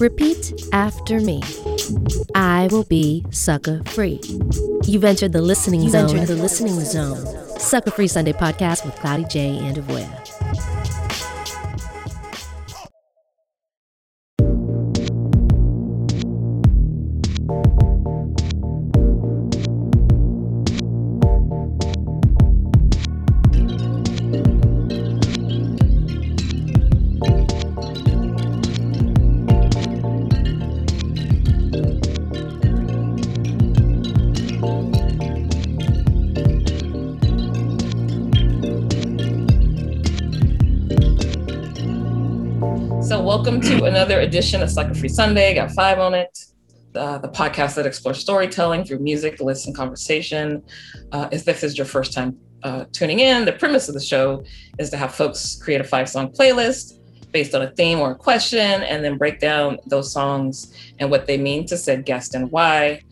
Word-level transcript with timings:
Repeat 0.00 0.54
after 0.72 1.20
me. 1.20 1.42
I 2.34 2.68
will 2.70 2.84
be 2.84 3.24
sucker 3.30 3.82
free. 3.86 4.20
You've 4.84 5.04
entered 5.04 5.32
the 5.32 5.42
listening 5.42 5.82
You've 5.82 5.92
zone. 5.92 6.10
Entered 6.16 6.28
the 6.36 6.42
listening 6.42 6.80
zone. 6.80 7.26
Sucker 7.58 7.90
Free 7.90 8.08
Sunday 8.08 8.32
podcast 8.32 8.86
with 8.86 8.94
Cloudy 8.96 9.24
J 9.24 9.58
and 9.58 9.76
Avoya. 9.76 10.69
Edition 44.30 44.62
of 44.62 44.70
Sucker 44.70 44.94
Free 44.94 45.08
Sunday. 45.08 45.54
Got 45.54 45.72
five 45.72 45.98
on 45.98 46.14
it. 46.14 46.38
Uh, 46.94 47.18
the 47.18 47.28
podcast 47.28 47.74
that 47.74 47.84
explores 47.84 48.20
storytelling 48.20 48.84
through 48.84 49.00
music, 49.00 49.40
lists, 49.40 49.66
and 49.66 49.74
conversation. 49.74 50.62
Uh, 51.10 51.28
if 51.32 51.44
this 51.44 51.64
is 51.64 51.76
your 51.76 51.84
first 51.84 52.12
time 52.12 52.38
uh, 52.62 52.84
tuning 52.92 53.18
in, 53.18 53.44
the 53.44 53.52
premise 53.52 53.88
of 53.88 53.94
the 53.94 54.00
show 54.00 54.44
is 54.78 54.88
to 54.88 54.96
have 54.96 55.12
folks 55.12 55.60
create 55.60 55.80
a 55.80 55.84
five 55.84 56.08
song 56.08 56.28
playlist 56.30 57.00
based 57.32 57.56
on 57.56 57.62
a 57.62 57.70
theme 57.72 57.98
or 57.98 58.12
a 58.12 58.14
question, 58.14 58.84
and 58.84 59.04
then 59.04 59.18
break 59.18 59.40
down 59.40 59.78
those 59.86 60.12
songs 60.12 60.72
and 61.00 61.10
what 61.10 61.26
they 61.26 61.36
mean 61.36 61.66
to 61.66 61.76
said 61.76 62.06
guest 62.06 62.36
and 62.36 62.52
why. 62.52 63.02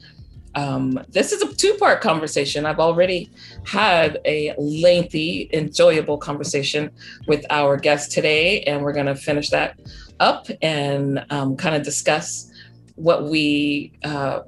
Um, 0.54 1.00
this 1.08 1.32
is 1.32 1.42
a 1.42 1.52
two 1.52 1.74
part 1.74 2.00
conversation. 2.00 2.64
I've 2.64 2.78
already 2.78 3.28
had 3.66 4.20
a 4.24 4.54
lengthy, 4.56 5.50
enjoyable 5.52 6.18
conversation 6.18 6.90
with 7.26 7.44
our 7.50 7.76
guest 7.76 8.12
today, 8.12 8.62
and 8.62 8.82
we're 8.82 8.92
going 8.92 9.06
to 9.06 9.16
finish 9.16 9.50
that 9.50 9.76
up 10.20 10.46
and 10.62 11.24
um, 11.30 11.56
kind 11.56 11.74
of 11.74 11.82
discuss 11.82 12.50
what 12.94 13.24
we 13.24 13.92
uh, 14.04 14.40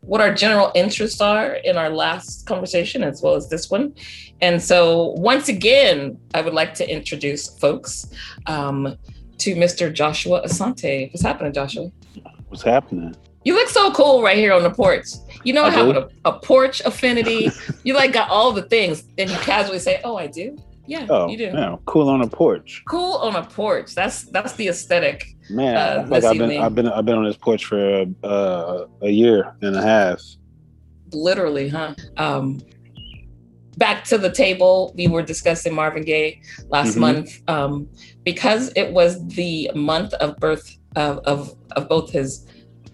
what 0.00 0.20
our 0.20 0.34
general 0.34 0.70
interests 0.74 1.20
are 1.20 1.54
in 1.54 1.76
our 1.76 1.88
last 1.88 2.46
conversation 2.46 3.02
as 3.02 3.22
well 3.22 3.34
as 3.34 3.48
this 3.48 3.70
one. 3.70 3.94
And 4.40 4.62
so 4.62 5.14
once 5.16 5.48
again, 5.48 6.18
I 6.34 6.42
would 6.42 6.52
like 6.52 6.74
to 6.74 6.90
introduce 6.90 7.58
folks 7.58 8.12
um, 8.46 8.96
to 9.38 9.54
Mr. 9.54 9.92
Joshua 9.92 10.42
Asante. 10.42 11.10
What's 11.12 11.22
happening, 11.22 11.52
Joshua? 11.52 11.90
What's 12.48 12.62
happening? 12.62 13.14
You 13.44 13.54
look 13.54 13.68
so 13.68 13.92
cool 13.92 14.22
right 14.22 14.36
here 14.36 14.52
on 14.52 14.62
the 14.62 14.70
porch. 14.70 15.06
You 15.42 15.52
know, 15.52 15.64
I 15.64 15.70
have 15.70 15.88
a, 15.88 16.08
a 16.24 16.32
porch 16.32 16.80
affinity. 16.80 17.50
you 17.84 17.94
like 17.94 18.12
got 18.12 18.30
all 18.30 18.52
the 18.52 18.62
things, 18.62 19.04
and 19.18 19.28
you 19.28 19.36
casually 19.38 19.78
say, 19.78 20.00
"Oh, 20.02 20.16
I 20.16 20.28
do." 20.28 20.56
Yeah, 20.86 21.06
oh, 21.08 21.28
you 21.28 21.38
do. 21.38 21.44
Yeah, 21.44 21.76
cool 21.86 22.08
on 22.08 22.20
a 22.20 22.26
porch. 22.26 22.82
Cool 22.86 23.14
on 23.14 23.36
a 23.36 23.44
porch. 23.44 23.94
That's 23.94 24.24
that's 24.24 24.52
the 24.54 24.68
aesthetic. 24.68 25.34
Man, 25.50 25.76
uh, 25.76 26.06
like 26.08 26.24
I've 26.24 26.38
been 26.38 26.60
I've 26.60 26.74
been 26.74 26.88
I've 26.88 27.04
been 27.04 27.16
on 27.16 27.24
this 27.24 27.36
porch 27.36 27.64
for 27.64 28.04
uh, 28.22 28.84
a 29.02 29.10
year 29.10 29.56
and 29.62 29.76
a 29.76 29.82
half. 29.82 30.20
Literally, 31.12 31.68
huh? 31.68 31.94
Um, 32.16 32.60
back 33.76 34.04
to 34.04 34.18
the 34.18 34.30
table. 34.30 34.92
We 34.96 35.06
were 35.06 35.22
discussing 35.22 35.74
Marvin 35.74 36.04
Gaye 36.04 36.42
last 36.68 36.92
mm-hmm. 36.92 37.00
month 37.00 37.42
um, 37.48 37.88
because 38.24 38.72
it 38.76 38.92
was 38.92 39.26
the 39.28 39.70
month 39.74 40.12
of 40.14 40.36
birth 40.36 40.76
of, 40.96 41.18
of 41.20 41.54
of 41.72 41.88
both 41.88 42.10
his 42.10 42.46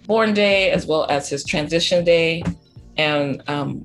born 0.07 0.33
day 0.33 0.71
as 0.71 0.87
well 0.87 1.07
as 1.11 1.29
his 1.29 1.45
transition 1.45 2.05
day, 2.05 2.43
and 2.97 3.43
um, 3.49 3.85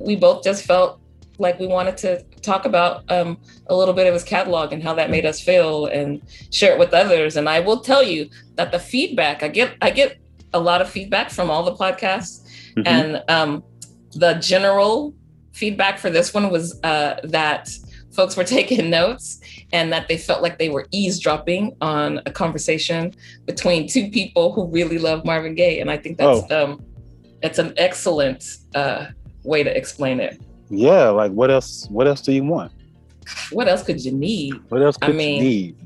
we 0.00 0.16
both 0.16 0.42
just 0.42 0.64
felt 0.64 1.00
like 1.38 1.58
we 1.58 1.66
wanted 1.66 1.96
to 1.98 2.22
talk 2.42 2.64
about 2.64 3.10
um, 3.10 3.38
a 3.66 3.74
little 3.74 3.94
bit 3.94 4.06
of 4.06 4.14
his 4.14 4.22
catalog 4.22 4.72
and 4.72 4.82
how 4.82 4.94
that 4.94 5.10
made 5.10 5.26
us 5.26 5.40
feel 5.40 5.86
and 5.86 6.22
share 6.50 6.72
it 6.72 6.78
with 6.78 6.92
others. 6.92 7.36
And 7.36 7.48
I 7.48 7.60
will 7.60 7.80
tell 7.80 8.02
you 8.02 8.28
that 8.54 8.72
the 8.72 8.78
feedback 8.78 9.42
I 9.42 9.48
get, 9.48 9.76
I 9.82 9.90
get 9.90 10.18
a 10.52 10.60
lot 10.60 10.80
of 10.80 10.88
feedback 10.88 11.30
from 11.30 11.50
all 11.50 11.64
the 11.64 11.74
podcasts, 11.74 12.46
mm-hmm. 12.76 12.86
and 12.86 13.22
um, 13.28 13.64
the 14.12 14.34
general 14.34 15.14
feedback 15.52 15.98
for 15.98 16.10
this 16.10 16.32
one 16.32 16.50
was 16.50 16.80
uh, 16.84 17.20
that 17.24 17.70
folks 18.12 18.36
were 18.36 18.44
taking 18.58 18.90
notes 18.90 19.40
and 19.72 19.92
that 19.92 20.06
they 20.06 20.16
felt 20.16 20.42
like 20.42 20.58
they 20.58 20.68
were 20.68 20.86
eavesdropping 20.92 21.76
on 21.80 22.20
a 22.26 22.30
conversation 22.30 23.12
between 23.44 23.88
two 23.88 24.08
people 24.10 24.52
who 24.52 24.66
really 24.68 24.98
love 24.98 25.24
Marvin 25.24 25.54
Gaye. 25.54 25.80
And 25.80 25.90
I 25.90 25.96
think 25.96 26.18
that's 26.18 26.42
oh. 26.50 26.64
um, 26.64 26.84
it's 27.42 27.58
an 27.58 27.74
excellent 27.76 28.44
uh, 28.74 29.06
way 29.42 29.64
to 29.64 29.76
explain 29.76 30.20
it 30.20 30.40
yeah, 30.78 31.08
like 31.10 31.32
what 31.32 31.50
else? 31.50 31.86
What 31.90 32.06
else 32.06 32.20
do 32.20 32.32
you 32.32 32.44
want? 32.44 32.72
What 33.50 33.68
else 33.68 33.82
could 33.82 34.04
you 34.04 34.12
need? 34.12 34.54
What 34.68 34.82
else 34.82 34.96
could 34.96 35.10
I 35.10 35.12
mean, 35.12 35.42
you 35.42 35.48
need? 35.48 35.76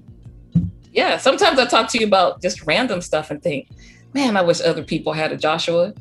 Yeah, 0.93 1.19
sometimes 1.19 1.59
I 1.59 1.67
talk 1.67 1.89
to 1.91 1.99
you 1.99 2.07
about 2.07 2.43
just 2.43 2.67
random 2.67 3.01
stuff 3.01 3.31
and 3.31 3.43
think, 3.43 3.69
man, 4.15 4.37
I 4.37 4.43
wish 4.43 4.61
other 4.61 4.83
people 4.83 5.13
had 5.13 5.33
a 5.33 5.37
Joshua. 5.37 5.95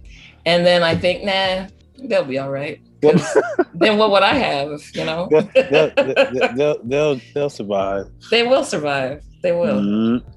And 0.46 0.66
then 0.66 0.82
I 0.82 0.96
think, 0.96 1.24
nah, 1.24 1.68
they'll 2.08 2.24
be 2.24 2.40
all 2.40 2.50
right. 2.50 2.82
then 3.02 3.98
what 3.98 4.12
would 4.12 4.24
I 4.24 4.34
have? 4.34 4.82
You 4.94 5.06
know, 5.06 5.28
they'll, 5.30 5.42
they'll, 5.54 6.56
they'll, 6.56 6.84
they'll, 6.84 7.22
they'll 7.34 7.50
survive. 7.50 8.08
They 8.32 8.44
will 8.44 8.64
survive. 8.64 9.24
They 9.44 9.52
will. 9.52 9.82
Mm-hmm. 9.82 10.30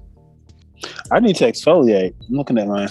I 1.11 1.19
need 1.19 1.35
to 1.37 1.45
exfoliate. 1.45 2.13
I'm 2.29 2.35
looking 2.35 2.57
at 2.57 2.67
mine. 2.67 2.89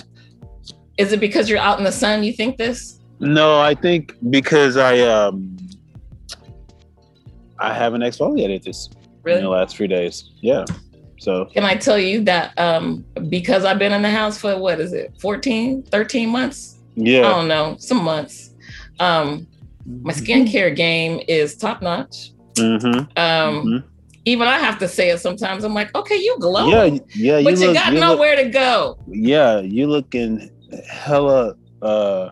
Is 0.97 1.13
it 1.13 1.21
because 1.21 1.49
you're 1.49 1.59
out 1.59 1.79
in 1.79 1.85
the 1.85 1.93
sun? 1.93 2.23
You 2.25 2.33
think 2.33 2.57
this? 2.57 3.00
No, 3.21 3.61
I 3.61 3.75
think 3.75 4.17
because 4.31 4.77
I 4.77 5.01
um 5.01 5.57
I 7.59 7.75
haven't 7.75 8.01
exfoliated 8.01 8.65
this 8.65 8.89
really? 9.23 9.39
in 9.39 9.45
the 9.45 9.51
last 9.51 9.77
three 9.77 9.87
days. 9.87 10.31
Yeah. 10.41 10.65
So 11.19 11.45
can 11.47 11.65
I 11.65 11.77
tell 11.77 11.99
you 11.99 12.25
that 12.25 12.59
um 12.59 13.05
because 13.29 13.65
I've 13.67 13.79
been 13.79 13.93
in 13.93 14.01
the 14.01 14.11
house 14.11 14.39
for 14.39 14.59
what 14.59 14.81
is 14.81 14.95
it, 14.95 15.15
14, 15.21 15.83
13 15.85 16.29
months? 16.31 16.79
Yeah. 16.97 17.21
I 17.27 17.31
don't 17.31 17.49
know, 17.49 17.77
some 17.79 18.03
months. 18.03 18.55
Um 18.99 19.47
my 19.87 20.13
mm-hmm. 20.13 20.25
skincare 20.25 20.75
game 20.75 21.23
is 21.29 21.57
top 21.57 21.83
notch. 21.83 22.33
Mm-hmm. 22.55 22.87
Um 22.89 23.07
mm-hmm. 23.17 23.89
even 24.25 24.49
I 24.49 24.59
have 24.59 24.79
to 24.79 24.89
say 24.89 25.11
it 25.11 25.21
sometimes. 25.21 25.63
I'm 25.63 25.75
like, 25.75 25.95
okay, 25.95 26.17
you 26.17 26.39
glow. 26.41 26.69
Yeah, 26.69 26.99
yeah. 27.15 27.43
But 27.43 27.59
you, 27.59 27.69
you 27.69 27.75
got 27.75 27.93
you 27.93 28.01
nowhere 28.01 28.37
look, 28.37 28.47
to 28.47 28.51
go. 28.51 28.99
Yeah, 29.09 29.61
you 29.61 29.89
looking 29.89 30.51
hella 30.89 31.55
uh 31.83 32.31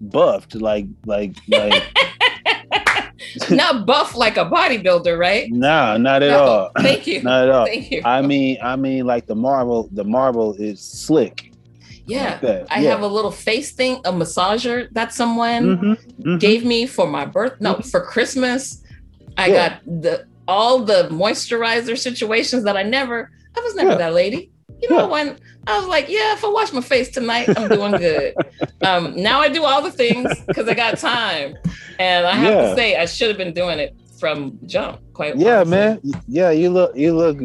buffed, 0.00 0.54
like 0.54 0.86
like 1.06 1.36
like. 1.48 1.82
not 3.50 3.86
buff 3.86 4.16
like 4.16 4.36
a 4.36 4.44
bodybuilder, 4.44 5.18
right? 5.18 5.50
Nah, 5.50 5.96
not 5.96 6.22
at 6.22 6.30
no, 6.30 6.42
all. 6.42 6.70
Thank 6.78 7.06
you. 7.06 7.22
not 7.30 7.44
at 7.44 7.50
all. 7.50 7.66
Thank 7.66 7.90
you. 7.90 8.02
I 8.04 8.22
mean, 8.22 8.58
I 8.62 8.76
mean, 8.76 9.06
like 9.06 9.26
the 9.26 9.36
marble. 9.36 9.88
The 9.92 10.04
marble 10.04 10.54
is 10.54 10.80
slick. 10.80 11.52
Yeah, 12.06 12.38
like 12.42 12.66
I 12.70 12.80
yeah. 12.80 12.90
have 12.90 13.02
a 13.02 13.06
little 13.06 13.30
face 13.30 13.72
thing, 13.72 14.00
a 14.04 14.12
massager 14.12 14.88
that 14.92 15.12
someone 15.12 15.76
mm-hmm, 15.76 15.92
mm-hmm. 15.92 16.38
gave 16.38 16.64
me 16.64 16.86
for 16.86 17.06
my 17.06 17.24
birth. 17.24 17.60
No, 17.60 17.74
mm-hmm. 17.74 17.88
for 17.88 18.04
Christmas. 18.04 18.82
I 19.38 19.46
yeah. 19.46 19.68
got 19.68 20.02
the 20.02 20.26
all 20.48 20.80
the 20.80 21.08
moisturizer 21.10 21.96
situations 21.96 22.64
that 22.64 22.76
I 22.76 22.82
never. 22.82 23.30
I 23.56 23.60
was 23.60 23.74
never 23.74 23.90
yeah. 23.90 23.98
that 23.98 24.14
lady. 24.14 24.50
You 24.82 24.90
know 24.90 25.08
when 25.08 25.38
I 25.66 25.78
was 25.78 25.86
like, 25.88 26.08
yeah, 26.08 26.32
if 26.32 26.44
I 26.44 26.48
wash 26.48 26.72
my 26.72 26.80
face 26.80 27.10
tonight, 27.10 27.48
I'm 27.56 27.68
doing 27.68 27.92
good. 27.92 28.34
um, 28.82 29.14
now 29.14 29.40
I 29.40 29.48
do 29.48 29.64
all 29.64 29.82
the 29.82 29.90
things 29.90 30.32
because 30.46 30.68
I 30.68 30.74
got 30.74 30.98
time. 30.98 31.54
And 31.98 32.26
I 32.26 32.32
have 32.32 32.54
yeah. 32.54 32.70
to 32.70 32.74
say, 32.74 32.96
I 32.96 33.04
should 33.04 33.28
have 33.28 33.36
been 33.36 33.52
doing 33.52 33.78
it 33.78 33.94
from 34.18 34.58
jump. 34.66 35.00
Quite 35.12 35.36
yeah, 35.36 35.60
honestly. 35.60 35.70
man. 35.70 36.00
Yeah, 36.28 36.50
you 36.50 36.70
look 36.70 36.96
you 36.96 37.14
look 37.14 37.38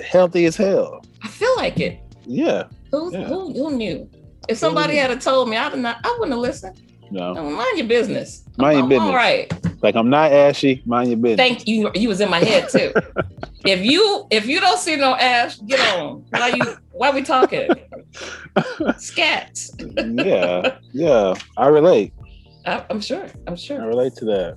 healthy 0.00 0.46
as 0.46 0.56
hell. 0.56 1.04
I 1.22 1.28
feel 1.28 1.54
like 1.56 1.78
it. 1.78 2.00
Yeah. 2.26 2.64
Who 2.90 3.12
yeah. 3.12 3.24
who, 3.24 3.52
who 3.52 3.76
knew? 3.76 4.08
If 4.48 4.58
somebody 4.58 4.96
had 4.96 5.20
told 5.20 5.48
me, 5.48 5.56
I'd 5.56 5.78
not. 5.78 5.98
I 6.04 6.16
wouldn't 6.18 6.32
have 6.32 6.40
listened. 6.40 6.80
No. 7.10 7.32
no 7.32 7.50
mind 7.50 7.78
your 7.78 7.86
business. 7.86 8.44
Mind 8.56 8.78
your 8.78 8.88
business. 8.88 9.08
All 9.08 9.14
right. 9.14 9.52
Like 9.82 9.96
I'm 9.96 10.10
not 10.10 10.32
ashy. 10.32 10.82
Mind 10.86 11.08
your 11.08 11.18
business. 11.18 11.36
Thank 11.36 11.66
you. 11.66 11.90
You 11.94 12.08
was 12.08 12.20
in 12.20 12.30
my 12.30 12.38
head 12.38 12.68
too. 12.68 12.92
if 13.64 13.84
you 13.84 14.26
if 14.30 14.46
you 14.46 14.60
don't 14.60 14.78
see 14.78 14.96
no 14.96 15.16
ash, 15.16 15.58
get 15.60 15.80
on. 15.94 16.24
Why 16.30 16.48
you 16.48 16.76
why 16.92 17.10
we 17.10 17.22
talking? 17.22 17.68
Scat. 18.98 19.60
yeah. 19.96 20.78
Yeah. 20.92 21.34
I 21.56 21.68
relate. 21.68 22.12
I, 22.66 22.84
am 22.90 23.00
sure. 23.00 23.26
I'm 23.46 23.56
sure. 23.56 23.80
I 23.80 23.86
relate 23.86 24.14
to 24.16 24.24
that. 24.26 24.56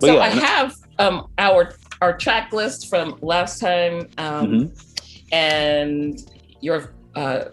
But 0.00 0.06
so 0.06 0.14
yeah. 0.14 0.20
I 0.20 0.28
have 0.28 0.74
um 0.98 1.28
our 1.38 1.74
our 2.02 2.16
track 2.16 2.52
list 2.52 2.88
from 2.88 3.18
last 3.22 3.60
time 3.60 4.08
um 4.18 4.46
mm-hmm. 4.46 5.34
and 5.34 6.20
your 6.60 6.94
uh 7.14 7.44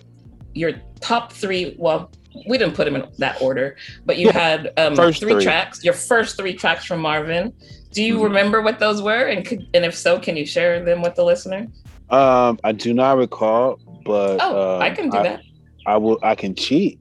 your 0.53 0.74
top 1.00 1.31
three 1.31 1.75
well 1.77 2.12
we 2.48 2.58
didn't 2.58 2.76
put 2.76 2.86
them 2.86 2.96
in 2.96 3.08
that 3.18 3.42
order, 3.42 3.76
but 4.06 4.18
you 4.18 4.30
had 4.30 4.72
um, 4.78 4.96
three, 4.96 5.14
three, 5.14 5.44
tracks. 5.44 5.84
Your 5.84 5.94
first 5.94 6.38
three 6.38 6.54
tracks 6.54 6.86
from 6.86 7.00
Marvin. 7.00 7.54
Do 7.92 8.04
you 8.04 8.16
mm-hmm. 8.16 8.24
remember 8.24 8.62
what 8.62 8.80
those 8.80 9.02
were? 9.02 9.28
And 9.28 9.46
could, 9.46 9.68
and 9.74 9.86
if 9.86 9.96
so, 9.96 10.20
can 10.20 10.36
you 10.36 10.46
share 10.46 10.84
them 10.84 11.02
with 11.02 11.16
the 11.16 11.24
listener? 11.24 11.68
Um, 12.10 12.60
I 12.64 12.72
do 12.72 12.94
not 12.94 13.18
recall, 13.18 13.80
but 14.04 14.38
Oh, 14.42 14.80
I 14.80 14.90
can 14.92 15.10
do 15.10 15.24
that. 15.24 15.42
I 15.86 15.98
will. 15.98 16.20
I 16.22 16.36
can 16.36 16.56
cheat. 16.56 17.00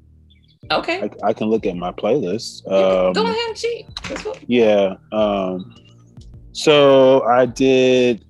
Okay. 0.70 1.02
I, 1.02 1.28
I 1.28 1.32
can 1.32 1.48
look 1.48 1.66
at 1.66 1.76
my 1.76 1.92
playlist. 1.92 2.62
Yeah, 2.66 3.06
Um, 3.08 3.12
Go 3.12 3.24
ahead 3.24 3.36
and 3.48 3.56
cheat. 3.56 3.86
That's 4.08 4.24
what- 4.24 4.38
Yeah. 4.48 4.94
Um, 5.12 5.74
so 6.52 7.22
I 7.24 7.46
did. 7.46 8.24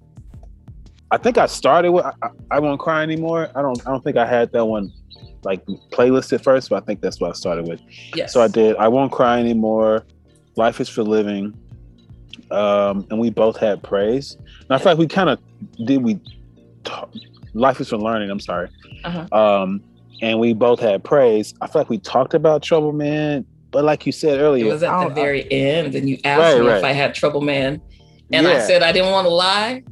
I 1.10 1.16
think 1.16 1.38
I 1.38 1.46
started 1.46 1.92
with 1.92 2.04
I, 2.04 2.12
I- 2.22 2.30
I 2.52 2.58
won't 2.60 2.80
cry 2.80 3.02
anymore. 3.02 3.50
I 3.54 3.62
don't. 3.62 3.80
I 3.86 3.90
don't 3.90 4.02
think 4.02 4.16
I 4.16 4.26
had 4.26 4.50
that 4.52 4.64
one 4.64 4.92
like 5.44 5.64
playlist 5.90 6.32
at 6.32 6.42
first, 6.42 6.70
but 6.70 6.82
I 6.82 6.86
think 6.86 7.00
that's 7.00 7.20
what 7.20 7.30
I 7.30 7.32
started 7.34 7.66
with. 7.68 7.80
Yes. 8.14 8.32
So 8.32 8.40
I 8.42 8.48
did. 8.48 8.76
I 8.76 8.88
won't 8.88 9.12
cry 9.12 9.38
anymore. 9.40 10.04
Life 10.56 10.80
is 10.80 10.88
for 10.88 11.02
living. 11.02 11.54
Um, 12.50 13.06
and 13.10 13.18
we 13.18 13.30
both 13.30 13.56
had 13.56 13.82
praise. 13.82 14.36
And 14.60 14.70
I 14.70 14.78
feel 14.78 14.92
like 14.92 14.98
we 14.98 15.06
kind 15.06 15.30
of 15.30 15.38
did. 15.86 16.02
We 16.02 16.20
ta- 16.84 17.08
life 17.54 17.80
is 17.80 17.88
for 17.88 17.96
learning. 17.98 18.30
I'm 18.30 18.40
sorry. 18.40 18.68
Uh-huh. 19.04 19.36
Um, 19.62 19.82
and 20.22 20.38
we 20.38 20.52
both 20.52 20.80
had 20.80 21.02
praise. 21.04 21.54
I 21.60 21.66
feel 21.66 21.80
like 21.80 21.90
we 21.90 21.98
talked 21.98 22.34
about 22.34 22.62
Trouble 22.62 22.92
Man, 22.92 23.44
but 23.70 23.84
like 23.84 24.06
you 24.06 24.12
said 24.12 24.38
earlier, 24.40 24.64
It 24.66 24.68
was 24.68 24.82
at 24.82 24.96
the 24.96 25.04
don't- 25.06 25.14
very 25.14 25.50
end, 25.50 25.94
and 25.94 26.08
you 26.08 26.18
asked 26.24 26.58
Right, 26.58 26.60
me 26.60 26.68
if. 26.78 26.84
I 26.84 26.92
had 26.92 27.14
Trouble 27.14 27.40
Man, 27.40 27.80
and 28.32 28.46
I 28.46 28.60
said 28.60 28.82
I 28.82 28.92
didn't 28.92 29.10
want 29.10 29.26
to 29.26 29.30
lie 29.32 29.82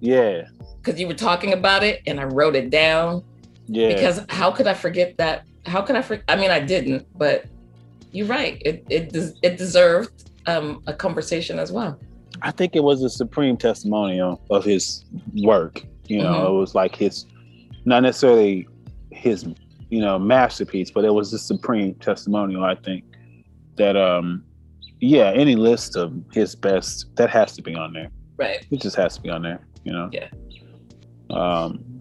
yeah, 0.00 0.42
because 0.80 1.00
you 1.00 1.08
were 1.08 1.14
talking 1.14 1.52
about 1.52 1.82
it, 1.82 2.02
and 2.06 2.20
I 2.20 2.24
wrote 2.24 2.54
it 2.54 2.70
down 2.70 3.24
yeah. 3.68 3.94
because 3.94 4.24
how 4.28 4.50
could 4.50 4.66
I 4.66 4.74
forget 4.74 5.16
that? 5.18 5.44
How 5.66 5.82
could 5.82 5.96
I 5.96 6.02
forget? 6.02 6.24
I 6.28 6.36
mean, 6.36 6.50
I 6.50 6.60
didn't, 6.60 7.06
but 7.16 7.44
you're 8.12 8.26
right. 8.26 8.60
It 8.64 8.84
it 8.90 9.12
des- 9.12 9.34
it 9.42 9.56
deserved 9.58 10.30
um, 10.46 10.82
a 10.86 10.92
conversation 10.94 11.58
as 11.58 11.70
well. 11.70 11.98
I 12.42 12.50
think 12.50 12.74
it 12.74 12.82
was 12.82 13.02
a 13.02 13.10
supreme 13.10 13.56
testimonial 13.56 14.40
of 14.50 14.64
his 14.64 15.04
work. 15.42 15.82
You 16.06 16.22
know, 16.22 16.32
Mhm. 16.32 16.48
it 16.48 16.52
was 16.52 16.74
like 16.74 16.94
his, 16.96 17.26
not 17.84 18.02
necessarily 18.02 18.66
his, 19.10 19.44
you 19.90 20.00
know, 20.00 20.18
masterpiece, 20.18 20.90
but 20.90 21.04
it 21.04 21.12
was 21.12 21.32
a 21.34 21.38
supreme 21.38 21.94
testimonial. 21.96 22.64
I 22.64 22.76
think 22.76 23.04
that, 23.76 23.96
um, 23.96 24.42
yeah, 25.00 25.32
any 25.34 25.54
list 25.56 25.96
of 25.96 26.14
his 26.32 26.54
best 26.54 27.14
that 27.16 27.28
has 27.28 27.54
to 27.56 27.62
be 27.62 27.74
on 27.74 27.92
there. 27.92 28.08
Right. 28.38 28.64
It 28.70 28.80
just 28.80 28.96
has 28.96 29.16
to 29.16 29.20
be 29.20 29.28
on 29.28 29.42
there. 29.42 29.60
You 29.84 29.92
know. 29.92 30.08
Yeah. 30.12 30.28
Um. 31.30 31.97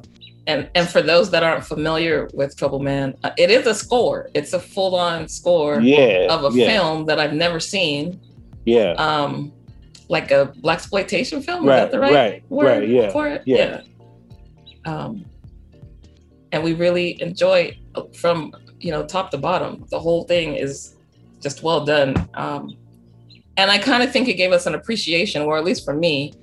And 0.47 0.69
and 0.75 0.87
for 0.87 1.01
those 1.01 1.29
that 1.31 1.43
aren't 1.43 1.65
familiar 1.65 2.29
with 2.33 2.55
Trouble 2.57 2.79
Man, 2.79 3.13
uh, 3.23 3.31
it 3.37 3.51
is 3.51 3.67
a 3.67 3.75
score. 3.75 4.29
It's 4.33 4.53
a 4.53 4.59
full 4.59 4.95
on 4.95 5.27
score 5.27 5.81
Yeah. 5.81 6.27
of 6.29 6.45
a 6.45 6.57
yeah, 6.57 6.67
film 6.67 7.05
that 7.05 7.19
I've 7.19 7.33
never 7.33 7.59
seen. 7.59 8.19
Yeah. 8.65 8.93
um 8.93 9.53
like 10.09 10.31
a 10.31 10.53
black 10.57 10.77
exploitation 10.79 11.41
film 11.41 11.63
is 11.63 11.67
Right, 11.69 11.75
that 11.77 11.91
the 11.91 11.99
right, 11.99 12.13
right, 12.13 12.43
word 12.49 12.79
right, 12.79 12.89
yeah, 12.89 13.09
for 13.11 13.27
it 13.27 13.43
yeah. 13.45 13.81
um 14.85 15.25
and 16.51 16.63
we 16.63 16.73
really 16.73 17.21
enjoy 17.21 17.77
uh, 17.95 18.03
from 18.13 18.53
you 18.79 18.91
know 18.91 19.05
top 19.05 19.31
to 19.31 19.37
bottom 19.37 19.85
the 19.89 19.99
whole 19.99 20.23
thing 20.25 20.55
is 20.55 20.95
just 21.41 21.63
well 21.63 21.85
done 21.85 22.13
um 22.33 22.75
and 23.57 23.71
i 23.71 23.77
kind 23.77 24.03
of 24.03 24.11
think 24.11 24.27
it 24.27 24.33
gave 24.35 24.51
us 24.51 24.65
an 24.65 24.75
appreciation 24.75 25.41
or 25.43 25.57
at 25.57 25.63
least 25.63 25.85
for 25.85 25.93
me 25.93 26.33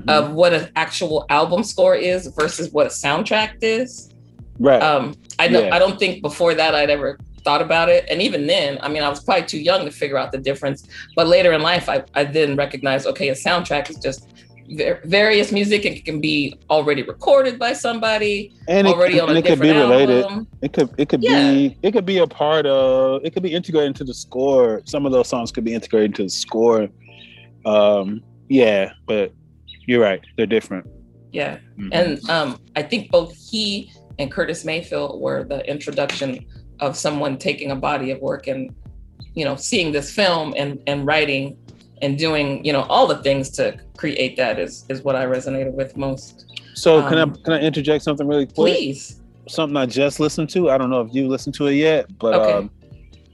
Mhm. 0.00 0.10
of 0.10 0.32
what 0.32 0.52
an 0.52 0.68
actual 0.76 1.24
album 1.28 1.62
score 1.62 1.94
is 1.94 2.26
versus 2.38 2.72
what 2.72 2.86
a 2.86 2.90
soundtrack 2.90 3.52
is 3.62 4.10
right. 4.58 4.82
um 4.82 5.14
i 5.38 5.48
know 5.48 5.62
Yeah. 5.64 5.74
i 5.74 5.78
don't 5.78 5.98
think 5.98 6.22
before 6.22 6.54
that 6.54 6.74
i'd 6.74 6.90
ever 6.90 7.18
thought 7.44 7.62
about 7.62 7.88
it 7.88 8.04
and 8.10 8.20
even 8.22 8.46
then 8.46 8.78
i 8.82 8.88
mean 8.88 9.02
i 9.02 9.08
was 9.08 9.22
probably 9.22 9.46
too 9.46 9.60
young 9.60 9.84
to 9.84 9.90
figure 9.90 10.18
out 10.18 10.32
the 10.32 10.38
difference 10.38 10.86
but 11.14 11.26
later 11.26 11.52
in 11.52 11.62
life 11.62 11.88
i, 11.88 12.02
I 12.14 12.24
then 12.24 12.56
recognized 12.56 13.06
okay 13.06 13.28
a 13.28 13.34
soundtrack 13.34 13.88
is 13.90 13.96
just 13.96 14.28
various 15.04 15.52
music 15.52 15.84
and 15.84 15.94
it 15.94 16.04
can 16.04 16.20
be 16.20 16.58
already 16.70 17.02
recorded 17.04 17.56
by 17.56 17.72
somebody 17.72 18.52
and 18.66 18.88
it, 18.88 18.94
already 18.94 19.20
on 19.20 19.28
and 19.28 19.38
a 19.38 19.40
it 19.40 19.46
could 19.46 19.60
be 19.60 19.68
different 19.68 19.90
related. 19.90 20.22
album 20.24 20.48
It 20.60 20.72
could 20.72 20.90
it 20.98 21.08
could 21.08 21.22
Yeah. 21.22 21.52
be 21.52 21.76
it 21.82 21.92
could 21.92 22.04
be 22.04 22.18
a 22.18 22.26
part 22.26 22.66
of 22.66 23.24
it 23.24 23.30
could 23.32 23.44
be 23.44 23.52
integrated 23.54 23.88
into 23.88 24.02
the 24.02 24.12
score. 24.14 24.82
Some 24.84 25.06
of 25.06 25.12
those 25.12 25.28
songs 25.28 25.52
could 25.52 25.62
be 25.62 25.72
integrated 25.72 26.10
into 26.10 26.24
the 26.24 26.30
score. 26.30 26.88
Um 27.64 28.22
yeah, 28.48 28.90
but 29.06 29.32
you're 29.86 30.00
right. 30.02 30.20
They're 30.36 30.46
different. 30.46 30.86
yeah 31.32 31.58
Mhm. 31.78 31.88
and 31.92 32.30
um 32.30 32.48
i 32.76 32.82
think 32.82 33.10
both 33.10 33.34
he 33.50 33.90
and 34.18 34.30
curtis 34.30 34.64
mayfield 34.64 35.20
were 35.20 35.44
the 35.44 35.60
introduction 35.68 36.30
of 36.80 36.96
someone 36.96 37.36
taking 37.36 37.70
a 37.72 37.76
body 37.76 38.10
of 38.14 38.18
work 38.20 38.46
and 38.46 38.74
you 39.34 39.44
know 39.44 39.56
seeing 39.56 39.92
this 39.92 40.08
film 40.10 40.54
and 40.56 40.70
and 40.86 41.04
writing 41.10 41.56
and 42.02 42.16
doing 42.16 42.64
you 42.64 42.72
know 42.72 42.82
all 42.94 43.06
the 43.06 43.18
things 43.26 43.50
to 43.58 43.64
create 43.96 44.36
that 44.36 44.58
is 44.58 44.84
is 44.88 45.02
what 45.02 45.14
i 45.16 45.24
resonated 45.26 45.72
with 45.72 45.96
most 45.96 46.44
so 46.74 47.02
can 47.08 47.18
um, 47.18 47.32
I 47.32 47.42
can 47.44 47.52
I 47.54 47.60
interject 47.60 48.04
something 48.04 48.26
really 48.28 48.46
quick? 48.46 48.54
please 48.76 49.20
Something 49.48 49.76
I 49.76 49.86
just 49.86 50.18
listened 50.18 50.50
to. 50.50 50.70
I 50.70 50.76
don't 50.78 50.90
know 50.90 51.00
if 51.02 51.14
you 51.14 51.28
listened 51.28 51.54
to 51.54 51.66
it 51.68 51.74
yet, 51.74 52.02
but 52.18 52.34
Okay. 52.34 52.52
um 52.58 52.70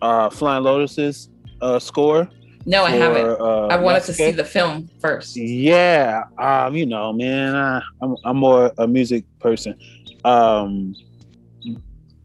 uh 0.03 0.29
Flying 0.31 0.63
Lotus's 0.63 1.29
uh 1.63 1.79
score. 1.79 2.29
No 2.67 2.85
i 2.85 2.91
haven't 2.91 3.27
uh, 3.41 3.67
i 3.67 3.77
wanted 3.77 4.03
to 4.03 4.13
see 4.13 4.31
the 4.31 4.45
film 4.45 4.89
first 5.01 5.37
Yeah, 5.37 6.23
um, 6.39 6.75
you 6.75 6.87
know, 6.87 7.13
man, 7.13 7.55
I, 7.57 7.83
I'm 8.01 8.17
I'm 8.25 8.37
more 8.37 8.73
a 8.79 8.87
music 8.87 9.25
person. 9.41 9.77
Um, 10.25 10.95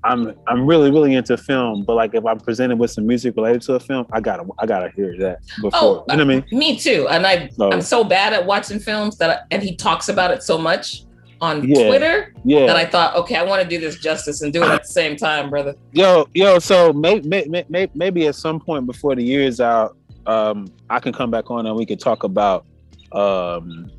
I'm 0.04 0.34
I'm 0.48 0.66
really 0.66 0.92
really 0.92 1.16
into 1.16 1.36
film, 1.38 1.84
but 1.84 1.95
like 1.95 2.13
if 2.13 2.25
I'm 2.25 2.39
presented 2.39 2.78
with 2.78 2.92
some 2.92 3.06
music 3.06 3.36
related 3.36 3.62
to 3.63 3.74
a 3.75 3.80
film, 3.80 4.06
I 4.12 4.22
gotta 4.22 4.45
I 4.60 4.66
gotta 4.66 4.89
hear 4.95 5.18
that 5.19 5.39
before. 5.62 5.72
Oh, 5.74 6.06
you 6.10 6.18
know 6.18 6.25
what 6.25 6.34
I 6.34 6.40
mean? 6.40 6.45
me 6.51 6.78
too 6.78 7.07
and 7.10 7.25
i 7.25 7.50
i'm 7.60 7.81
so 7.81 8.04
bad 8.04 8.33
at 8.33 8.45
watching 8.45 8.80
films 8.80 9.18
that 9.18 9.30
I, 9.30 9.38
and 9.51 9.62
he 9.62 9.75
talks 9.75 10.07
about 10.10 10.31
it 10.31 10.44
so 10.44 10.57
much 10.57 11.04
on 11.42 11.63
Yeah. 11.68 11.88
twitter 11.88 12.33
yeah, 12.45 12.66
that 12.68 12.75
i 12.75 12.86
thought 12.86 13.16
okay 13.16 13.36
i 13.36 13.44
want 13.44 13.62
to 13.62 13.68
do 13.68 13.80
this 13.80 14.00
justice 14.00 14.42
and 14.42 14.51
do 14.54 14.63
it 14.63 14.69
at 14.69 14.83
the 14.83 14.88
same 14.88 15.16
time 15.16 15.50
brother 15.50 15.75
yo 15.92 16.28
yo. 16.33 16.57
So 16.60 16.94
maybe 16.94 17.28
may, 17.28 17.66
may, 17.69 17.90
maybe 17.94 18.28
at 18.28 18.36
some 18.36 18.60
point 18.60 18.86
before 18.88 19.16
the 19.16 19.24
year 19.24 19.42
is 19.44 19.60
out, 19.60 19.97
um, 20.28 20.68
I 20.90 21.00
can 21.00 21.14
come 21.14 21.32
back 21.32 21.50
on 21.50 21.66
and 21.66 21.76
we 21.76 21.86
could 21.86 22.00
talk 22.00 22.24
about 22.24 22.66
um 23.14 23.90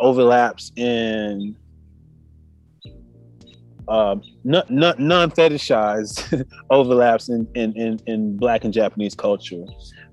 overlaps 0.00 0.72
in 0.76 1.56
um, 3.88 4.20
non 4.44 5.30
fetishized 5.30 6.44
overlaps 6.70 7.28
in, 7.28 7.46
in, 7.54 7.72
in, 7.76 8.00
in 8.06 8.36
black 8.36 8.64
and 8.64 8.72
Japanese 8.74 9.14
culture. 9.14 9.64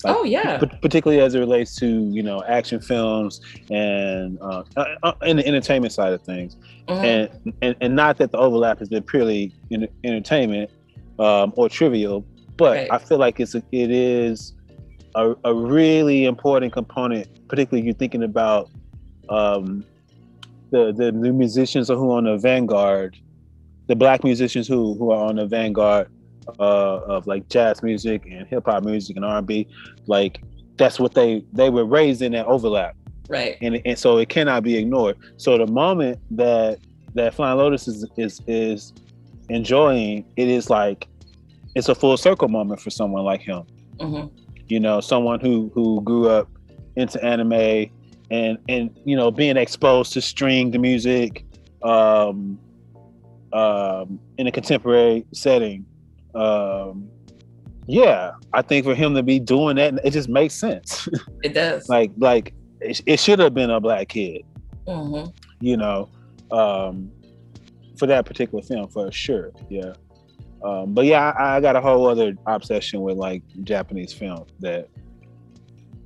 Like, 0.04 0.16
oh 0.18 0.24
yeah 0.24 0.60
p- 0.60 0.70
particularly 0.82 1.24
as 1.24 1.34
it 1.34 1.40
relates 1.40 1.76
to 1.78 1.88
you 2.14 2.22
know 2.22 2.44
action 2.44 2.80
films 2.82 3.40
and 3.72 4.38
uh, 4.42 4.64
uh, 4.76 4.86
uh, 5.04 5.14
in 5.24 5.38
the 5.38 5.48
entertainment 5.48 5.94
side 5.94 6.14
of 6.14 6.22
things, 6.24 6.56
Mhm. 6.88 7.04
and, 7.44 7.54
and 7.62 7.76
and 7.82 7.96
not 7.96 8.18
that 8.18 8.32
the 8.32 8.38
overlap 8.38 8.80
has 8.80 8.90
been 8.90 9.04
purely 9.04 9.54
in, 9.72 9.88
entertainment 10.04 10.70
um, 11.20 11.54
or 11.56 11.70
trivial, 11.70 12.26
but 12.58 12.76
Right. 12.76 12.88
I 12.92 12.98
feel 12.98 13.18
like 13.18 13.40
it's 13.40 13.56
a, 13.56 13.64
it 13.72 13.92
is 13.92 14.54
a, 15.16 15.36
a 15.44 15.54
really 15.54 16.26
important 16.26 16.74
component, 16.74 17.28
particularly 17.48 17.86
you're 17.86 17.96
thinking 17.96 18.24
about 18.24 18.70
um, 19.30 19.84
the, 20.72 20.92
the 20.92 21.12
the 21.12 21.32
musicians 21.32 21.88
who 21.88 22.12
are 22.12 22.18
on 22.18 22.26
the 22.26 22.38
vanguard, 22.38 23.18
the 23.88 23.96
black 23.96 24.24
musicians 24.24 24.68
who 24.68 24.96
who 24.96 25.12
are 25.12 25.26
on 25.26 25.36
the 25.36 25.46
vanguard 25.46 26.08
uh, 26.60 26.98
of 26.98 27.28
like 27.28 27.48
jazz 27.50 27.84
music 27.84 28.26
and 28.26 28.48
hip 28.48 28.64
hop 28.66 28.84
music 28.84 29.16
and 29.16 29.26
R 29.26 29.38
and 29.38 29.48
B, 29.48 29.68
like 30.08 30.42
that's 30.78 31.00
what 31.00 31.14
they 31.14 31.44
they 31.54 31.70
were 31.70 31.86
raised 31.86 32.22
in 32.22 32.32
that 32.34 32.46
overlap, 32.48 32.96
right 33.30 33.58
and 33.62 33.82
and 33.86 33.98
so 33.98 34.18
it 34.18 34.30
cannot 34.30 34.64
be 34.64 34.78
ignored. 34.78 35.18
So 35.38 35.58
the 35.58 35.68
moment 35.68 36.20
that 36.32 36.80
that 37.14 37.34
Flying 37.34 37.58
Lotus 37.58 37.88
is 37.88 38.06
is 38.18 38.42
is 38.48 38.94
enjoying, 39.50 40.26
it 40.36 40.48
is 40.48 40.70
like 40.70 41.08
it's 41.76 41.90
a 41.90 41.96
full 41.96 42.18
circle 42.18 42.48
moment 42.48 42.80
for 42.80 42.90
someone 42.90 43.24
like 43.24 43.42
him. 43.42 43.64
Hmm 44.00 44.28
you 44.68 44.80
know 44.80 45.00
someone 45.02 45.40
who 45.40 45.72
who 45.74 46.02
grew 46.02 46.30
up 46.30 46.50
into 46.96 47.24
anime 47.24 47.92
and 48.32 48.58
and 48.70 48.98
you 49.06 49.16
know 49.16 49.30
being 49.32 49.58
exposed 49.58 50.14
to 50.14 50.22
stringed 50.22 50.80
music 50.80 51.46
um 51.84 52.58
um 53.52 54.20
in 54.38 54.48
a 54.48 54.52
contemporary 54.52 55.26
setting. 55.34 55.86
Um 56.36 57.10
yeah 57.86 58.32
i 58.54 58.62
think 58.62 58.86
for 58.86 58.96
him 58.96 59.14
to 59.14 59.22
be 59.22 59.40
doing 59.40 59.76
that 59.76 59.94
it 60.06 60.12
just 60.12 60.30
makes 60.30 60.54
sense. 60.54 61.08
It 61.44 61.54
does. 61.54 61.90
Like 61.90 62.12
like 62.18 62.54
it, 62.80 63.02
it 63.06 63.20
should 63.20 63.40
have 63.40 63.54
been 63.54 63.70
a 63.70 63.82
black 63.82 64.08
kid. 64.10 64.44
Hmm 64.88 65.26
you 65.60 65.78
know, 65.78 66.10
um, 66.52 67.10
for 67.98 68.06
that 68.06 68.26
particular 68.26 68.62
film 68.62 68.90
for 68.90 69.10
sure. 69.14 69.52
Yeah. 69.70 69.94
Um, 70.64 70.94
but 70.94 71.06
yeah, 71.06 71.32
I, 71.38 71.58
I 71.58 71.62
got 71.62 71.76
a 71.76 71.82
whole 71.82 72.08
other 72.08 72.36
obsession 72.48 73.02
with 73.02 73.18
like 73.18 73.44
Japanese 73.64 74.14
film 74.14 74.46
that, 74.60 74.88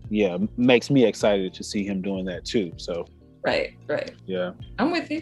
yeah, 0.09 0.37
makes 0.57 0.89
me 0.89 1.05
excited 1.05 1.53
to 1.53 1.63
see 1.63 1.85
him 1.85 2.01
doing 2.01 2.25
that 2.25 2.43
too. 2.45 2.71
So 2.77 3.05
right 3.45 3.77
right 3.87 4.13
yeah. 4.25 4.51
i'm 4.79 4.91
with 4.91 5.09
you 5.11 5.21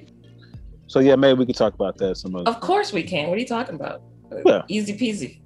So 0.88 1.00
yeah, 1.00 1.16
maybe 1.16 1.38
we 1.38 1.46
could 1.46 1.58
talk 1.58 1.74
about 1.76 1.98
that 1.98 2.16
some 2.18 2.34
other 2.36 2.50
of 2.50 2.60
course 2.62 2.94
we 2.94 3.04
can 3.04 3.28
what 3.30 3.36
are 3.38 3.42
you 3.42 3.46
talking 3.48 3.76
about 3.76 4.02
Yeah. 4.46 4.62
easy 4.70 4.94
peasy 4.98 5.42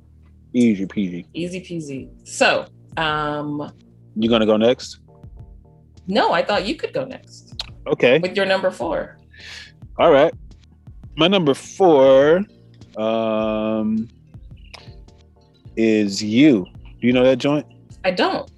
easy 0.54 0.86
peasy. 0.86 1.26
easy 1.34 1.60
peasy 1.62 2.10
so 2.28 2.66
um 2.96 3.72
You 4.16 4.30
gonna 4.30 4.46
go 4.46 4.56
next? 4.56 5.00
no 6.08 6.32
i 6.32 6.42
thought 6.44 6.66
you 6.68 6.76
could 6.76 6.94
go 6.94 7.04
next 7.06 7.56
Okay. 7.88 8.20
with 8.20 8.36
your 8.38 8.46
number 8.46 8.70
four. 8.70 9.18
All 9.98 10.12
right. 10.12 10.34
My 11.18 11.28
number 11.28 11.54
four 11.56 12.44
um 12.98 14.08
is 15.76 16.22
you. 16.22 16.66
Do 17.00 17.08
you 17.08 17.14
know 17.14 17.24
that 17.24 17.38
joint? 17.38 17.66
I 18.04 18.12
don't. 18.12 18.50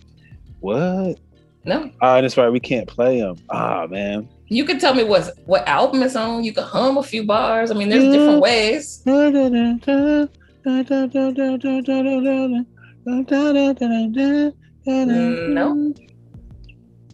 What? 0.59 1.19
No. 1.63 1.91
Ah, 2.01 2.21
that's 2.21 2.37
right. 2.37 2.49
We 2.49 2.59
can't 2.59 2.87
play 2.87 3.19
them. 3.21 3.37
Ah, 3.49 3.85
man. 3.87 4.27
You 4.47 4.65
could 4.65 4.79
tell 4.79 4.93
me 4.93 5.03
what 5.03 5.37
what 5.45 5.67
album 5.67 6.03
it's 6.03 6.15
on. 6.15 6.43
You 6.43 6.53
could 6.53 6.63
hum 6.63 6.97
a 6.97 7.03
few 7.03 7.23
bars. 7.23 7.71
I 7.71 7.75
mean, 7.75 7.89
there's 7.89 8.03
different 8.03 8.41
ways. 8.41 9.01
No. 15.53 15.93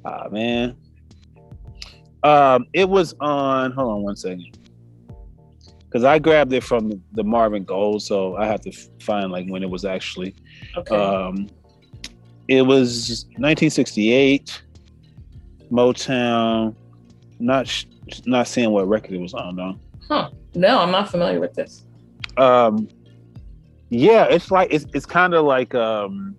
Ah, 0.06 0.28
man. 0.32 0.76
Um, 2.24 2.66
it 2.74 2.90
was 2.90 3.14
on. 3.20 3.72
Hold 3.72 3.92
on 3.92 4.04
one 4.04 4.16
second. 4.16 4.57
Because 5.88 6.04
I 6.04 6.20
grabbed 6.20 6.52
it 6.54 6.64
from 6.64 7.02
the, 7.14 7.24
Marvin 7.24 7.64
Gold, 7.64 8.04
so 8.04 8.36
I 8.36 8.46
have 8.46 8.62
to 8.62 8.72
find 9.00 9.32
like 9.32 9.48
when 9.48 9.64
it 9.64 9.70
was 9.70 9.86
actually. 9.86 10.36
Okay. 10.76 10.96
Um, 10.96 11.48
it 12.48 12.62
was 12.62 13.26
1968. 13.38 14.62
Motown. 15.72 16.76
Not 17.40 17.68
sh- 17.68 17.86
not 18.26 18.48
seeing 18.48 18.72
what 18.72 18.88
record 18.88 19.12
it 19.12 19.22
was 19.22 19.34
on 19.34 19.56
though. 19.56 19.76
huh. 20.08 20.30
No, 20.56 20.80
I'm 20.80 20.92
not 20.92 21.10
familiar 21.10 21.40
with 21.40 21.54
this. 21.54 21.84
Um, 22.38 22.88
yeah, 23.90 24.26
it's 24.26 24.52
like 24.52 24.70
it's 24.72 24.86
it's 24.94 25.06
kind 25.06 25.34
of 25.34 25.46
like 25.46 25.76
um. 25.76 26.36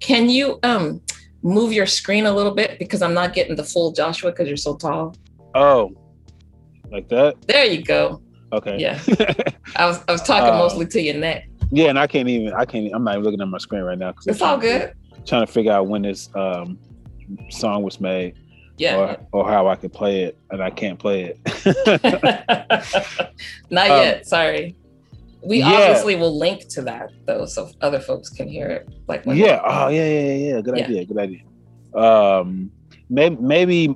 Can 0.00 0.28
you 0.28 0.58
um 0.62 1.00
move 1.42 1.72
your 1.72 1.86
screen 1.86 2.26
a 2.26 2.32
little 2.32 2.54
bit 2.54 2.78
because 2.78 3.02
I'm 3.02 3.14
not 3.14 3.34
getting 3.34 3.56
the 3.56 3.64
full 3.64 3.92
Joshua 3.92 4.30
because 4.30 4.48
you're 4.48 4.56
so 4.56 4.76
tall. 4.76 5.14
Oh, 5.54 5.92
like 6.90 7.08
that. 7.08 7.40
There 7.46 7.64
you 7.66 7.82
go. 7.82 8.20
Okay. 8.52 8.78
Yeah. 8.78 9.00
I 9.76 9.86
was 9.86 10.02
I 10.08 10.12
was 10.12 10.22
talking 10.22 10.52
Uh, 10.54 10.58
mostly 10.58 10.86
to 10.86 11.00
your 11.00 11.14
neck. 11.14 11.48
Yeah, 11.70 11.88
and 11.88 11.98
I 11.98 12.06
can't 12.08 12.28
even. 12.28 12.52
I 12.52 12.64
can't. 12.64 12.90
I'm 12.92 13.04
not 13.04 13.12
even 13.14 13.24
looking 13.24 13.40
at 13.40 13.46
my 13.48 13.58
screen 13.58 13.82
right 13.82 13.98
now 13.98 14.10
because 14.10 14.26
It's 14.26 14.42
all 14.42 14.58
good. 14.58 14.92
Trying 15.24 15.46
to 15.46 15.52
figure 15.52 15.72
out 15.72 15.86
when 15.86 16.02
this 16.02 16.28
um 16.34 16.78
song 17.48 17.82
was 17.84 18.00
made 18.00 18.34
Yeah. 18.76 18.96
or 18.96 19.16
or 19.32 19.48
how 19.48 19.68
I 19.68 19.76
could 19.76 19.92
play 19.92 20.24
it, 20.24 20.38
and 20.50 20.60
I 20.62 20.70
can't 20.70 20.98
play 20.98 21.34
it. 21.36 21.38
Not 23.70 23.90
Um, 23.90 23.96
yet. 24.02 24.26
Sorry. 24.26 24.74
We 25.42 25.60
yeah. 25.60 25.68
obviously 25.70 26.16
will 26.16 26.36
link 26.36 26.68
to 26.70 26.82
that 26.82 27.10
though, 27.26 27.46
so 27.46 27.70
other 27.80 28.00
folks 28.00 28.28
can 28.28 28.48
hear 28.48 28.66
it. 28.68 28.88
Like 29.06 29.24
when 29.24 29.36
yeah. 29.36 29.60
Oh, 29.64 29.88
yeah, 29.88 30.06
yeah, 30.06 30.20
yeah, 30.32 30.54
yeah. 30.56 30.60
Good 30.60 30.76
Yeah. 30.78 30.84
idea. 30.84 31.04
Good 31.06 31.18
idea. 31.18 31.40
Um, 31.94 32.70
maybe 33.08 33.36
maybe 33.40 33.94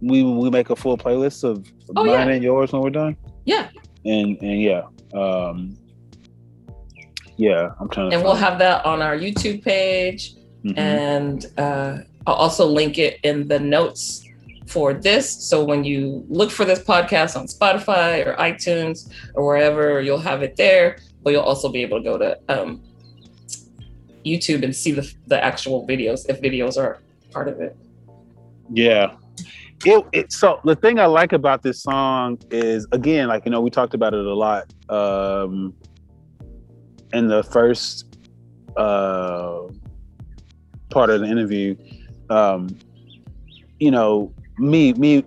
we 0.00 0.22
we 0.22 0.50
make 0.50 0.70
a 0.70 0.76
full 0.76 0.96
playlist 0.98 1.44
of 1.44 1.66
Oh, 1.96 2.04
mine 2.04 2.28
yeah. 2.28 2.34
and 2.34 2.42
yours 2.44 2.72
when 2.72 2.82
we're 2.82 2.90
done. 2.90 3.16
Yeah. 3.44 3.68
And 4.04 4.36
and 4.42 4.60
yeah. 4.62 4.82
Um. 5.14 5.76
Yeah, 7.36 7.68
I'm 7.80 7.88
trying 7.90 8.10
to. 8.10 8.16
and 8.16 8.24
we'll 8.24 8.34
find- 8.34 8.44
have 8.44 8.58
that 8.60 8.84
on 8.86 9.02
our 9.02 9.16
YouTube 9.16 9.62
page. 9.62 10.34
Mhm. 10.64 10.78
and 10.78 11.46
uh, 11.58 11.98
I'll 12.26 12.34
also 12.34 12.66
link 12.66 12.98
it 12.98 13.20
in 13.22 13.46
the 13.46 13.60
notes 13.60 14.24
for 14.66 14.92
this. 14.94 15.30
So 15.30 15.62
when 15.62 15.84
you 15.84 16.24
look 16.28 16.50
for 16.50 16.64
this 16.64 16.80
podcast 16.80 17.36
on 17.38 17.46
Spotify 17.46 18.26
or 18.26 18.34
iTunes 18.36 19.08
or 19.34 19.44
wherever, 19.46 20.00
you'll 20.00 20.18
have 20.18 20.42
it 20.42 20.56
there. 20.56 20.98
But 21.22 21.34
you'll 21.34 21.42
also 21.42 21.68
be 21.68 21.82
able 21.82 21.98
to 21.98 22.04
go 22.04 22.18
to 22.18 22.38
um, 22.48 22.82
YouTube 24.24 24.64
and 24.64 24.74
see 24.74 24.90
the, 24.90 25.08
the 25.28 25.38
actual 25.44 25.86
videos 25.86 26.28
if 26.28 26.40
videos 26.40 26.76
are 26.76 26.98
part 27.32 27.46
of 27.46 27.60
it. 27.60 27.76
Yeah. 28.72 29.14
It, 29.84 30.04
it 30.12 30.32
so 30.32 30.60
the 30.64 30.74
thing 30.74 30.98
I 30.98 31.06
like 31.06 31.32
about 31.32 31.62
this 31.62 31.82
song 31.82 32.38
is 32.50 32.86
again, 32.92 33.28
like 33.28 33.44
you 33.44 33.50
know, 33.50 33.60
we 33.60 33.70
talked 33.70 33.94
about 33.94 34.14
it 34.14 34.24
a 34.24 34.34
lot 34.34 34.72
um 34.88 35.74
in 37.12 37.28
the 37.28 37.42
first 37.44 38.16
uh 38.76 39.62
part 40.90 41.10
of 41.10 41.20
the 41.20 41.26
interview. 41.26 41.76
Um, 42.30 42.68
you 43.78 43.90
know, 43.90 44.32
me 44.58 44.92
me 44.94 45.24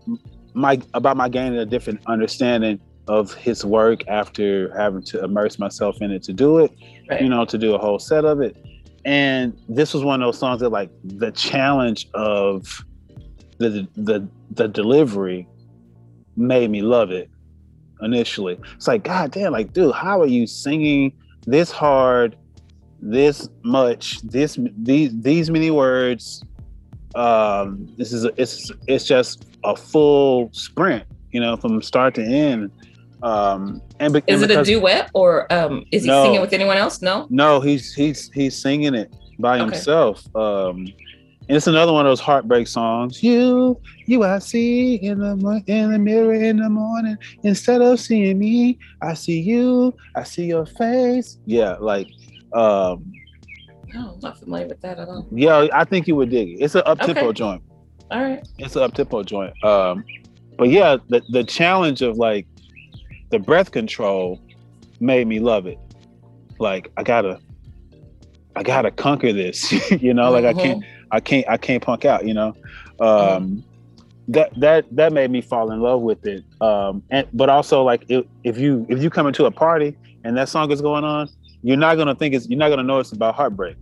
my 0.54 0.82
about 0.94 1.16
my 1.16 1.30
gaining 1.30 1.60
a 1.60 1.66
different 1.66 2.02
understanding 2.08 2.80
of 3.08 3.34
his 3.34 3.64
work 3.66 4.08
after 4.08 4.76
having 4.78 5.02
to 5.02 5.24
immerse 5.24 5.58
myself 5.58 5.98
in 6.02 6.12
it 6.12 6.22
to 6.24 6.34
do 6.34 6.60
it 6.60 6.72
Right. 7.10 7.22
you 7.22 7.30
know, 7.30 7.44
to 7.46 7.58
do 7.58 7.74
a 7.74 7.78
whole 7.78 7.98
set 7.98 8.24
of 8.24 8.40
it. 8.40 8.56
And 9.04 9.60
this 9.68 9.94
was 9.94 10.04
one 10.04 10.22
of 10.22 10.28
those 10.28 10.38
songs 10.38 10.60
that 10.60 10.70
like 10.70 10.92
the 11.04 11.32
challenge 11.32 12.08
of 12.14 12.84
the 13.60 13.88
the 13.96 14.28
the 14.52 14.68
delivery 14.68 15.48
made 16.36 16.70
me 16.72 16.82
love 16.82 17.12
it 17.12 17.30
initially. 18.02 18.58
It's 18.76 18.88
like, 18.88 19.04
God 19.04 19.32
damn, 19.32 19.52
like, 19.52 19.74
dude, 19.74 19.94
how 19.94 20.22
are 20.22 20.26
you 20.28 20.48
singing 20.48 21.14
this 21.46 21.70
hard, 21.70 22.36
this 23.02 23.50
much, 23.64 24.22
this 24.22 24.58
these 24.78 25.12
these 25.22 25.50
many 25.52 25.70
words? 25.72 26.44
Um, 27.16 27.88
this 27.98 28.14
is 28.14 28.26
a, 28.26 28.32
it's 28.42 28.72
it's 28.88 29.06
just 29.06 29.46
a 29.64 29.76
full 29.76 30.50
sprint, 30.54 31.04
you 31.32 31.40
know, 31.42 31.58
from 31.58 31.82
start 31.82 32.16
to 32.16 32.24
end. 32.24 32.72
Um, 33.22 33.82
and, 34.00 34.14
be- 34.14 34.22
Is 34.28 34.42
and 34.42 34.50
it 34.50 34.58
a 34.58 34.64
duet 34.64 35.12
or 35.14 35.52
um, 35.52 35.84
is 35.92 36.04
he 36.04 36.08
No. 36.08 36.24
singing 36.24 36.40
with 36.40 36.54
anyone 36.54 36.78
else? 36.78 37.02
No. 37.02 37.28
no, 37.30 37.60
he's 37.60 37.94
he's 37.94 38.32
he's 38.32 38.56
singing 38.56 38.96
it 38.96 39.14
by 39.40 39.56
Okay. 39.60 39.66
himself. 39.66 40.24
Um, 40.36 40.88
and 41.50 41.56
it's 41.58 41.66
another 41.68 41.92
one 41.92 42.06
of 42.06 42.12
those 42.12 42.20
heartbreak 42.20 42.68
songs. 42.68 43.24
You, 43.24 43.80
you, 44.06 44.24
I 44.24 44.38
see 44.40 44.96
in 44.96 45.18
the 45.20 45.64
in 45.68 45.92
the 45.92 45.98
mirror 46.00 46.34
in 46.34 46.58
the 46.58 46.70
morning. 46.70 47.18
Instead 47.44 47.82
of 47.82 48.00
seeing 48.00 48.38
me, 48.38 48.78
I 49.02 49.16
see 49.16 49.40
you. 49.42 49.96
I 50.16 50.24
see 50.24 50.46
your 50.46 50.66
face. 50.68 51.40
Yeah, 51.46 51.76
like, 51.80 52.08
um, 52.54 53.04
No, 53.94 54.12
I'm 54.14 54.20
not 54.22 54.38
familiar 54.38 54.68
with 54.68 54.80
that 54.82 55.00
at 55.00 55.08
all. 55.10 55.28
yeah, 55.32 55.68
I 55.74 55.84
think 55.86 56.08
you 56.08 56.16
would 56.16 56.30
dig 56.30 56.50
it. 56.50 56.64
It's 56.64 56.76
an 56.76 56.84
up 56.86 57.00
tempo 57.00 57.26
Okay. 57.30 57.34
joint. 57.38 57.64
All 58.12 58.22
right. 58.22 58.48
It's 58.60 58.76
an 58.76 58.84
up 58.84 58.94
tempo 58.94 59.24
joint. 59.24 59.54
Um, 59.64 60.04
but 60.58 60.70
yeah, 60.70 60.98
the 61.10 61.24
the 61.30 61.44
challenge 61.44 62.02
of 62.04 62.18
like 62.18 62.46
the 63.32 63.40
breath 63.40 63.72
control 63.72 64.40
made 65.00 65.28
me 65.28 65.40
love 65.40 65.66
it. 65.66 65.80
Like 66.60 66.92
I 66.98 67.04
gotta, 67.04 67.40
I 68.56 68.62
gotta 68.64 68.92
conquer 68.92 69.32
this. 69.34 69.72
you 70.02 70.14
know, 70.14 70.30
like 70.32 70.46
I 70.46 70.54
can't, 70.54 70.84
I 71.12 71.20
can't, 71.20 71.48
I 71.50 71.58
can't 71.58 71.82
punk 71.84 72.06
out. 72.06 72.26
You 72.26 72.34
know, 72.34 72.56
um, 73.00 73.64
that 74.28 74.52
that 74.60 74.86
that 74.96 75.12
made 75.14 75.32
me 75.32 75.42
fall 75.42 75.72
in 75.72 75.80
love 75.82 76.02
with 76.02 76.26
it. 76.26 76.44
Um, 76.62 77.04
and 77.10 77.28
but 77.34 77.50
also 77.50 77.84
like 77.84 78.06
if, 78.10 78.26
if 78.44 78.58
you 78.58 78.86
if 78.90 79.02
you 79.02 79.10
come 79.10 79.28
into 79.28 79.46
a 79.46 79.52
party 79.52 79.98
and 80.24 80.36
that 80.38 80.50
song 80.50 80.72
is 80.72 80.82
going 80.82 81.04
on, 81.04 81.30
you're 81.64 81.78
not 81.78 81.96
gonna 81.96 82.16
think 82.16 82.36
it's 82.36 82.48
you're 82.50 82.60
not 82.60 82.70
gonna 82.70 82.84
know 82.84 83.00
it's 83.00 83.12
about 83.12 83.36
heartbreak 83.36 83.76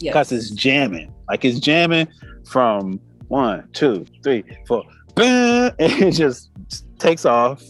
Yes. 0.00 0.12
because 0.12 0.32
it's 0.32 0.50
jamming. 0.50 1.12
Like 1.28 1.44
it's 1.44 1.58
jamming 1.60 2.08
from 2.46 3.00
one, 3.28 3.68
two, 3.72 4.06
three, 4.22 4.44
four, 4.66 4.84
and 5.16 5.74
it 5.78 6.12
just 6.12 6.50
takes 6.98 7.24
off 7.24 7.62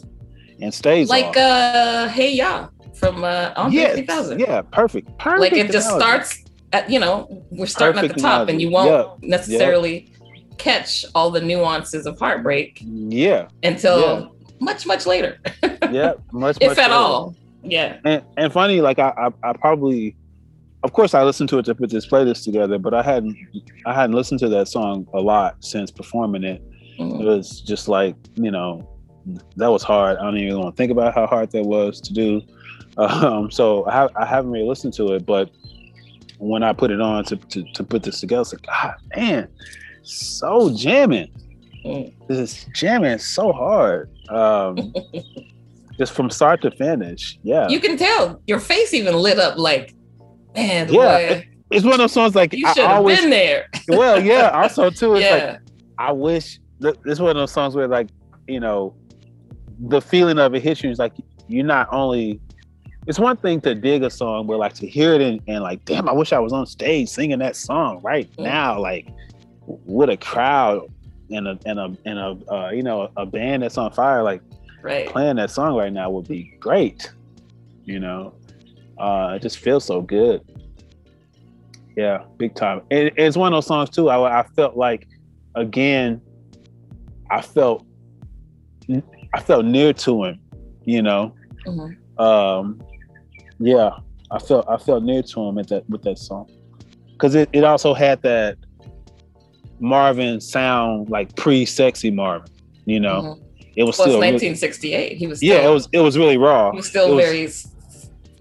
and 0.61 0.73
stays 0.73 1.09
like 1.09 1.27
off. 1.29 1.37
uh 1.37 2.09
Hey 2.09 2.33
Ya 2.35 2.69
from 2.95 3.25
uh 3.25 3.53
Andre 3.57 3.81
Yes, 3.81 3.95
3000. 3.97 4.41
yeah, 4.41 4.63
perfect, 4.63 5.17
perfect. 5.19 5.41
like 5.41 5.53
it 5.53 5.71
just 5.73 5.89
starts 5.91 6.45
at 6.73 6.91
you 6.91 6.99
know 6.99 7.45
we're 7.51 7.67
starting 7.67 8.03
at 8.05 8.09
the 8.15 8.21
top 8.21 8.49
and 8.49 8.61
you 8.61 8.71
won't 8.71 9.23
necessarily 9.23 10.13
catch 10.59 11.05
all 11.15 11.31
the 11.31 11.41
nuances 11.41 12.05
of 12.07 12.19
heartbreak 12.19 12.79
Yeah, 12.85 13.49
until 13.63 14.35
much 14.61 14.87
much 14.87 15.07
later 15.07 15.39
yeah, 15.91 16.13
much, 16.33 16.57
if 16.61 16.69
much 16.71 16.79
at 16.79 16.91
later. 16.91 16.95
all 16.95 17.37
yeah 17.63 17.99
And 18.05 18.23
and 18.37 18.53
funny, 18.53 18.81
like 18.81 18.99
I, 18.99 19.13
I, 19.17 19.49
I 19.51 19.53
probably, 19.55 20.17
of 20.83 20.93
course, 20.93 21.15
I 21.15 21.23
listened 21.23 21.49
to 21.51 21.59
it 21.59 21.65
to 21.67 21.75
put 21.75 21.91
this 21.91 22.07
playlist 22.07 22.45
together, 22.45 22.79
but 22.79 22.95
I 22.95 23.03
hadn't, 23.03 23.37
I 23.87 23.93
hadn't 23.95 24.15
listened 24.15 24.41
to 24.41 24.49
that 24.51 24.69
song 24.69 25.07
a 25.15 25.21
lot 25.21 25.57
since 25.61 25.91
performing 25.91 26.45
it. 26.45 26.63
It 26.99 27.03
Mhm. 27.03 27.25
was 27.25 27.61
just 27.61 27.89
like 27.89 28.17
you 28.35 28.51
know, 28.51 28.89
that 29.57 29.69
was 29.69 29.83
hard. 29.83 30.19
I 30.19 30.23
don't 30.25 30.37
even 30.39 30.59
want 30.61 30.75
to 30.75 30.81
think 30.81 30.91
about 30.93 31.15
how 31.15 31.27
hard 31.27 31.51
that 31.53 31.65
was 31.65 32.01
to 32.03 32.13
do. 32.13 32.43
Um, 32.99 33.49
so 33.49 33.87
I, 33.87 33.93
have, 33.93 34.11
I 34.17 34.27
haven't 34.27 34.51
really 34.51 34.67
listened 34.67 34.93
to 34.95 35.13
it, 35.15 35.25
but 35.25 35.51
when 36.39 36.63
I 36.63 36.73
put 36.73 36.91
it 36.91 37.01
on 37.01 37.25
to, 37.25 37.37
to, 37.37 37.65
to 37.75 37.85
put 37.85 38.03
this 38.03 38.21
together, 38.21 38.43
it's 38.43 38.53
like, 38.53 38.67
God, 38.67 38.95
man, 39.17 39.49
so 40.03 40.75
jamming. 40.75 41.31
Mm. 41.85 42.13
This 42.29 42.39
is 42.39 42.67
jamming 42.75 43.19
so 43.19 43.53
hard. 43.53 44.11
Um, 44.29 44.95
just 45.99 46.13
from 46.13 46.31
start 46.31 46.63
to 46.63 46.71
finish. 46.71 47.39
Yeah. 47.43 47.69
you 47.69 47.81
can 47.81 47.97
tell 47.97 48.41
your 48.47 48.61
face 48.61 48.95
even 48.95 49.15
lit 49.15 49.39
up 49.39 49.59
like 49.59 49.95
man 50.55 50.93
Yeah, 50.93 51.35
boy, 51.35 51.49
it's 51.71 51.85
one 51.85 51.95
of 51.95 51.99
those 51.99 52.13
songs 52.13 52.35
like 52.35 52.53
you 52.53 52.67
should 52.69 52.85
have 52.85 52.99
always, 52.99 53.21
been 53.21 53.31
there 53.31 53.69
well, 53.89 54.23
yeah. 54.23 54.51
Also, 54.51 54.91
too, 54.91 55.17
it's 55.17 55.31
like 55.31 55.61
I 55.99 56.13
wish 56.13 56.61
this 56.79 56.97
is 57.05 57.21
one 57.21 57.31
of 57.31 57.37
those 57.37 57.53
songs 57.53 57.75
where 57.75 57.89
like 57.89 58.09
you 58.47 58.61
know 58.61 58.95
the 59.81 60.01
feeling 60.01 60.39
of 60.39 60.55
it 60.55 60.63
hits 60.63 60.83
you 60.83 60.91
is 60.91 60.99
like 60.99 61.13
you're 61.49 61.67
not 61.67 61.89
only 61.93 62.41
it's 63.09 63.19
one 63.19 63.37
thing 63.39 63.61
to 63.63 63.75
dig 63.75 64.03
a 64.05 64.11
song 64.11 64.47
but 64.47 64.59
like 64.59 64.75
to 64.75 64.87
hear 64.87 65.15
it 65.15 65.21
and, 65.21 65.41
and 65.49 65.63
like 65.63 65.85
damn 65.85 66.09
i 66.09 66.13
wish 66.13 66.33
i 66.33 66.39
was 66.39 66.53
on 66.53 66.67
stage 66.67 67.09
singing 67.09 67.39
that 67.41 67.57
song 67.57 68.01
right 68.03 68.31
Mm. 68.37 68.45
now 68.45 68.79
like 68.81 69.09
with 69.67 70.09
a 70.11 70.17
crowd 70.17 70.87
and 71.31 71.49
a 71.49 71.59
and 71.67 71.79
a 71.79 71.97
and 72.07 72.19
a 72.19 72.39
uh, 72.55 72.71
you 72.71 72.83
know 72.83 73.11
a 73.17 73.27
band 73.27 73.63
that's 73.63 73.77
on 73.77 73.91
fire 73.93 74.23
like 74.23 74.41
right. 74.83 75.07
playing 75.09 75.37
that 75.37 75.51
song 75.51 75.75
right 75.77 75.93
now 75.93 76.09
would 76.11 76.27
be 76.29 76.55
great. 76.61 77.11
You 77.85 78.01
know, 78.01 78.35
uh, 78.99 79.33
it 79.37 79.43
just 79.43 79.59
feels 79.59 79.85
so 79.85 80.01
good. 80.01 80.41
Yeah, 81.97 82.25
big 82.39 82.55
time. 82.55 82.83
It, 82.91 83.13
it's 83.17 83.37
one 83.37 83.53
of 83.53 83.57
those 83.59 83.67
songs 83.67 83.91
too. 83.91 84.09
I, 84.09 84.41
I 84.41 84.43
felt 84.57 84.77
like, 84.77 85.09
again, 85.55 86.21
I 87.31 87.41
felt, 87.43 87.85
I 89.35 89.41
felt 89.41 89.65
near 89.65 89.93
to 89.95 90.25
him. 90.25 90.41
You 90.85 91.03
know, 91.03 91.35
Mhm. 91.67 91.97
um, 92.19 92.81
yeah, 93.59 93.91
I 94.31 94.39
felt 94.39 94.67
I 94.69 94.77
felt 94.77 95.03
near 95.05 95.23
to 95.23 95.41
him 95.43 95.59
at 95.59 95.69
that 95.69 95.89
with 95.89 96.03
that 96.03 96.19
song 96.19 96.49
because 97.13 97.35
it, 97.35 97.49
it 97.53 97.65
also 97.65 97.95
had 97.95 98.23
that 98.23 98.57
Marvin 99.81 100.41
sound 100.41 101.09
like 101.11 101.35
pre-sexy 101.37 102.11
Marvin. 102.11 102.49
You 102.87 103.01
know, 103.01 103.21
Mhm. 103.23 103.41
it 103.77 103.85
was 103.85 103.99
Well, 103.99 104.07
still 104.09 104.23
it's 104.23 104.23
really- 104.23 104.33
1968. 104.33 105.17
He 105.17 105.27
was 105.27 105.43
yeah, 105.43 105.59
still, 105.59 105.71
it 105.71 105.75
was 105.75 105.89
it 105.93 106.01
was 106.01 106.19
really 106.19 106.37
raw. 106.37 106.71
he 106.73 106.77
was 106.79 106.89
still 106.89 107.15
was- 107.15 107.25
very 107.25 107.49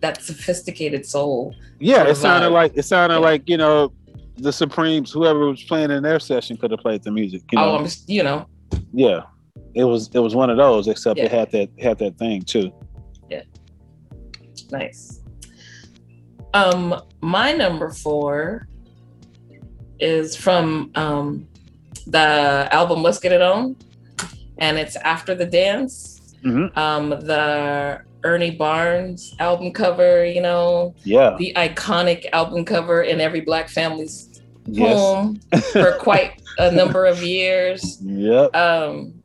that 0.01 0.21
sophisticated 0.21 1.05
soul. 1.05 1.53
Yeah, 1.79 2.07
it 2.07 2.15
sounded 2.15 2.49
vibe. 2.49 2.53
like 2.53 2.71
it 2.77 2.83
sounded 2.83 3.15
Yeah. 3.15 3.19
like 3.21 3.49
you 3.49 3.57
know 3.57 3.91
the 4.37 4.51
Supremes, 4.53 5.11
whoever 5.11 5.47
was 5.49 5.63
playing 5.63 5.89
in 5.89 6.03
their 6.03 6.19
session 6.19 6.57
could 6.57 6.69
have 6.71 6.79
played 6.79 7.01
the 7.03 7.09
music. 7.11 7.41
You 7.51 7.57
know, 7.57 7.71
oh, 7.71 7.75
I'm 7.77 7.83
just, 7.85 8.07
you 8.07 8.21
know, 8.21 8.45
yeah, 8.93 9.21
it 9.73 9.83
was 9.83 10.09
it 10.13 10.19
was 10.19 10.35
one 10.35 10.49
of 10.51 10.57
those, 10.57 10.87
except 10.87 11.19
it 11.19 11.31
had 11.31 11.51
that 11.51 11.69
had 11.79 11.97
that 11.99 12.17
thing 12.17 12.41
too. 12.43 12.71
Nice. 14.71 15.21
Um, 16.53 17.01
my 17.21 17.51
number 17.53 17.89
four 17.89 18.67
is 19.99 20.35
from 20.35 20.91
um 20.95 21.47
the 22.07 22.67
album 22.71 23.03
Let's 23.03 23.19
Get 23.19 23.31
It 23.31 23.41
On, 23.41 23.75
and 24.57 24.77
it's 24.77 24.95
After 24.97 25.35
the 25.35 25.45
Dance. 25.45 26.35
Mhm. 26.43 26.75
Um, 26.77 27.09
the 27.09 27.99
Ernie 28.23 28.51
Barnes 28.51 29.35
album 29.39 29.71
cover, 29.71 30.25
you 30.25 30.41
know, 30.41 30.95
Yeah, 31.03 31.35
the 31.37 31.53
iconic 31.55 32.25
album 32.31 32.63
cover 32.65 33.01
in 33.01 33.19
every 33.19 33.41
black 33.41 33.69
family's 33.69 34.41
yes, 34.65 34.97
home 34.97 35.39
for 35.71 35.93
quite 35.99 36.41
a 36.59 36.71
number 36.71 37.05
of 37.05 37.21
years. 37.23 37.99
yep. 38.05 38.55
Um, 38.55 39.16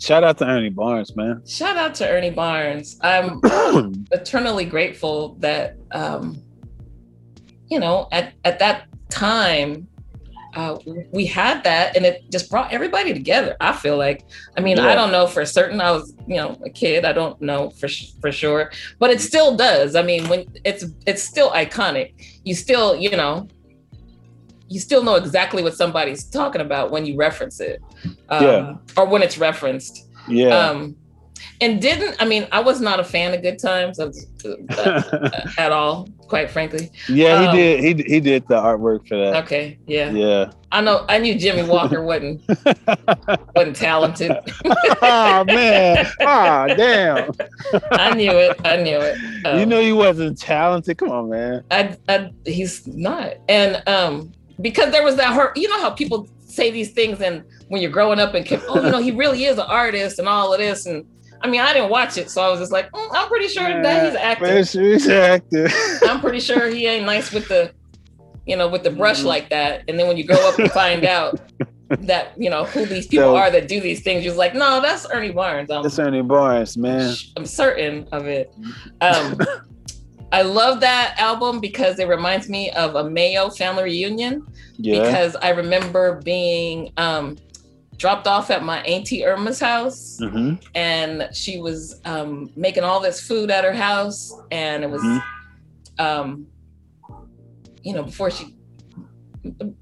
Shout 0.00 0.24
out 0.24 0.38
to 0.38 0.46
Ernie 0.46 0.70
Barnes, 0.70 1.14
man. 1.14 1.42
shout 1.46 1.76
out 1.76 1.94
to 1.96 2.08
Ernie 2.08 2.30
Barnes. 2.30 2.98
I'm 3.02 3.40
eternally 4.12 4.64
grateful 4.64 5.34
that 5.40 5.76
um, 5.92 6.42
you 7.68 7.78
know 7.78 8.08
at 8.10 8.32
at 8.44 8.58
that 8.60 8.86
time 9.10 9.86
uh, 10.54 10.78
we 11.12 11.26
had 11.26 11.62
that 11.64 11.96
and 11.96 12.04
it 12.04 12.24
just 12.32 12.50
brought 12.50 12.72
everybody 12.72 13.12
together 13.14 13.56
i 13.60 13.72
feel 13.72 13.96
like. 13.96 14.24
I 14.56 14.60
mean 14.60 14.80
i 14.80 14.94
don't 14.96 15.12
know 15.12 15.26
for 15.28 15.44
certain 15.46 15.80
i 15.80 15.92
was 15.92 16.12
you 16.26 16.36
know 16.36 16.58
a 16.64 16.70
kid. 16.70 17.04
I 17.04 17.12
don't 17.12 17.40
know 17.40 17.70
for 17.70 17.86
sh- 17.86 18.12
for 18.20 18.32
sure 18.32 18.72
but 18.98 19.10
it 19.10 19.20
still 19.20 19.54
does. 19.56 19.94
I 19.94 20.02
mean 20.02 20.28
when 20.28 20.46
it's 20.64 20.84
it's 21.06 21.22
still 21.22 21.50
iconic. 21.50 22.14
You 22.44 22.54
still 22.54 22.96
you 22.96 23.10
know 23.10 23.46
you 24.70 24.78
still 24.80 25.02
know 25.02 25.16
exactly 25.16 25.62
what 25.62 25.74
somebody's 25.76 26.24
talking 26.24 26.60
about 26.62 26.90
when 26.90 27.04
you 27.04 27.16
reference 27.16 27.60
it 27.60 27.82
um, 28.30 28.44
Yeah. 28.44 28.74
or 28.96 29.04
when 29.06 29.20
it's 29.22 29.36
referenced 29.36 30.06
yeah. 30.28 30.56
um 30.56 30.96
and 31.62 31.80
didn't 31.82 32.16
i 32.20 32.24
mean 32.24 32.46
i 32.52 32.60
was 32.60 32.80
not 32.80 33.00
a 33.00 33.04
fan 33.04 33.34
of 33.34 33.42
good 33.42 33.58
times 33.58 33.98
of, 33.98 34.14
uh, 34.44 35.30
at 35.58 35.72
all 35.72 36.08
quite 36.28 36.50
frankly 36.50 36.90
yeah, 37.08 37.40
he 37.40 37.46
um, 37.48 37.56
did. 37.56 37.80
He 38.06 38.12
he 38.14 38.20
did 38.20 38.46
the 38.48 38.54
artwork 38.54 39.08
for 39.08 39.16
that. 39.18 39.44
okay 39.44 39.78
yeah 39.86 40.10
Yeah. 40.10 40.52
i 40.70 40.80
know 40.80 41.04
i 41.08 41.18
knew 41.18 41.34
jimmie 41.38 41.64
walker 41.68 42.02
wasn't 42.04 42.40
wasn't 43.56 43.76
talented 43.76 44.32
oh 45.02 45.44
man. 45.44 46.06
Oh 46.20 46.66
damn. 46.76 47.30
i 47.92 48.14
knew 48.14 48.30
it 48.32 48.60
i 48.64 48.76
knew 48.76 48.98
it 49.00 49.16
Um, 49.46 49.58
you 49.58 49.66
know 49.66 49.80
he 49.80 49.92
wasn't 49.92 50.38
talented. 50.38 50.98
Come 50.98 51.10
on, 51.10 51.30
man. 51.30 51.64
I, 51.70 51.96
I 52.08 52.30
he's 52.44 52.86
not 52.86 53.34
and 53.48 53.82
um 53.88 54.32
because 54.60 54.90
there 54.92 55.04
was 55.04 55.16
that 55.16 55.32
hurt 55.34 55.56
you 55.56 55.68
know 55.68 55.80
how 55.80 55.90
people 55.90 56.28
say 56.44 56.70
these 56.70 56.90
things 56.92 57.20
and 57.20 57.44
when 57.68 57.80
you're 57.80 57.90
growing 57.90 58.18
up 58.18 58.34
and 58.34 58.46
oh 58.68 58.82
you 58.84 58.90
know 58.90 58.98
he 59.00 59.10
really 59.12 59.44
is 59.44 59.56
an 59.58 59.66
artist 59.68 60.18
and 60.18 60.28
all 60.28 60.52
of 60.52 60.58
this 60.58 60.86
and 60.86 61.04
i 61.42 61.48
mean 61.48 61.60
i 61.60 61.72
didn't 61.72 61.88
watch 61.90 62.18
it 62.18 62.28
so 62.30 62.42
i 62.42 62.48
was 62.50 62.58
just 62.58 62.72
like 62.72 62.90
mm, 62.92 63.08
i'm 63.12 63.28
pretty 63.28 63.46
sure 63.48 63.82
that 63.82 64.06
he's 64.06 64.16
acting 64.16 64.48
Man, 64.48 65.42
he's. 65.50 66.02
I'm 66.08 66.20
pretty 66.20 66.40
sure 66.40 66.66
he 66.68 66.86
ain't 66.86 67.06
nice 67.06 67.32
with 67.32 67.46
the, 67.48 67.72
you 68.46 68.56
know, 68.56 68.68
with 68.68 68.82
the 68.82 68.90
brush 68.90 69.20
Mhm. 69.20 69.24
like 69.26 69.50
that. 69.50 69.84
And 69.86 69.98
then 69.98 70.08
when 70.08 70.16
you 70.16 70.24
grow 70.24 70.36
up 70.48 70.58
and 70.58 70.70
find 70.72 71.04
out 71.04 71.40
that, 71.88 72.32
you 72.36 72.50
know, 72.50 72.64
who 72.64 72.84
these 72.86 73.06
people 73.06 73.26
So- 73.26 73.36
are 73.36 73.50
that 73.50 73.68
do 73.68 73.80
these 73.80 74.02
things, 74.02 74.24
you're 74.24 74.34
like, 74.34 74.54
no, 74.54 74.80
that's 74.80 75.06
Ernie 75.12 75.30
Barnes. 75.30 75.70
I'm, 75.70 75.84
It's 75.86 75.98
Ernie 75.98 76.22
Barnes, 76.22 76.76
man. 76.76 77.14
I'm 77.36 77.46
certain 77.46 78.08
of 78.12 78.26
it. 78.26 78.52
Um, 79.00 79.38
I 80.32 80.42
love 80.42 80.80
that 80.80 81.14
album 81.18 81.60
because 81.60 81.98
it 81.98 82.06
reminds 82.08 82.48
me 82.48 82.70
of 82.70 82.94
a 82.94 83.08
Mayo 83.08 83.50
family 83.50 83.84
reunion 83.84 84.46
Yeah. 84.78 85.02
because 85.02 85.36
I 85.36 85.50
remember 85.50 86.20
being 86.22 86.92
um, 86.96 87.36
dropped 87.96 88.26
off 88.26 88.50
at 88.50 88.62
my 88.64 88.80
auntie 88.82 89.24
Irma's 89.24 89.60
house 89.60 90.18
hmm 90.20 90.54
and 90.74 91.28
she 91.32 91.58
was 91.60 92.00
um, 92.04 92.50
making 92.56 92.84
all 92.84 93.00
this 93.00 93.20
food 93.20 93.50
at 93.50 93.64
her 93.64 93.72
house 93.72 94.32
and 94.50 94.84
it 94.84 94.90
was 94.90 95.02
Mhm. 95.02 95.22
um, 95.98 96.46
you 97.82 97.92
know 97.92 98.04
before 98.04 98.30
she 98.30 98.54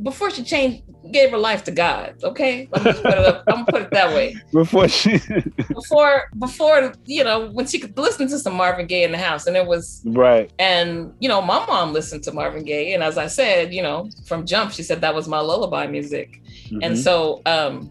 before 0.02 0.30
she 0.30 0.42
changed 0.44 0.82
gave 1.12 1.30
her 1.30 1.38
life 1.38 1.64
to 1.64 1.70
god 1.72 2.14
okay 2.22 2.68
let 2.70 2.84
me 2.84 2.90
just 2.92 3.02
put 3.02 3.12
it 3.12 3.18
up 3.18 3.42
i'm 3.48 3.54
gonna 3.64 3.66
put 3.66 3.82
it 3.82 3.90
that 3.90 4.08
way 4.14 4.36
Before 4.52 4.86
she, 4.88 5.18
before 5.74 6.30
before 6.38 6.92
you 7.06 7.24
know 7.24 7.50
when 7.50 7.66
she 7.66 7.78
could 7.78 7.96
listen 7.98 8.28
to 8.28 8.38
some 8.38 8.54
marvin 8.54 8.86
gaye 8.86 9.02
in 9.04 9.10
the 9.12 9.18
house 9.18 9.46
and 9.46 9.56
it 9.56 9.66
was 9.66 10.02
right. 10.04 10.52
and 10.60 11.12
you 11.18 11.28
know 11.28 11.40
my 11.42 11.64
mom 11.66 11.92
listened 11.92 12.22
to 12.24 12.32
marvin 12.32 12.62
gaye 12.64 12.92
and 12.94 13.02
as 13.02 13.18
i 13.18 13.26
said 13.26 13.72
you 13.74 13.82
know 13.82 14.08
from 14.26 14.46
jump 14.46 14.70
she 14.70 14.82
said 14.82 15.00
that 15.00 15.14
was 15.14 15.26
my 15.26 15.40
lullaby 15.40 15.86
music 15.86 16.40
and 16.70 16.94
Mhm. 16.94 16.96
so 17.02 17.42
um 17.46 17.90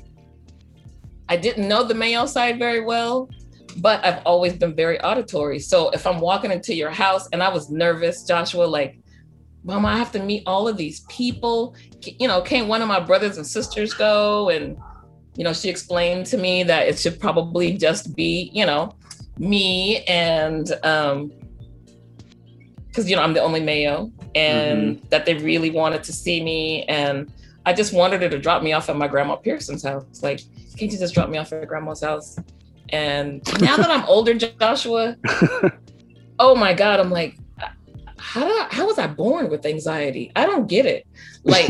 I 1.29 1.35
didn't 1.35 1.67
know 1.67 1.83
the 1.83 1.93
Mayo 1.93 2.25
side 2.25 2.57
very 2.57 2.79
well, 2.79 3.29
but 3.79 4.05
I've 4.05 4.21
always 4.25 4.53
been 4.53 4.73
very 4.73 4.97
auditory. 5.01 5.59
So 5.59 5.89
if 5.89 6.07
I'm 6.07 6.21
walking 6.21 6.51
into 6.51 6.73
your 6.73 6.89
house 6.89 7.27
and 7.33 7.43
I 7.43 7.49
was 7.49 7.69
nervous, 7.69 8.23
Joshua, 8.23 8.63
like, 8.63 8.97
Mama, 9.67 9.89
I 9.89 9.97
have 9.97 10.13
to 10.13 10.19
meet 10.19 10.43
all 10.45 10.65
of 10.67 10.77
these 10.77 11.01
people. 11.01 11.75
You 12.01 12.29
know, 12.29 12.41
can't 12.41 12.69
one 12.69 12.81
of 12.81 12.87
my 12.87 13.01
brothers 13.01 13.35
and 13.35 13.45
sisters 13.45 13.93
go? 13.93 14.49
And, 14.49 14.77
you 15.35 15.43
know, 15.43 15.51
she 15.51 15.67
explained 15.67 16.25
to 16.27 16.37
me 16.37 16.63
that 16.63 16.87
it 16.87 16.97
should 16.97 17.19
probably 17.19 17.77
just 17.77 18.15
be, 18.15 18.49
you 18.53 18.65
know, 18.65 18.95
me 19.37 20.03
and 20.05 20.71
um 20.83 21.31
because 22.87 23.07
you 23.07 23.15
know 23.15 23.21
I'm 23.21 23.33
the 23.33 23.41
only 23.41 23.59
Mayo 23.59 24.11
and 24.33 24.99
that 25.11 25.27
they 25.27 25.35
really 25.35 25.69
wanted 25.69 26.03
to 26.05 26.13
see 26.13 26.43
me 26.43 26.83
and 26.85 27.31
I 27.63 27.73
just 27.73 27.93
wanted 27.93 28.23
her 28.23 28.29
to 28.29 28.39
drop 28.39 28.63
me 28.63 28.73
off 28.73 28.89
at 28.89 28.95
my 28.95 29.07
grandma 29.07 29.35
Pearson's 29.35 29.83
house. 29.83 30.23
Like, 30.23 30.39
can't 30.77 30.91
you 30.91 30.97
just 30.97 31.13
drop 31.13 31.29
me 31.29 31.37
off 31.37 31.51
at 31.53 31.67
grandma's 31.67 32.01
house? 32.01 32.39
And 32.89 33.43
now 33.59 33.75
that 33.75 33.91
I'm 33.91 34.05
older, 34.05 34.33
Joshua, 34.33 35.17
oh 36.39 36.55
my 36.55 36.73
God, 36.73 36.99
I'm 36.99 37.11
like, 37.11 37.37
how 38.19 38.47
did 38.47 38.57
I, 38.57 38.67
how 38.71 38.87
was 38.87 38.97
I 38.97 39.07
born 39.07 39.49
with 39.49 39.65
anxiety? 39.65 40.31
I 40.35 40.45
don't 40.45 40.67
get 40.67 40.85
it. 40.85 41.07
Like, 41.43 41.69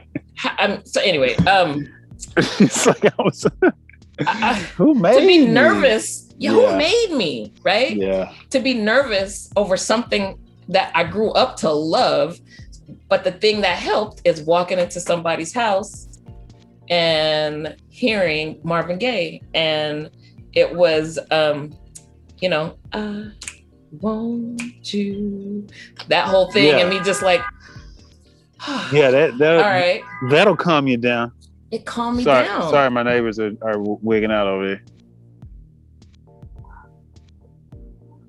I'm, 0.44 0.84
so 0.84 1.00
anyway, 1.00 1.34
um, 1.36 1.86
it's 2.36 2.86
like 2.86 3.04
I 3.04 3.12
was. 3.22 3.46
I, 4.26 4.54
Who 4.76 4.94
made 4.94 5.14
to 5.20 5.26
be 5.26 5.38
me? 5.38 5.46
nervous, 5.46 6.28
yeah, 6.38 6.50
Yeah. 6.52 6.70
who 6.72 6.76
made 6.76 7.10
me, 7.12 7.52
right? 7.62 7.96
Yeah. 7.96 8.32
to 8.50 8.58
be 8.60 8.74
nervous 8.74 9.50
over 9.56 9.76
something 9.76 10.38
that 10.68 10.90
I 10.94 11.04
grew 11.04 11.30
up 11.32 11.56
to 11.58 11.70
love. 11.70 12.38
But 13.08 13.24
the 13.24 13.32
thing 13.32 13.60
that 13.62 13.78
helped 13.78 14.22
is 14.24 14.42
walking 14.42 14.78
into 14.78 14.98
somebody's 15.00 15.52
house 15.54 16.08
and 16.90 17.76
hearing 17.90 18.60
Marvin 18.62 18.98
Gaye. 18.98 19.42
And 19.54 20.10
it 20.52 20.74
was, 20.74 21.18
um, 21.30 21.72
you 22.40 22.48
know, 22.48 22.76
I 22.92 23.30
want 23.92 24.92
you, 24.94 25.66
that 26.08 26.26
whole 26.26 26.50
thing. 26.52 26.66
Yeah. 26.68 26.78
And 26.78 26.90
me 26.90 27.00
just 27.04 27.22
like, 27.22 27.40
Yeah. 28.92 29.10
That 29.10 29.38
that 29.38 29.54
all 29.56 29.62
right, 29.62 30.02
that'll 30.30 30.56
calm 30.56 30.86
you 30.88 30.96
down. 30.96 31.32
it 31.70 31.84
calmed 31.86 32.18
me 32.18 32.24
sorry, 32.24 32.46
down. 32.46 32.70
sorry, 32.70 32.90
my 32.90 33.02
neighbors 33.02 33.38
are, 33.38 33.52
are 33.62 33.78
wigging 33.78 34.30
out 34.32 34.46
over 34.46 34.66
there. 34.66 34.82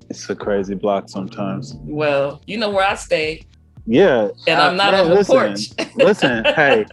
It's 0.10 0.30
a 0.30 0.36
crazy 0.36 0.74
block 0.76 1.08
sometimes. 1.10 1.76
Well, 1.82 2.41
you 2.48 2.58
know 2.58 2.69
where 2.72 2.86
I 2.86 2.95
stay, 2.95 3.43
Yeah, 3.86 4.30
and 4.48 4.60
uh, 4.60 4.63
I'm 4.69 4.76
not 4.76 4.93
man, 4.93 5.02
on 5.04 5.10
the 5.10 5.15
listen, 5.15 5.36
porch. 5.36 5.95
listen, 5.95 6.43
hey, 6.45 6.86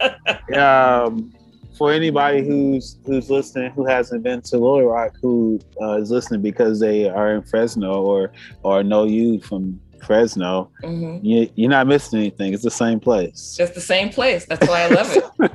um, 0.55 1.33
for 1.77 1.91
anybody 1.91 2.43
who's 2.45 2.97
who's 3.05 3.29
listening 3.29 3.71
who 3.71 3.85
hasn't 3.85 4.23
been 4.23 4.41
to 4.41 4.57
Little 4.57 4.83
Rock, 4.85 5.15
who 5.21 5.59
uh, 5.81 5.97
is 6.01 6.09
listening 6.11 6.41
because 6.41 6.79
they 6.79 7.07
are 7.09 7.35
in 7.35 7.43
Fresno 7.43 8.01
or 8.03 8.31
or 8.63 8.83
know 8.83 9.05
you 9.05 9.39
from 9.41 9.79
Fresno, 10.05 10.69
Mhm. 10.83 11.19
you, 11.23 11.49
you're 11.55 11.69
not 11.69 11.87
missing 11.87 12.19
anything. 12.19 12.53
It's 12.53 12.63
the 12.63 12.71
same 12.71 12.99
place. 12.99 13.57
It's 13.59 13.71
the 13.73 13.81
same 13.81 14.09
place. 14.09 14.45
That's 14.45 14.67
why 14.67 14.83
I 14.83 14.87
love 14.89 15.15
it. 15.39 15.51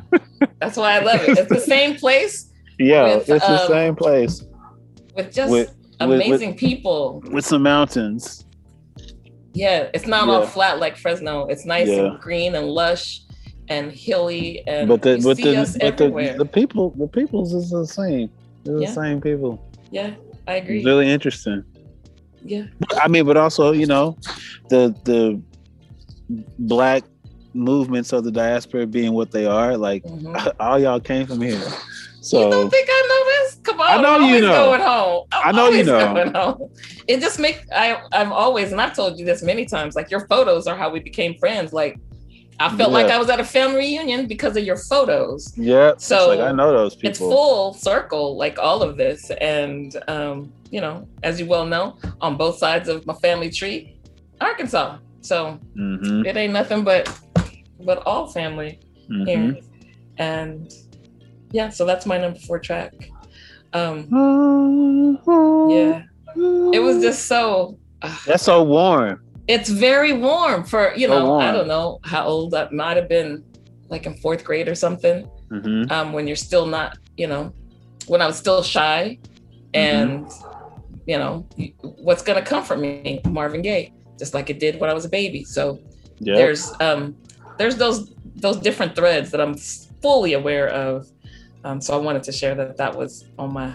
That's 0.61 0.77
why 0.77 0.99
I 0.99 1.01
love 1.01 1.21
it. 1.23 1.39
It's 1.39 1.49
the 1.49 1.61
same 1.61 1.97
place 1.97 2.51
Yeah, 2.79 3.17
With, 3.17 3.29
it's 3.29 3.47
the 3.47 3.63
um, 3.63 3.69
same 3.69 3.95
place 3.97 4.45
with 5.17 5.33
just 5.33 5.51
With- 5.53 5.69
with- 5.69 5.77
amazing 6.01 6.57
people. 6.57 7.23
with 7.31 7.45
some 7.47 7.63
mountains. 7.63 8.45
Yeah, 9.55 9.89
it's 9.95 10.07
not 10.07 10.29
all 10.29 10.47
flat 10.47 10.81
like 10.81 10.97
Fresno. 10.97 11.47
It's 11.47 11.65
nice 11.67 11.87
Yeah. 11.89 12.07
and 12.07 12.21
green 12.21 12.55
and 12.55 12.69
lush 12.69 13.21
and 13.68 13.92
hilly 13.92 14.62
and 14.66 14.88
But 14.88 15.03
the 15.03 15.20
but 15.22 15.37
see 15.37 15.44
the 15.44 15.57
us 15.61 15.72
but 15.72 15.96
the, 15.96 16.05
everywhere. 16.05 16.37
the 16.38 16.44
people 16.44 16.90
the 16.98 17.07
peoples 17.07 17.53
is 17.55 17.70
the 17.70 17.87
same. 17.87 18.31
They're 18.64 18.79
Yeah. 18.79 18.87
the 18.88 18.92
same 18.94 19.20
people. 19.20 19.61
yeah, 19.90 20.14
I 20.46 20.55
agree. 20.57 20.85
Really 20.85 21.09
interesting. 21.11 21.64
Yeah. 22.44 22.64
I 23.01 23.07
mean, 23.09 23.25
but 23.25 23.37
also, 23.37 23.72
you 23.72 23.87
know, 23.87 24.16
the 24.68 24.94
the 25.05 25.40
black 26.59 27.05
movements 27.55 28.12
of 28.12 28.25
the 28.25 28.31
diaspora 28.33 28.87
being 28.87 29.12
what 29.12 29.31
they 29.31 29.46
are, 29.46 29.77
like 29.77 30.03
Mhm. 30.05 30.53
all 30.61 30.79
y'all 30.79 31.01
came 31.01 31.27
from 31.27 31.40
here. 31.40 31.61
So 32.20 32.44
you 32.44 32.51
don't 32.51 32.70
think 32.70 32.88
I 32.90 33.03
know 33.09 33.25
this? 33.27 33.55
Come 33.64 33.81
on, 33.81 33.98
I 33.98 34.03
know 34.03 34.14
I'm 34.27 34.35
you 34.35 34.40
know. 34.40 34.66
going 34.66 34.81
home. 34.81 35.25
I'm 35.33 35.48
I 35.48 35.53
know 35.59 35.68
you 35.70 35.85
know. 35.85 36.70
It 37.09 37.20
just 37.20 37.38
makes 37.38 37.61
I 37.75 38.01
i'm 38.12 38.33
always 38.33 38.70
and 38.72 38.81
I've 38.81 38.94
told 38.94 39.18
you 39.18 39.25
this 39.25 39.42
many 39.42 39.64
times. 39.66 39.94
Like 39.96 40.11
your 40.11 40.27
photos 40.29 40.66
are 40.66 40.77
how 40.77 40.88
we 40.90 41.01
became 41.01 41.35
friends. 41.38 41.72
Like 41.72 41.98
I 42.61 42.69
felt 42.77 42.93
like 42.93 43.07
I 43.07 43.19
was 43.19 43.29
at 43.29 43.41
a 43.41 43.45
family 43.45 43.79
reunion 43.79 44.27
because 44.27 44.57
of 44.57 44.65
your 44.65 44.77
photos. 44.77 45.53
yeah, 45.57 45.93
So, 45.99 46.29
like 46.29 46.41
I 46.41 46.53
know 46.53 46.73
those 46.73 46.95
people. 46.95 47.09
It's 47.11 47.19
full 47.19 47.75
circle, 47.75 48.37
like 48.37 48.59
all 48.59 48.83
of 48.83 48.97
this, 48.97 49.31
and 49.41 49.97
um, 50.09 50.53
you 50.71 50.81
know, 50.81 51.09
as 51.23 51.41
you 51.41 51.47
well 51.47 51.67
know, 51.67 51.99
on 52.21 52.37
both 52.37 52.59
sides 52.59 52.88
of 52.88 53.05
my 53.07 53.15
family 53.15 53.51
tree, 53.51 53.99
Arkansas. 54.41 54.99
So 55.21 55.59
hmm 55.75 56.23
it 56.25 56.37
ain't 56.37 56.53
nothing 56.53 56.85
but 56.85 57.09
but 57.81 57.99
all 58.07 58.27
family 58.29 58.81
hmm 59.09 59.25
here, 59.27 59.57
and 60.19 60.71
yeah. 61.53 61.69
So 61.71 61.85
that's 61.85 62.07
my 62.07 62.19
number 62.19 62.38
four 62.41 62.59
track. 62.59 62.93
Um, 63.73 64.09
yeah, 65.69 66.03
it 66.73 66.81
was 66.81 67.01
just 67.03 67.27
so. 67.27 67.79
uh, 68.03 68.17
That's 68.27 68.43
so 68.45 68.62
warm. 68.62 69.21
It's 69.53 69.69
very 69.69 70.12
warm 70.12 70.65
for 70.65 70.95
you 70.97 71.07
So 71.07 71.12
know 71.12 71.38
I 71.38 71.53
don't 71.53 71.69
know 71.69 71.99
how 72.05 72.25
old 72.25 72.53
that 72.53 72.73
might 72.73 72.97
have 72.97 73.09
been, 73.09 73.45
like 73.88 74.07
in 74.07 74.15
fourth 74.25 74.43
grade 74.45 74.69
or 74.69 74.75
something. 74.75 75.27
hmm 75.51 75.85
Um, 75.91 76.12
when 76.15 76.27
you're 76.27 76.45
still 76.51 76.67
not, 76.67 76.97
you 77.17 77.27
know, 77.27 77.53
when 78.07 78.21
I 78.23 78.27
was 78.27 78.37
still 78.38 78.62
shy, 78.62 79.19
and 79.75 80.27
you 81.07 81.19
know, 81.19 81.47
what's 82.07 82.23
gonna 82.23 82.43
come 82.53 82.62
from 82.65 82.81
me, 82.81 83.21
Marvin 83.27 83.62
Gaye, 83.62 83.93
just 84.19 84.33
like 84.35 84.49
it 84.51 84.59
did 84.59 84.81
when 84.81 84.88
I 84.88 84.95
was 84.95 85.05
a 85.05 85.12
baby. 85.21 85.45
So 85.45 85.62
Yeah. 86.21 86.37
there's 86.37 86.62
um, 86.81 87.15
there's 87.59 87.77
those 87.77 87.99
those 88.45 88.59
different 88.59 88.97
threads 88.97 89.31
that 89.33 89.41
I'm 89.41 89.55
fully 90.01 90.33
aware 90.33 90.69
of. 90.69 91.07
Um, 91.65 91.81
so 91.81 91.95
I 91.95 92.01
wanted 92.07 92.23
to 92.25 92.33
share 92.33 92.55
that 92.55 92.77
that 92.79 92.97
was 92.97 93.12
on 93.38 93.53
my 93.53 93.69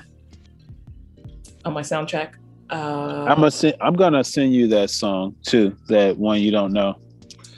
on 1.65 1.73
my 1.73 1.81
soundtrack. 1.81 2.31
Uh, 2.69 3.25
I'm 3.29 3.37
gonna 3.37 3.51
send, 3.51 3.75
I'm 3.81 3.93
gonna 3.93 4.23
send 4.23 4.53
you 4.53 4.67
that 4.67 4.89
song 4.89 5.35
too. 5.45 5.75
That 5.87 6.17
one 6.17 6.41
you 6.41 6.51
don't 6.51 6.73
know. 6.73 6.95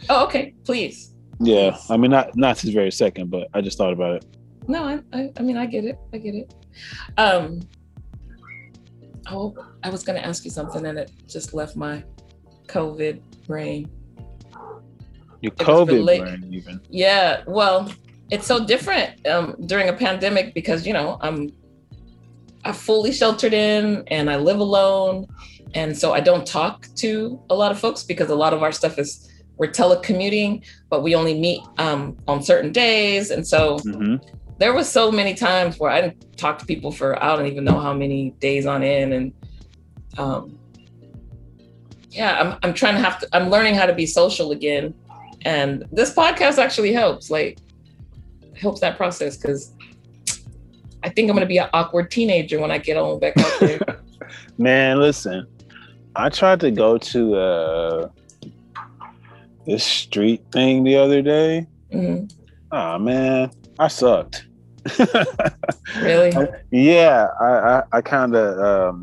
oh, 0.09 0.23
okay, 0.25 0.53
please. 0.65 1.15
Yeah, 1.39 1.71
Yes. 1.71 1.89
I 1.89 1.97
mean 1.97 2.11
not 2.11 2.35
not 2.35 2.57
this 2.57 2.71
very 2.73 2.91
second, 2.91 3.29
but 3.31 3.47
I 3.53 3.61
just 3.61 3.77
thought 3.77 3.93
about 3.93 4.17
it. 4.17 4.25
No, 4.67 4.83
I, 4.83 4.99
I, 5.17 5.31
I 5.37 5.41
mean, 5.41 5.57
I 5.57 5.65
get 5.65 5.83
it. 5.83 5.97
I 6.13 6.17
get 6.19 6.35
it. 6.35 6.53
Um, 7.17 7.61
oh, 9.31 9.55
I 9.81 9.89
was 9.89 10.03
going 10.03 10.19
to 10.21 10.23
ask 10.23 10.45
you 10.45 10.51
something 10.51 10.85
and 10.85 10.99
it 10.99 11.11
just 11.27 11.55
left 11.55 11.75
my 11.75 12.03
COVID 12.67 13.19
brain. 13.47 13.89
Your 15.41 15.53
COVID 15.53 15.87
relate- 15.87 16.21
brain 16.21 16.49
even. 16.53 16.79
Yeah, 16.89 17.41
well, 17.47 17.91
it's 18.29 18.45
so 18.45 18.63
different 18.63 19.25
um, 19.25 19.55
during 19.65 19.89
a 19.89 19.93
pandemic 19.93 20.53
because, 20.53 20.85
you 20.85 20.93
know, 20.93 21.17
I'm 21.21 21.49
I 22.69 22.71
fully 22.71 23.11
sheltered 23.11 23.53
in 23.53 24.03
and 24.07 24.29
I 24.29 24.37
live 24.37 24.59
alone. 24.59 25.27
And 25.73 25.97
so 25.97 26.13
I 26.13 26.19
don't 26.19 26.45
talk 26.45 26.87
to 26.97 27.41
a 27.49 27.55
lot 27.55 27.71
of 27.71 27.79
folks 27.79 28.03
because 28.03 28.29
a 28.29 28.35
lot 28.35 28.53
of 28.53 28.61
our 28.61 28.71
stuff 28.71 28.99
is 28.99 29.27
we're 29.57 29.71
telecommuting, 29.71 30.63
but 30.89 31.03
we 31.03 31.15
only 31.15 31.39
meet 31.39 31.61
um, 31.79 32.15
on 32.27 32.43
certain 32.43 32.71
days. 32.71 33.31
And 33.31 33.45
so 33.45 33.79
hmm 33.79 34.15
there 34.59 34.73
was 34.73 34.89
so 34.89 35.09
many 35.09 35.33
times 35.33 35.79
where 35.79 35.89
I 35.89 36.01
didn't 36.01 36.37
talk 36.37 36.59
to 36.59 36.65
people 36.65 36.91
for 36.91 37.21
I 37.23 37.33
don't 37.35 37.47
even 37.47 37.63
know 37.63 37.79
how 37.79 37.93
many 37.93 38.31
days 38.41 38.65
on 38.65 38.83
end, 38.83 39.13
and 39.13 39.33
um, 40.17 40.59
yeah, 42.11 42.37
I'm 42.41 42.59
I'm 42.61 42.73
trying 42.73 42.95
to 42.95 43.01
have 43.01 43.19
to 43.19 43.27
I'm 43.31 43.49
learning 43.49 43.75
how 43.75 43.85
to 43.85 43.93
be 43.93 44.05
social 44.05 44.51
again, 44.51 44.93
and 45.45 45.85
this 45.93 46.13
podcast 46.13 46.57
actually 46.57 46.91
helps 46.91 47.31
like 47.31 47.57
helps 48.57 48.81
that 48.81 48.97
process 48.97 49.37
because 49.37 49.73
I 51.03 51.09
think 51.09 51.29
I'm 51.29 51.35
gonna 51.35 51.45
be 51.45 51.57
an 51.57 51.69
awkward 51.73 52.11
teenager 52.11 52.59
when 52.59 52.71
I 52.71 52.77
get 52.77 52.97
on 52.97 53.19
back 53.19 53.37
out 53.37 53.59
there. 53.59 53.79
Man, 54.57 54.99
listen. 54.99 55.47
I 56.15 56.29
tried 56.29 56.59
to 56.61 56.71
go 56.71 56.97
to 56.97 57.35
uh 57.35 58.09
this 59.65 59.83
street 59.83 60.41
thing 60.51 60.83
the 60.83 60.95
other 60.97 61.21
day. 61.21 61.67
Mhm. 61.93 62.31
Oh 62.71 62.97
man, 62.99 63.51
I 63.79 63.87
sucked. 63.87 64.45
Really? 66.01 66.31
yeah, 66.71 67.27
I 67.41 67.45
I, 67.45 67.83
I 67.93 68.01
kind 68.01 68.35
of 68.35 68.59
um 68.93 69.01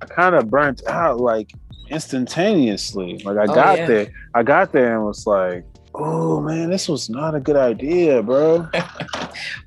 I 0.00 0.06
kind 0.06 0.34
of 0.34 0.50
burnt 0.50 0.82
out 0.88 1.18
like 1.20 1.52
instantaneously. 1.88 3.18
Like 3.24 3.36
I 3.38 3.44
Oh, 3.44 3.54
got 3.54 3.78
yeah. 3.78 3.86
there, 3.86 4.06
I 4.34 4.42
got 4.42 4.72
there 4.72 4.96
and 4.96 5.04
was 5.04 5.26
like, 5.26 5.64
"Oh 5.96 6.40
man, 6.40 6.70
this 6.70 6.88
was 6.88 7.08
not 7.10 7.34
a 7.34 7.40
good 7.40 7.56
idea, 7.56 8.22
bro." 8.22 8.68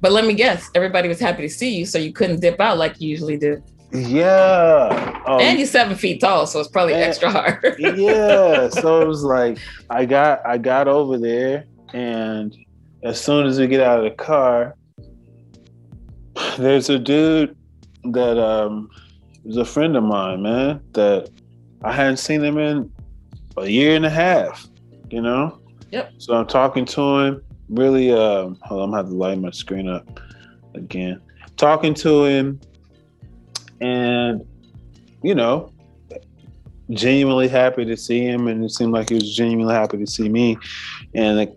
But 0.02 0.12
let 0.12 0.26
me 0.26 0.34
guess, 0.34 0.68
everybody 0.74 1.08
was 1.08 1.20
happy 1.20 1.44
to 1.44 1.50
see 1.50 1.78
you, 1.78 1.86
so 1.86 2.00
you 2.00 2.12
couldn't 2.12 2.39
dip 2.39 2.60
out 2.60 2.78
like 2.78 3.00
you 3.00 3.08
usually 3.10 3.38
do. 3.38 3.62
yeah. 3.92 5.22
Oh, 5.28 5.39
And 5.39 5.60
you're 5.60 5.68
seven 5.68 5.96
feet 5.96 6.22
tall, 6.22 6.48
so 6.48 6.60
it's 6.60 6.70
probably 6.70 6.94
Man. 6.94 7.04
extra 7.04 7.30
hard. 7.30 7.76
yeah. 7.80 8.70
So 8.70 9.02
it 9.02 9.08
was 9.08 9.24
like 9.24 9.60
I 9.89 10.06
got 10.06 10.44
I 10.46 10.58
got 10.58 10.88
over 10.88 11.18
there 11.20 11.65
and 11.94 12.56
as 13.04 13.22
soon 13.22 13.46
as 13.46 13.60
we 13.60 13.68
get 13.68 13.82
out 13.82 14.00
of 14.00 14.06
the 14.06 14.12
car, 14.12 14.76
there's 16.58 16.89
a 16.89 16.98
dude 17.00 17.56
that 18.06 18.38
um 18.39 18.89
was 19.44 19.58
a 19.58 19.65
friend 19.65 19.96
of 19.96 20.04
mine, 20.04 20.42
man, 20.42 20.82
that 20.94 21.30
I 21.84 21.92
hadn't 21.94 22.18
seen 22.18 22.44
him 22.44 22.58
in 22.58 22.92
a 23.58 23.68
year 23.68 23.96
and 23.96 24.06
a 24.06 24.10
half, 24.10 24.68
you 25.10 25.22
know? 25.22 25.60
Yep. 25.91 26.13
So 26.17 26.36
I'm 26.36 26.47
talking 26.47 26.86
to 26.86 27.19
him, 27.19 27.43
really 27.69 28.12
um 28.12 28.58
hold 28.62 28.82
on, 28.82 28.86
I'm 28.86 28.91
gonna 28.91 28.97
have 28.97 29.08
to 29.08 29.15
light 29.15 29.39
my 29.39 29.52
screen 29.52 29.88
up 29.89 30.19
again. 30.73 31.21
Talking 31.58 31.93
to 31.95 32.25
him 32.25 32.60
and 33.82 34.45
you 35.21 35.36
know, 35.36 35.71
genuinely 36.91 37.47
happy 37.47 37.86
to 37.86 37.97
see 37.97 38.21
him, 38.21 38.47
and 38.47 38.63
it 38.63 38.71
seemed 38.71 38.93
like 38.93 39.10
he 39.10 39.15
was 39.15 39.36
genuinely 39.36 39.73
happy 39.73 39.97
to 39.97 40.08
see 40.08 40.30
me. 40.30 40.58
And 41.13 41.38
like, 41.38 41.54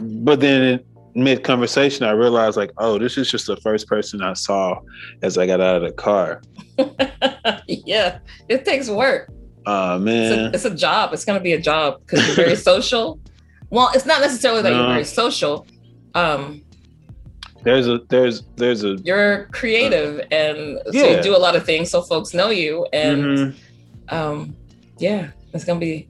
but 0.00 0.40
then 0.40 0.80
in 1.14 1.24
mid 1.24 1.44
conversation, 1.44 2.06
I 2.06 2.12
realized 2.12 2.56
like, 2.56 2.72
oh, 2.78 2.98
this 2.98 3.18
is 3.18 3.30
just 3.30 3.46
the 3.46 3.56
first 3.56 3.86
person 3.88 4.22
I 4.22 4.34
saw 4.34 4.80
as 5.22 5.38
I 5.38 5.46
got 5.46 5.60
out 5.60 5.76
of 5.76 5.82
the 5.82 5.92
car. 5.92 6.42
yeah, 7.66 8.18
it 8.48 8.64
takes 8.64 8.88
work. 8.88 9.30
Oh 9.66 9.94
It's 9.96 10.02
a, 10.02 10.36
man, 10.36 10.54
it's 10.54 10.64
a 10.64 10.74
job. 10.74 11.12
It's 11.12 11.24
to 11.24 11.40
be 11.40 11.54
a 11.54 11.60
job 11.60 12.00
because 12.00 12.26
you're 12.26 12.36
very 12.36 12.56
social. 12.72 13.18
Well, 13.74 13.90
it's 13.92 14.06
not 14.06 14.20
necessarily 14.20 14.62
that 14.62 14.72
you're 14.72 14.86
very 14.86 15.04
social. 15.04 15.66
Um, 16.14 16.62
there's 17.64 17.88
a 17.88 17.98
there's 18.08 18.44
there's 18.54 18.84
a 18.84 18.98
you're 19.02 19.46
creative, 19.46 20.20
and 20.30 20.78
so 20.86 20.92
Yeah. 20.92 21.16
you 21.16 21.22
do 21.24 21.34
a 21.36 21.42
lot 21.46 21.56
of 21.56 21.64
things 21.66 21.90
so 21.90 22.00
folks 22.00 22.32
know 22.34 22.50
you. 22.50 22.86
And 22.92 23.22
Mhm. 23.24 23.54
um, 24.10 24.56
yeah, 24.98 25.30
it's 25.52 25.64
going 25.64 25.80
to 25.80 25.84
be 25.84 26.08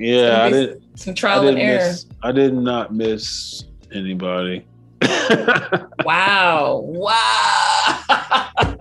yeah. 0.00 0.42
I 0.42 0.50
be 0.50 0.56
did 0.56 0.82
some 0.96 1.14
trial 1.14 1.46
and 1.46 1.56
error. 1.56 1.78
miss 1.78 2.06
I 2.24 2.32
did 2.32 2.52
not 2.54 2.92
miss 2.92 3.62
anybody. 3.94 4.64
Wow! 6.04 6.80
Wow! 6.84 8.52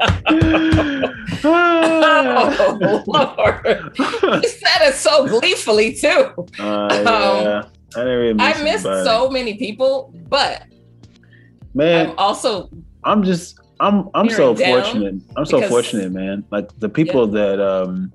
Oh 1.44 3.04
Lord! 3.08 3.94
You 4.44 4.50
said 4.50 4.90
it 4.90 4.96
so 4.96 5.28
gleefully 5.28 5.94
too. 5.94 6.34
Uh, 6.60 6.88
yeah. 7.04 7.64
I 7.96 8.00
didn't 8.00 8.20
really 8.20 8.34
miss 8.34 8.60
I 8.60 8.64
missed 8.64 8.86
anybody. 8.86 9.06
so 9.06 9.30
many 9.30 9.58
people, 9.58 10.14
but 10.30 10.64
man. 11.74 12.10
I'm 12.12 12.18
also 12.18 12.70
I'm 13.04 13.24
just 13.24 13.60
I'm 13.80 14.10
I'm 14.14 14.30
so 14.30 14.56
fortunate. 14.56 15.16
I'm 15.36 15.46
so 15.46 15.62
fortunate, 15.68 16.12
man. 16.12 16.46
Like 16.52 16.70
the 16.80 16.90
people 16.90 17.28
that 17.28 17.60
um 17.60 18.14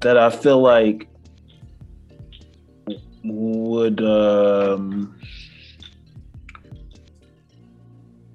that 0.00 0.16
I 0.16 0.30
feel 0.30 0.60
like 0.60 1.08
would 3.24 4.02
um 4.02 5.18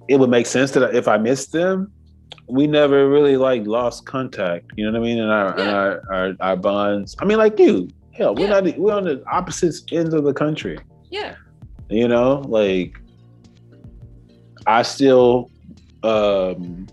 it 0.09 0.19
would 0.19 0.29
make 0.29 0.47
sense 0.47 0.71
that 0.71 0.95
if 0.95 1.07
I 1.07 1.17
missed 1.17 1.51
them, 1.51 1.91
we 2.47 2.65
never 2.65 3.07
really 3.07 3.37
like 3.37 3.65
lost 3.67 4.05
contact. 4.07 4.71
You 4.75 4.85
know 4.85 4.91
what 4.99 5.05
I 5.05 5.07
mean? 5.07 5.19
And 5.19 5.31
our 5.31 5.57
and 5.59 5.69
our, 5.69 6.01
our 6.11 6.33
our 6.41 6.55
bonds. 6.57 7.15
I 7.19 7.25
mean, 7.25 7.37
like 7.37 7.59
you. 7.59 7.87
Hell, 8.11 8.33
we're 8.35 8.47
Yeah. 8.47 8.59
not 8.59 8.77
we're 8.77 8.93
on 8.93 9.05
the 9.05 9.23
opposite 9.31 9.75
ends 9.93 10.13
of 10.13 10.23
the 10.23 10.33
country. 10.33 10.77
yeah. 11.11 11.35
You 11.89 12.07
know, 12.07 12.43
like 12.47 12.99
I 14.67 14.81
still 14.81 15.49
um 16.03 16.87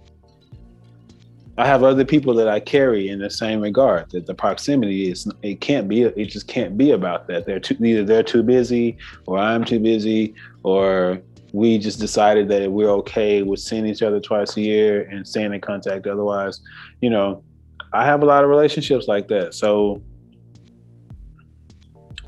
I 1.58 1.66
have 1.66 1.82
other 1.82 2.04
people 2.04 2.34
that 2.34 2.48
I 2.48 2.60
carry 2.60 3.08
in 3.08 3.18
the 3.18 3.30
same 3.30 3.60
regard. 3.60 4.10
That 4.10 4.26
the 4.26 4.34
proximity 4.34 5.10
is 5.10 5.26
it 5.42 5.60
can't 5.62 5.88
be 5.88 6.02
it 6.02 6.26
just 6.26 6.48
can't 6.48 6.76
be 6.76 6.90
about 6.92 7.28
that. 7.28 7.46
They're 7.46 7.60
too 7.60 7.76
either 7.82 8.04
they're 8.04 8.22
too 8.22 8.42
busy 8.42 8.96
or 9.26 9.38
I'm 9.38 9.64
too 9.64 9.80
busy 9.80 10.34
or 10.66 11.22
we 11.52 11.78
just 11.78 12.00
decided 12.00 12.48
that 12.48 12.68
we're 12.70 12.90
okay 12.90 13.44
with 13.44 13.60
seeing 13.60 13.86
each 13.86 14.02
other 14.02 14.18
twice 14.18 14.56
a 14.56 14.60
year 14.60 15.02
and 15.02 15.26
staying 15.26 15.54
in 15.54 15.60
contact 15.60 16.08
otherwise. 16.08 16.60
You 17.00 17.10
know, 17.10 17.44
I 17.92 18.04
have 18.04 18.24
a 18.24 18.26
lot 18.26 18.42
of 18.42 18.50
relationships 18.50 19.06
like 19.06 19.28
that. 19.28 19.54
So 19.54 20.02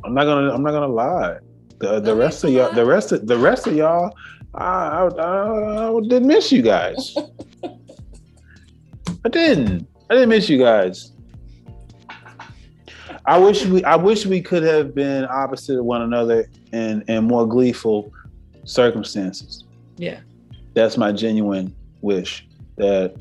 I'm 0.05 0.15
not 0.15 0.25
gonna 0.25 0.55
I'm 0.55 0.63
not 0.63 0.71
gonna 0.71 0.87
lie. 0.87 1.39
The 1.81 1.99
the 1.99 2.15
rest 2.15 2.45
of 2.45 2.51
y'all 2.51 2.73
the 2.73 2.87
rest 2.87 3.11
of 3.11 3.27
the 3.27 3.37
rest 3.37 3.67
of 3.67 3.75
y'all 3.75 4.15
I, 4.55 4.65
I, 4.65 5.89
I 5.89 6.01
didn't 6.03 6.29
miss 6.29 6.53
you 6.53 6.63
guys. 6.63 7.17
I 9.25 9.29
didn't. 9.29 9.89
I 10.09 10.15
didn't 10.15 10.29
miss 10.29 10.49
you 10.49 10.59
guys. 10.59 11.11
I 13.27 13.37
wish 13.37 13.67
we 13.67 13.83
I 13.83 13.97
wish 13.97 14.27
we 14.27 14.41
could 14.41 14.63
have 14.63 14.95
been 14.95 15.27
opposite 15.29 15.77
of 15.77 15.85
one 15.85 16.03
another 16.03 16.49
and 16.73 17.03
in 17.09 17.25
more 17.25 17.47
gleeful 17.47 18.13
circumstances. 18.69 19.65
Yeah. 19.97 20.21
That's 20.75 20.97
my 20.97 21.13
genuine 21.13 21.75
wish 22.03 22.47
that 22.77 23.17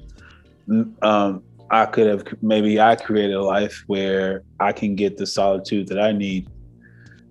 um, 1.01 1.43
I 1.71 1.85
could 1.85 2.07
have 2.07 2.23
maybe 2.41 2.79
I 2.79 2.95
created 2.95 3.35
a 3.35 3.43
life 3.43 3.83
where 3.87 4.43
I 4.59 4.71
can 4.71 4.95
get 4.95 5.17
the 5.17 5.25
solitude 5.25 5.87
that 5.87 5.99
I 5.99 6.11
need, 6.11 6.49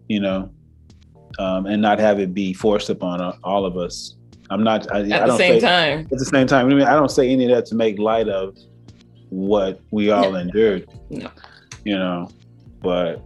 you 0.09 0.20
know, 0.20 0.50
um, 1.38 1.66
and 1.66 1.81
not 1.81 1.98
have 1.98 2.18
it 2.18 2.35
be 2.35 2.52
forced 2.52 2.90
upon 2.90 3.20
all 3.44 3.64
of 3.64 3.76
us. 3.76 4.16
I'm 4.50 4.62
not 4.62 4.90
I, 4.92 5.00
at 5.00 5.22
I 5.22 5.26
the 5.26 5.37
same 5.37 5.61
say, 5.61 5.61
time. 5.61 6.00
At 6.11 6.18
the 6.18 6.24
same 6.24 6.46
time, 6.46 6.66
I 6.66 6.68
mean, 6.68 6.83
I 6.83 6.94
don't 6.94 7.11
say 7.11 7.31
any 7.31 7.44
of 7.44 7.50
that 7.50 7.66
to 7.66 7.74
make 7.74 7.98
light 7.98 8.29
of 8.29 8.57
what 9.29 9.81
we 9.90 10.11
all 10.11 10.33
no. 10.33 10.38
endured. 10.38 10.88
No. 11.11 11.31
You 11.85 11.98
know, 11.98 12.31
but 12.81 13.22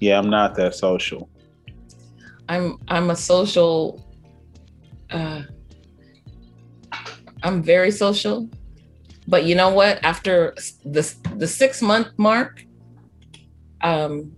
yeah, 0.00 0.18
I'm 0.18 0.30
not 0.30 0.54
that 0.56 0.74
social. 0.74 1.28
I'm 2.48 2.78
I'm 2.88 3.10
a 3.10 3.16
social 3.16 4.04
uh 5.10 5.42
I'm 7.42 7.62
very 7.62 7.90
social. 7.90 8.48
But 9.26 9.44
you 9.44 9.54
know 9.54 9.70
what? 9.70 10.02
After 10.04 10.54
the 10.84 11.14
the 11.36 11.46
6 11.46 11.82
month 11.82 12.08
mark 12.16 12.64
um 13.80 14.32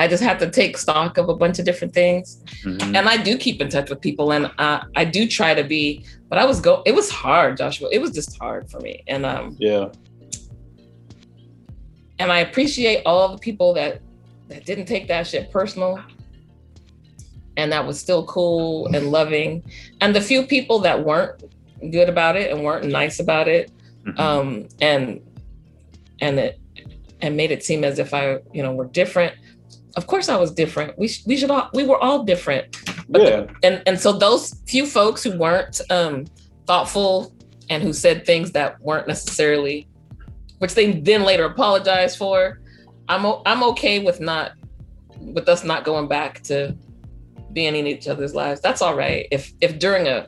I 0.00 0.06
just 0.06 0.22
have 0.22 0.38
to 0.38 0.48
take 0.48 0.78
stock 0.78 1.18
of 1.18 1.28
a 1.28 1.34
bunch 1.34 1.58
of 1.58 1.64
different 1.64 1.92
things. 1.92 2.44
Mm-hmm. 2.62 2.94
And 2.94 3.08
I 3.08 3.16
do 3.16 3.36
keep 3.36 3.60
in 3.60 3.68
touch 3.68 3.90
with 3.90 4.00
people 4.00 4.30
and 4.30 4.46
uh, 4.58 4.84
I 4.94 5.04
do 5.04 5.26
try 5.26 5.54
to 5.54 5.64
be, 5.64 6.04
but 6.28 6.38
I 6.38 6.44
was 6.44 6.60
go 6.60 6.82
it 6.86 6.94
was 6.94 7.10
hard, 7.10 7.56
Joshua. 7.56 7.88
It 7.90 8.00
was 8.00 8.12
just 8.12 8.38
hard 8.38 8.70
for 8.70 8.80
me. 8.80 9.02
And 9.08 9.26
um 9.26 9.56
yeah. 9.58 9.88
And 12.20 12.32
I 12.32 12.40
appreciate 12.40 13.02
all 13.06 13.28
the 13.28 13.38
people 13.38 13.74
that 13.74 14.00
that 14.48 14.64
didn't 14.64 14.86
take 14.86 15.08
that 15.08 15.26
shit 15.26 15.50
personal 15.52 16.02
and 17.58 17.70
that 17.72 17.86
was 17.86 18.00
still 18.00 18.24
cool 18.24 18.86
and 18.94 19.10
loving. 19.10 19.62
And 20.00 20.16
the 20.16 20.20
few 20.22 20.46
people 20.46 20.78
that 20.80 21.04
weren't 21.04 21.42
good 21.90 22.08
about 22.08 22.36
it 22.36 22.50
and 22.50 22.64
weren't 22.64 22.86
nice 22.86 23.20
about 23.20 23.46
it 23.46 23.70
mm-hmm. 24.04 24.20
um 24.20 24.68
and 24.80 25.20
and 26.20 26.38
it 26.40 26.58
and 27.20 27.36
made 27.36 27.52
it 27.52 27.62
seem 27.62 27.84
as 27.84 27.98
if 27.98 28.14
I, 28.14 28.38
you 28.52 28.62
know, 28.62 28.72
were 28.72 28.86
different 28.86 29.34
of 29.98 30.06
course 30.06 30.28
I 30.28 30.36
was 30.36 30.52
different. 30.52 30.96
We 30.96 31.10
we 31.26 31.36
should 31.36 31.50
all 31.50 31.68
we 31.74 31.84
were 31.84 31.98
all 31.98 32.22
different. 32.22 32.66
But 33.08 33.22
yeah. 33.22 33.28
The, 33.28 33.54
and 33.64 33.82
and 33.86 34.00
so 34.00 34.12
those 34.12 34.54
few 34.66 34.86
folks 34.86 35.24
who 35.24 35.36
weren't 35.36 35.80
um, 35.90 36.26
thoughtful 36.66 37.34
and 37.68 37.82
who 37.82 37.92
said 37.92 38.24
things 38.24 38.52
that 38.52 38.80
weren't 38.80 39.08
necessarily, 39.08 39.88
which 40.58 40.74
they 40.74 40.92
then 40.92 41.24
later 41.24 41.44
apologized 41.44 42.16
for, 42.16 42.60
I'm 43.08 43.26
I'm 43.44 43.62
okay 43.70 43.98
with 43.98 44.20
not 44.20 44.52
with 45.18 45.48
us 45.48 45.64
not 45.64 45.84
going 45.84 46.06
back 46.06 46.42
to 46.44 46.76
being 47.52 47.74
in 47.74 47.86
each 47.86 48.08
other's 48.08 48.34
lives. 48.34 48.60
That's 48.60 48.82
all 48.82 48.96
right. 48.96 49.26
If 49.30 49.52
if 49.60 49.78
during 49.78 50.06
a 50.06 50.26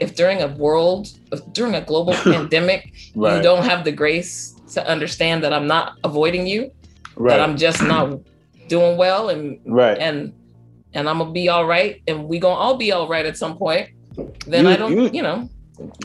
if 0.00 0.14
during 0.16 0.42
a 0.42 0.48
world 0.48 1.08
during 1.52 1.74
a 1.74 1.80
global 1.80 2.12
pandemic 2.24 2.92
right. 3.14 3.36
you 3.36 3.42
don't 3.42 3.64
have 3.64 3.84
the 3.84 3.92
grace 3.92 4.54
to 4.72 4.86
understand 4.86 5.42
that 5.44 5.52
I'm 5.52 5.66
not 5.66 5.98
avoiding 6.04 6.46
you, 6.46 6.72
right. 7.16 7.36
that 7.36 7.40
I'm 7.40 7.56
just 7.56 7.82
not 7.82 8.18
doing 8.68 8.98
well 8.98 9.30
and 9.30 9.58
right 9.64 9.96
and 9.98 10.32
and 10.94 11.08
I'm 11.08 11.18
gonna 11.18 11.32
be 11.32 11.48
all 11.48 11.66
right 11.66 12.02
and 12.06 12.28
we 12.28 12.38
gonna 12.38 12.54
all 12.54 12.76
be 12.76 12.92
all 12.92 13.08
right 13.08 13.24
at 13.24 13.36
some 13.36 13.56
point, 13.56 13.90
then 14.46 14.64
you, 14.64 14.70
I 14.70 14.76
don't, 14.76 14.92
you, 14.92 15.10
you 15.10 15.22
know. 15.22 15.48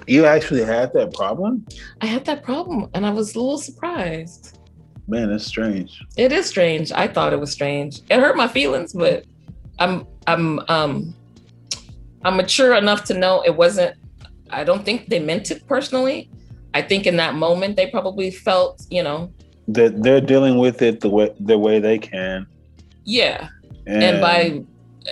You 0.08 0.26
actually 0.26 0.64
had 0.64 0.94
that 0.94 1.14
problem? 1.14 1.66
I 2.02 2.06
had 2.06 2.26
that 2.26 2.44
problem 2.44 2.90
and 2.94 3.06
I 3.06 3.10
was 3.10 3.36
a 3.36 3.40
little 3.40 3.58
surprised. 3.58 4.60
Man, 5.08 5.30
that's 5.30 5.46
strange. 5.46 6.02
It 6.16 6.32
is 6.32 6.46
strange. 6.46 6.92
I 6.92 7.08
thought 7.08 7.34
it 7.34 7.40
was 7.40 7.52
strange. 7.52 8.02
It 8.10 8.20
hurt 8.20 8.38
my 8.38 8.48
feelings, 8.48 8.94
but 8.94 9.26
I'm 9.80 10.06
I'm 10.28 10.60
um 10.68 11.14
I'm 12.24 12.38
mature 12.38 12.76
enough 12.76 13.04
to 13.06 13.14
know 13.14 13.44
it 13.46 13.56
wasn't 13.56 13.96
I 14.50 14.64
don't 14.64 14.86
think 14.86 15.08
they 15.08 15.20
meant 15.20 15.52
it 15.52 15.66
personally. 15.68 16.30
I 16.74 16.82
think 16.82 17.06
in 17.06 17.18
that 17.18 17.36
moment 17.36 17.76
they 17.76 17.88
probably 17.88 18.32
felt, 18.32 18.86
you 18.90 19.04
know, 19.04 19.32
that 19.68 20.04
they're 20.04 20.22
dealing 20.22 20.58
with 20.58 20.82
it 20.82 21.02
the 21.02 21.10
way 21.10 21.34
the 21.40 21.58
way 21.58 21.80
they 21.80 22.00
can. 22.00 22.48
Yeah. 23.04 23.50
And, 23.86 24.04
and 24.04 24.22
by 24.22 24.64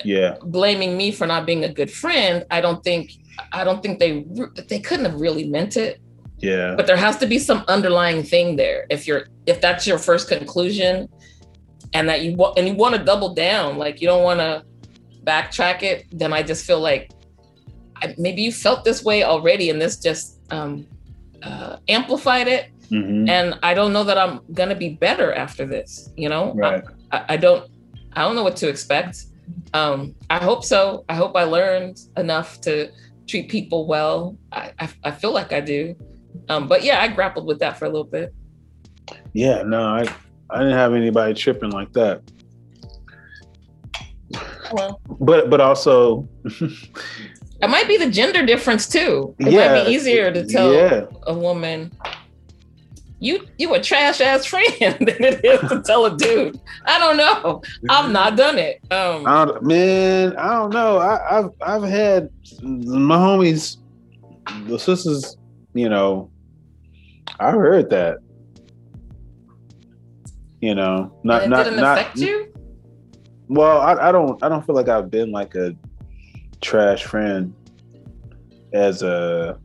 yeah 0.06 0.38
blaming 0.44 0.96
me 0.96 1.12
for 1.12 1.28
not 1.28 1.46
being 1.46 1.64
a 1.66 1.74
good 1.74 1.92
friend, 1.92 2.46
I 2.52 2.62
don't 2.62 2.84
think 2.84 3.14
I 3.52 3.64
don't 3.64 3.82
think 3.82 4.00
they 4.00 4.26
they 4.68 4.80
couldn't 4.80 5.06
have 5.06 5.20
really 5.20 5.48
meant 5.48 5.78
it. 5.78 6.02
Yeah. 6.40 6.76
But 6.76 6.88
there 6.88 6.98
has 6.98 7.18
to 7.18 7.28
be 7.28 7.38
some 7.38 7.64
underlying 7.68 8.24
thing 8.24 8.56
there. 8.56 8.86
If 8.90 9.08
you're 9.08 9.28
if 9.46 9.62
that's 9.62 9.86
your 9.86 9.98
first 9.98 10.28
conclusion 10.28 11.08
and 11.94 12.08
that 12.10 12.22
you 12.22 12.36
want 12.36 12.58
and 12.58 12.68
you 12.68 12.74
want 12.76 12.96
to 12.96 13.04
double 13.04 13.34
down, 13.34 13.78
like 13.78 14.02
you 14.02 14.08
don't 14.08 14.24
want 14.24 14.40
to 14.40 14.64
backtrack 15.24 15.84
it, 15.84 16.06
then 16.12 16.34
I 16.34 16.44
just 16.44 16.66
feel 16.66 16.80
like 16.80 17.12
I, 18.02 18.16
maybe 18.18 18.42
you 18.42 18.52
felt 18.52 18.84
this 18.84 19.04
way 19.04 19.24
already 19.24 19.70
and 19.70 19.82
this 19.82 19.98
just 19.98 20.40
um, 20.52 20.88
uh, 21.44 21.78
amplified 21.88 22.48
it. 22.48 22.70
Mm-hmm. 22.90 23.30
And 23.30 23.60
I 23.64 23.74
don't 23.74 23.94
know 23.94 24.04
that 24.04 24.18
I'm 24.18 24.42
gonna 24.54 24.76
be 24.76 24.90
better 24.90 25.34
after 25.34 25.66
this. 25.66 26.10
You 26.18 26.30
know, 26.30 26.54
right. 26.56 26.84
I, 27.12 27.26
I 27.30 27.38
don't 27.38 27.70
I 28.14 28.22
don't 28.22 28.36
know 28.36 28.44
what 28.44 28.58
to 28.58 28.68
expect. 28.68 29.26
Um, 29.74 30.16
I 30.30 30.40
hope 30.40 30.66
so. 30.66 31.06
I 31.08 31.16
hope 31.16 31.36
I 31.36 31.44
learned 31.44 32.00
enough 32.18 32.60
to 32.62 32.92
treat 33.28 33.50
people 33.50 33.88
well. 33.88 34.38
I, 34.52 34.74
I, 34.80 34.90
I 35.06 35.12
feel 35.12 35.32
like 35.32 35.54
I 35.54 35.62
do. 35.62 35.96
Um, 36.50 36.68
but 36.68 36.84
yeah, 36.84 37.02
I 37.02 37.08
grappled 37.08 37.48
with 37.48 37.60
that 37.60 37.78
for 37.78 37.86
a 37.86 37.90
little 37.90 38.04
bit. 38.04 38.34
Yeah, 39.34 39.64
no, 39.64 39.82
I, 39.82 40.02
I 40.50 40.60
didn't 40.60 40.78
have 40.78 40.94
anybody 40.94 41.34
tripping 41.34 41.72
like 41.72 41.94
that. 41.94 42.22
Well, 44.74 45.02
but 45.20 45.50
but 45.50 45.62
also 45.62 46.28
it 46.50 47.70
might 47.70 47.88
be 47.88 47.98
the 47.98 48.10
gender 48.10 48.46
difference 48.46 48.88
too. 48.88 49.36
It 49.40 49.52
yeah, 49.52 49.74
might 49.74 49.86
be 49.86 49.92
easier 49.92 50.32
to 50.32 50.46
tell 50.46 50.74
yeah. 50.74 51.06
a 51.24 51.34
woman 51.34 51.92
you 53.22 53.48
you 53.60 53.74
a 53.76 53.82
trash 53.82 54.20
ass 54.20 54.46
friend 54.46 54.74
than 54.80 55.24
it 55.24 55.46
is 55.46 55.70
to 55.70 55.82
tell 55.86 56.06
a 56.06 56.18
dude. 56.18 56.60
I 56.86 57.00
don't 57.00 57.18
know. 57.18 57.62
I've 57.88 58.12
not 58.12 58.36
done 58.36 58.58
it. 58.58 58.82
Um, 58.92 59.26
I 59.26 59.60
man, 59.62 60.36
I 60.36 60.54
don't 60.56 60.74
know. 60.74 60.98
I, 60.98 61.36
have 61.36 61.52
I've 61.62 61.84
had 61.84 62.30
my 62.62 63.16
homies, 63.16 63.78
the 64.66 64.78
sisters. 64.78 65.38
You 65.74 65.88
know, 65.88 66.32
I 67.40 67.52
heard 67.52 67.92
that. 67.92 68.18
You 70.60 70.76
know, 70.76 71.16
not 71.24 71.48
not 71.48 71.74
not. 71.74 72.00
Affect 72.00 72.18
you? 72.18 72.51
Well, 73.52 73.82
I, 73.82 74.08
I 74.08 74.12
don't 74.14 74.42
I 74.42 74.48
don't 74.48 74.66
feel 74.66 74.76
like 74.76 74.88
I've 74.88 75.12
been 75.12 75.30
like 75.30 75.56
a 75.56 75.76
trash 76.62 77.04
friend 77.04 77.54
as 78.72 79.04
a 79.04 79.60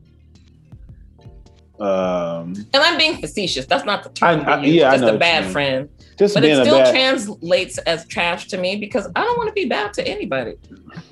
um, 1.79 2.53
and 2.73 2.83
I'm 2.83 2.97
being 2.97 3.15
facetious. 3.17 3.65
That's 3.65 3.85
not 3.85 4.03
the 4.03 4.09
term. 4.09 4.41
I, 4.41 4.55
I, 4.55 4.63
yeah, 4.63 4.91
just 4.97 5.03
a 5.05 5.17
bad 5.17 5.49
friend. 5.53 5.87
Just 6.17 6.33
but 6.33 6.43
it 6.43 6.61
still 6.65 6.79
bad... 6.79 6.91
translates 6.91 7.77
as 7.79 8.05
trash 8.07 8.47
to 8.47 8.57
me 8.57 8.75
because 8.75 9.07
I 9.15 9.23
don't 9.23 9.37
want 9.37 9.47
to 9.47 9.53
be 9.53 9.69
bad 9.69 9.93
to 9.93 10.05
anybody. 10.05 10.55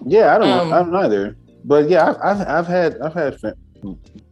Yeah, 0.05 0.35
I 0.35 0.39
don't. 0.39 0.49
Um, 0.49 0.73
I 0.73 0.79
don't 0.79 0.95
either. 0.95 1.37
But 1.63 1.87
yeah, 1.87 2.09
I've, 2.09 2.17
I've, 2.41 2.47
I've 2.47 2.67
had 2.67 2.99
I've 2.99 3.13
had 3.13 3.39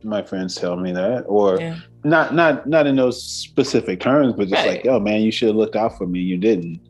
my 0.03 0.21
friends 0.21 0.55
tell 0.55 0.75
me 0.75 0.91
that, 0.91 1.23
or 1.27 1.61
yeah. 1.61 1.77
not 2.03 2.33
not 2.35 2.67
not 2.67 2.87
in 2.87 2.97
those 2.97 3.23
specific 3.23 4.01
terms, 4.01 4.33
but 4.33 4.49
just 4.49 4.65
right. 4.65 4.77
like, 4.77 4.83
yo, 4.83 4.99
man, 4.99 5.21
you 5.21 5.31
should 5.31 5.47
have 5.47 5.55
looked 5.55 5.77
out 5.77 5.97
for 5.97 6.07
me. 6.07 6.19
You 6.19 6.37
didn't. 6.37 6.81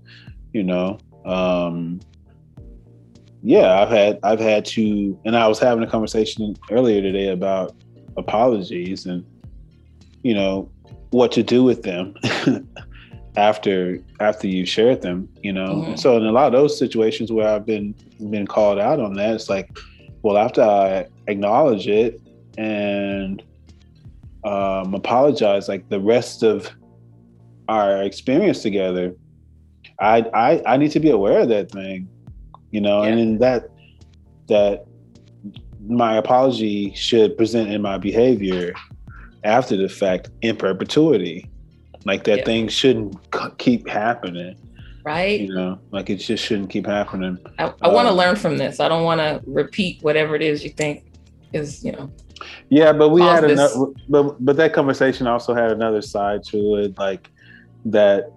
You 0.51 0.63
know. 0.63 0.97
Um, 1.25 1.99
yeah, 3.41 3.81
I've 3.81 3.89
had 3.89 4.19
I've 4.23 4.39
had 4.39 4.65
to, 4.65 5.19
and 5.25 5.35
I 5.35 5.47
was 5.47 5.59
having 5.59 5.83
a 5.83 5.87
conversation 5.87 6.55
earlier 6.71 7.01
today 7.01 7.29
about 7.29 7.75
apologies 8.15 9.05
and 9.05 9.25
you 10.23 10.33
know 10.33 10.69
what 11.09 11.31
to 11.33 11.43
do 11.43 11.63
with 11.63 11.83
them 11.83 12.15
after 13.35 13.99
after 14.19 14.47
you 14.47 14.65
shared 14.65 15.01
them, 15.01 15.27
you 15.41 15.51
know. 15.51 15.85
Mhm. 15.87 15.99
So 15.99 16.17
in 16.17 16.25
a 16.25 16.31
lot 16.31 16.47
of 16.47 16.53
those 16.53 16.77
situations 16.77 17.31
where 17.31 17.47
I've 17.47 17.65
been 17.65 17.93
been 18.29 18.47
called 18.47 18.79
out 18.79 18.99
on 18.99 19.13
that, 19.15 19.35
it's 19.35 19.49
like, 19.49 19.69
well, 20.21 20.37
after 20.37 20.61
I 20.61 21.07
acknowledge 21.27 21.87
it 21.87 22.21
and 22.57 23.43
um, 24.45 24.93
apologize, 24.93 25.67
like 25.67 25.87
the 25.89 25.99
rest 25.99 26.43
of 26.43 26.69
our 27.67 28.03
experience 28.03 28.61
together, 28.61 29.15
I 29.99 30.19
I 30.33 30.61
I 30.65 30.77
need 30.77 30.91
to 30.91 30.99
be 30.99 31.09
aware 31.09 31.39
of 31.41 31.49
that 31.49 31.71
thing, 31.71 32.07
you 32.71 32.81
know, 32.81 33.03
and 33.03 33.17
then 33.19 33.37
that 33.39 33.69
that 34.49 34.85
my 35.87 36.15
apology 36.17 36.93
should 36.95 37.37
present 37.37 37.69
in 37.69 37.81
my 37.81 37.97
behavior 37.97 38.73
after 39.43 39.75
the 39.75 39.89
fact 39.89 40.29
in 40.41 40.55
perpetuity. 40.55 41.49
Like 42.05 42.23
that 42.25 42.39
Yeah. 42.39 42.45
thing 42.45 42.67
shouldn't 42.69 43.15
c- 43.33 43.49
keep 43.57 43.87
happening, 43.89 44.55
right? 45.05 45.39
you 45.39 45.53
know. 45.53 45.79
Like 45.91 46.09
it 46.09 46.17
just 46.17 46.43
shouldn't 46.43 46.69
keep 46.69 46.85
happening. 46.85 47.37
I, 47.59 47.73
I 47.81 47.87
want 47.89 48.07
to 48.07 48.11
Um, 48.11 48.17
learn 48.17 48.35
from 48.35 48.57
this. 48.57 48.79
I 48.79 48.87
don't 48.89 49.03
want 49.03 49.19
to 49.21 49.41
repeat 49.45 49.99
whatever 50.01 50.35
it 50.35 50.41
is 50.41 50.63
you 50.63 50.69
think 50.71 51.05
is, 51.53 51.83
you 51.83 51.91
know. 51.93 52.11
Yeah, 52.69 52.91
but 52.91 53.09
we 53.09 53.21
had 53.21 53.43
another, 53.45 53.85
but 54.09 54.43
but 54.43 54.57
that 54.57 54.73
conversation 54.73 55.27
also 55.27 55.53
had 55.53 55.71
another 55.71 56.01
side 56.01 56.43
to 56.45 56.75
it, 56.75 56.97
like 56.97 57.29
that 57.85 58.31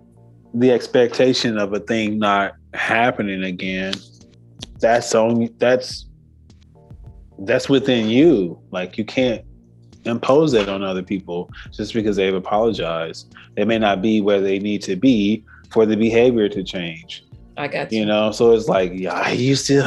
the 0.58 0.70
expectation 0.70 1.58
of 1.58 1.74
a 1.74 1.80
thing 1.80 2.18
not 2.18 2.54
happening 2.72 3.44
again. 3.44 3.94
That's 4.80 5.14
only 5.14 5.52
that's 5.58 6.06
that's 7.40 7.68
within 7.68 8.08
you. 8.08 8.58
Like 8.70 8.96
you 8.96 9.04
can't 9.04 9.44
impose 10.04 10.52
that 10.52 10.68
on 10.68 10.82
other 10.82 11.02
people 11.02 11.50
just 11.72 11.92
because 11.92 12.16
they've 12.16 12.34
apologized. 12.34 13.34
They 13.56 13.64
may 13.64 13.78
not 13.78 14.00
be 14.00 14.20
where 14.20 14.40
they 14.40 14.58
need 14.58 14.82
to 14.82 14.96
be 14.96 15.44
for 15.70 15.84
the 15.84 15.96
behavior 15.96 16.48
to 16.48 16.62
change. 16.62 17.24
I 17.58 17.68
got 17.68 17.92
you. 17.92 18.00
You 18.00 18.06
know, 18.06 18.30
so 18.32 18.52
it's 18.52 18.68
like, 18.68 18.92
yeah, 18.94 19.30
you 19.30 19.56
still 19.56 19.84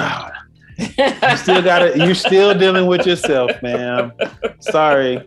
you 0.79 1.37
still 1.37 1.61
got 1.61 1.81
it. 1.81 1.97
You're 1.97 2.15
still 2.15 2.57
dealing 2.57 2.87
with 2.87 3.05
yourself, 3.05 3.51
man. 3.61 4.11
Sorry. 4.59 5.21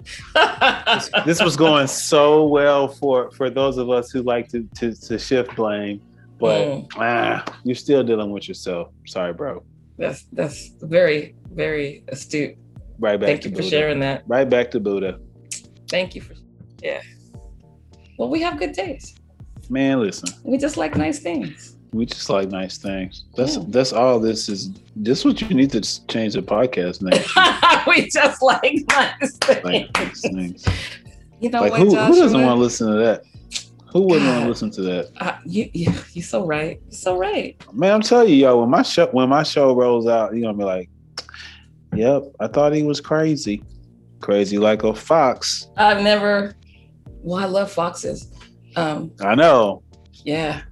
This 1.27 1.43
was 1.43 1.57
going 1.57 1.87
so 1.87 2.47
well 2.47 2.89
for 2.89 3.31
for 3.33 3.51
those 3.51 3.77
of 3.79 3.91
us 3.91 4.11
who 4.11 4.23
like 4.23 4.49
to 4.51 4.67
to, 4.77 4.95
to 4.95 5.19
shift 5.19 5.55
blame, 5.57 6.01
but 6.39 6.61
Mm. 6.67 6.89
ah, 6.97 7.45
you're 7.65 7.75
still 7.75 8.03
dealing 8.03 8.31
with 8.31 8.49
yourself. 8.49 8.89
Sorry, 9.07 9.33
bro. 9.33 9.63
that's 9.99 10.25
that's 10.33 10.69
very 10.81 11.35
very 11.53 12.03
astute. 12.09 12.57
Right 12.99 13.19
back 13.21 13.29
Thank 13.29 13.43
to 13.43 13.49
you 13.51 13.57
for 13.57 13.63
sharing 13.63 14.01
that. 14.01 14.23
Right 14.27 14.49
back 14.49 14.71
to 14.73 14.81
Buddha. 14.81 15.19
Thank 15.89 16.15
you 16.15 16.21
for 16.23 16.35
yeah. 16.83 17.03
Well, 18.19 18.29
we 18.31 18.41
have 18.43 18.59
good 18.59 18.73
days. 18.73 19.15
Man, 19.69 20.01
listen. 20.01 20.29
We 20.45 20.59
just 20.59 20.77
like 20.77 20.97
nice 20.97 21.19
things. 21.21 21.77
We 21.93 22.07
just 22.07 22.31
like 22.31 22.49
nice 22.49 22.79
things. 22.79 23.25
That's 23.37 23.57
Yeah. 23.57 23.65
that's 23.69 23.93
all 23.93 24.19
this 24.19 24.49
is. 24.49 24.71
This 24.97 25.25
what 25.25 25.41
you 25.43 25.49
need 25.49 25.71
to 25.73 25.81
change 26.09 26.35
the 26.35 26.43
podcast 26.43 27.03
name. 27.03 27.23
we 27.87 28.09
just 28.09 28.41
like 28.43 28.79
nice 28.89 29.37
things. 29.39 29.65
like 29.65 29.91
nice 29.99 30.21
things. 30.23 30.65
You 31.41 31.51
know 31.51 31.61
Like 31.61 31.73
what, 31.73 31.81
who, 31.81 31.95
who 31.97 32.15
doesn't 32.19 32.41
want 32.43 32.57
to 32.57 32.61
listen 32.61 32.87
to 32.91 32.97
that? 32.99 33.25
Who 33.93 34.03
wouldn't 34.03 34.27
want 34.27 34.45
to 34.45 34.49
listen 34.49 34.71
to 34.71 34.83
that? 34.83 35.11
Uh, 35.21 35.37
you, 35.45 35.69
you, 35.75 35.93
you're 36.15 36.23
so 36.25 36.47
right. 36.47 36.81
You're 36.87 36.93
so 36.99 37.19
right. 37.19 37.63
Man, 37.75 37.93
I'm 37.93 38.01
telling 38.01 38.31
you, 38.31 38.37
yo, 38.37 38.61
when 38.61 38.71
my 38.71 38.81
show 38.83 39.09
when 39.09 39.29
my 39.29 39.43
show 39.43 39.75
rolls 39.75 40.07
out, 40.07 40.33
you're 40.35 40.43
gonna 40.43 40.57
be 40.57 40.65
like, 40.65 40.89
Yep, 41.95 42.23
I 42.41 42.47
thought 42.47 42.73
he 42.73 42.85
was 42.85 43.01
crazy. 43.03 43.63
Crazy 44.21 44.57
like 44.57 44.83
a 44.85 44.95
fox. 44.95 45.69
I've 45.77 46.03
never. 46.03 46.55
Well, 47.21 47.43
I 47.43 47.47
love 47.47 47.71
foxes. 47.71 48.33
Um, 48.77 49.11
I 49.21 49.35
know. 49.35 49.83
yeah, 50.25 50.63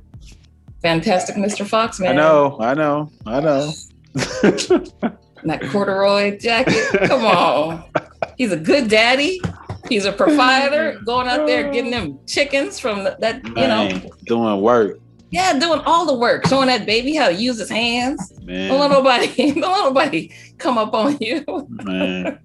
fantastic, 0.83 1.37
Mr. 1.37 1.67
Fox, 1.67 2.01
man. 2.01 2.13
I 2.13 2.15
know. 2.15 2.59
I 2.61 2.75
know. 2.75 3.11
I 3.27 3.41
know. 3.41 3.73
that 4.15 5.63
corduroy 5.71 6.39
jacket. 6.39 7.09
Come 7.09 7.25
on, 7.25 7.85
he's 8.37 8.53
a 8.53 8.57
good 8.57 8.89
daddy. 8.89 9.41
He's 9.89 10.05
a 10.05 10.13
provider, 10.13 11.01
going 11.05 11.27
out 11.27 11.47
there 11.47 11.71
getting 11.73 11.91
them 11.91 12.19
chickens 12.27 12.79
from 12.79 13.05
the, 13.05 13.17
that. 13.21 13.45
You 13.47 13.55
know, 13.55 14.11
doing 14.27 14.61
work, 14.61 14.99
yeah, 15.31 15.59
doing 15.59 15.81
all 15.87 16.07
the 16.07 16.15
work, 16.15 16.47
showing 16.47 16.67
that 16.67 16.87
baby 16.87 17.15
how 17.15 17.29
to 17.29 17.35
use 17.35 17.59
his 17.59 17.71
hands. 17.71 18.31
Don't 18.31 18.47
let 18.47 18.91
man. 18.91 18.91
nobody, 18.91 19.53
don't 19.61 19.61
let 19.61 19.85
nobody 19.85 20.33
come 20.59 20.77
up 20.77 20.93
on 20.93 21.17
you. 21.21 21.45
man. 21.69 22.39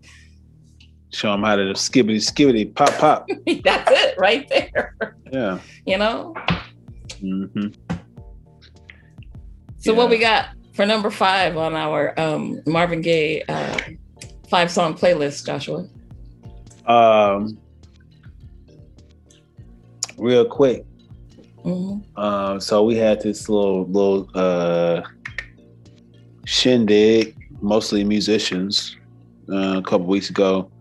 Show 1.11 1.33
him 1.33 1.43
how 1.43 1.55
to 1.55 1.63
skibbity 1.73 2.17
skibbity 2.17 2.75
pop 2.75 2.93
pop. 2.97 3.29
That's 3.63 3.91
it, 3.91 4.17
right 4.17 4.47
there. 4.49 4.95
Yeah. 5.31 5.59
You 5.85 5.97
know. 5.97 6.35
hmm 7.21 7.67
So 9.85 9.93
what 9.93 10.09
we 10.09 10.17
got 10.17 10.47
for 10.73 10.83
number 10.83 11.11
five 11.11 11.57
on 11.57 11.75
our 11.75 12.19
um, 12.19 12.59
Marvin 12.65 13.01
Gaye 13.01 13.43
uh, 13.47 13.77
five 14.49 14.71
song 14.71 14.95
playlist, 14.95 15.45
Joshua? 15.45 15.87
Um, 16.87 17.55
real 20.17 20.43
quick. 20.43 20.85
Mhm. 21.63 22.01
Um, 22.17 22.59
so 22.59 22.83
we 22.83 22.95
had 22.95 23.21
this 23.21 23.47
little 23.47 23.85
little 23.85 24.27
uh, 24.33 25.03
shindig, 26.45 27.37
mostly 27.61 28.03
musicians, 28.03 28.97
uh, 29.51 29.77
a 29.77 29.83
couple 29.83 30.07
weeks 30.07 30.31
ago, 30.31 30.71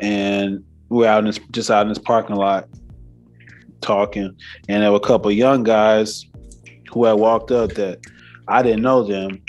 and 0.00 0.62
we're 0.88 1.08
out 1.08 1.18
in 1.18 1.24
this 1.24 1.40
just 1.50 1.68
out 1.68 1.82
in 1.82 1.88
this 1.88 1.98
parking 1.98 2.36
lot 2.36 2.68
talking, 3.80 4.36
and 4.68 4.84
there 4.84 4.92
were 4.92 4.98
a 4.98 5.00
couple 5.00 5.32
young 5.32 5.64
guys 5.64 6.26
who 6.92 7.06
had 7.06 7.14
walked 7.14 7.50
up 7.50 7.72
that 7.72 7.98
I 8.50 8.62
didn't 8.62 8.82
know 8.82 9.04
them. 9.04 9.40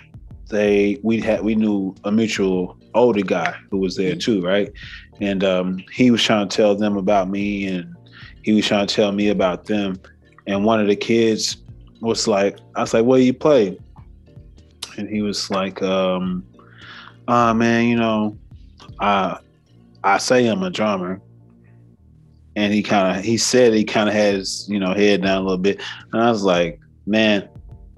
They 0.50 1.00
we 1.02 1.20
had 1.20 1.44
we 1.44 1.56
knew 1.56 1.96
a 2.04 2.12
mutual 2.12 2.78
older 2.94 3.22
guy 3.22 3.56
who 3.72 3.80
was 3.80 3.96
there 3.96 4.16
too, 4.16 4.42
right? 4.42 4.72
And 5.20 5.44
um, 5.44 5.84
he 5.92 6.12
was 6.12 6.22
trying 6.22 6.48
to 6.48 6.56
tell 6.56 6.76
them 6.76 6.98
about 6.98 7.30
me, 7.30 7.68
and 7.68 7.96
he 8.44 8.54
was 8.54 8.68
trying 8.68 8.86
to 8.86 8.96
tell 8.96 9.12
me 9.12 9.30
about 9.30 9.66
them. 9.66 10.00
And 10.46 10.64
one 10.66 10.80
of 10.80 10.88
the 10.88 10.96
kids 10.96 11.58
was 12.00 12.28
like, 12.28 12.60
I 12.76 12.82
was 12.82 12.94
like, 12.94 13.06
what 13.06 13.18
do 13.18 13.24
you 13.24 13.34
play? 13.34 13.78
And 14.98 15.10
he 15.10 15.22
was 15.22 15.50
like, 15.50 15.82
um, 15.82 16.46
uh 17.28 17.54
man, 17.54 17.86
you 17.86 17.96
know, 17.96 18.38
I 19.00 19.40
I 20.04 20.18
say 20.20 20.48
I'm 20.48 20.64
a 20.64 20.70
drummer. 20.70 21.20
And 22.56 22.74
he 22.74 22.84
kind 22.84 23.18
of 23.18 23.24
he 23.24 23.38
said 23.38 23.74
he 23.74 23.84
kind 23.84 24.10
of 24.10 24.16
had 24.16 24.36
his, 24.36 24.68
you 24.70 24.80
know, 24.80 24.94
head 24.94 25.24
down 25.24 25.38
a 25.38 25.46
little 25.46 25.58
bit. 25.58 25.82
And 26.12 26.22
I 26.22 26.30
was 26.30 26.44
like, 26.44 26.80
man, 27.06 27.48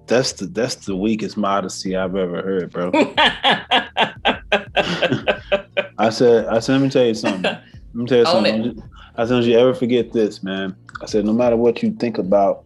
that's 0.07 0.33
the 0.33 0.45
that's 0.47 0.75
the 0.75 0.95
weakest 0.95 1.37
modesty 1.37 1.95
I've 1.95 2.15
ever 2.15 2.41
heard, 2.41 2.71
bro. 2.71 2.91
I 5.97 6.09
said, 6.09 6.47
I 6.47 6.59
said, 6.59 6.73
let 6.73 6.81
me 6.81 6.89
tell 6.89 7.05
you 7.05 7.13
something. 7.13 7.43
Let 7.95 8.01
me 8.01 8.07
tell 8.07 8.17
you 8.17 8.25
Own 8.25 8.45
something. 8.45 8.83
I 9.15 9.25
said, 9.25 9.35
don't 9.35 9.43
you 9.43 9.59
ever 9.59 9.75
forget 9.75 10.11
this, 10.11 10.41
man. 10.41 10.75
I 11.01 11.05
said, 11.05 11.25
no 11.25 11.33
matter 11.33 11.55
what 11.55 11.83
you 11.83 11.91
think 11.91 12.17
about 12.17 12.65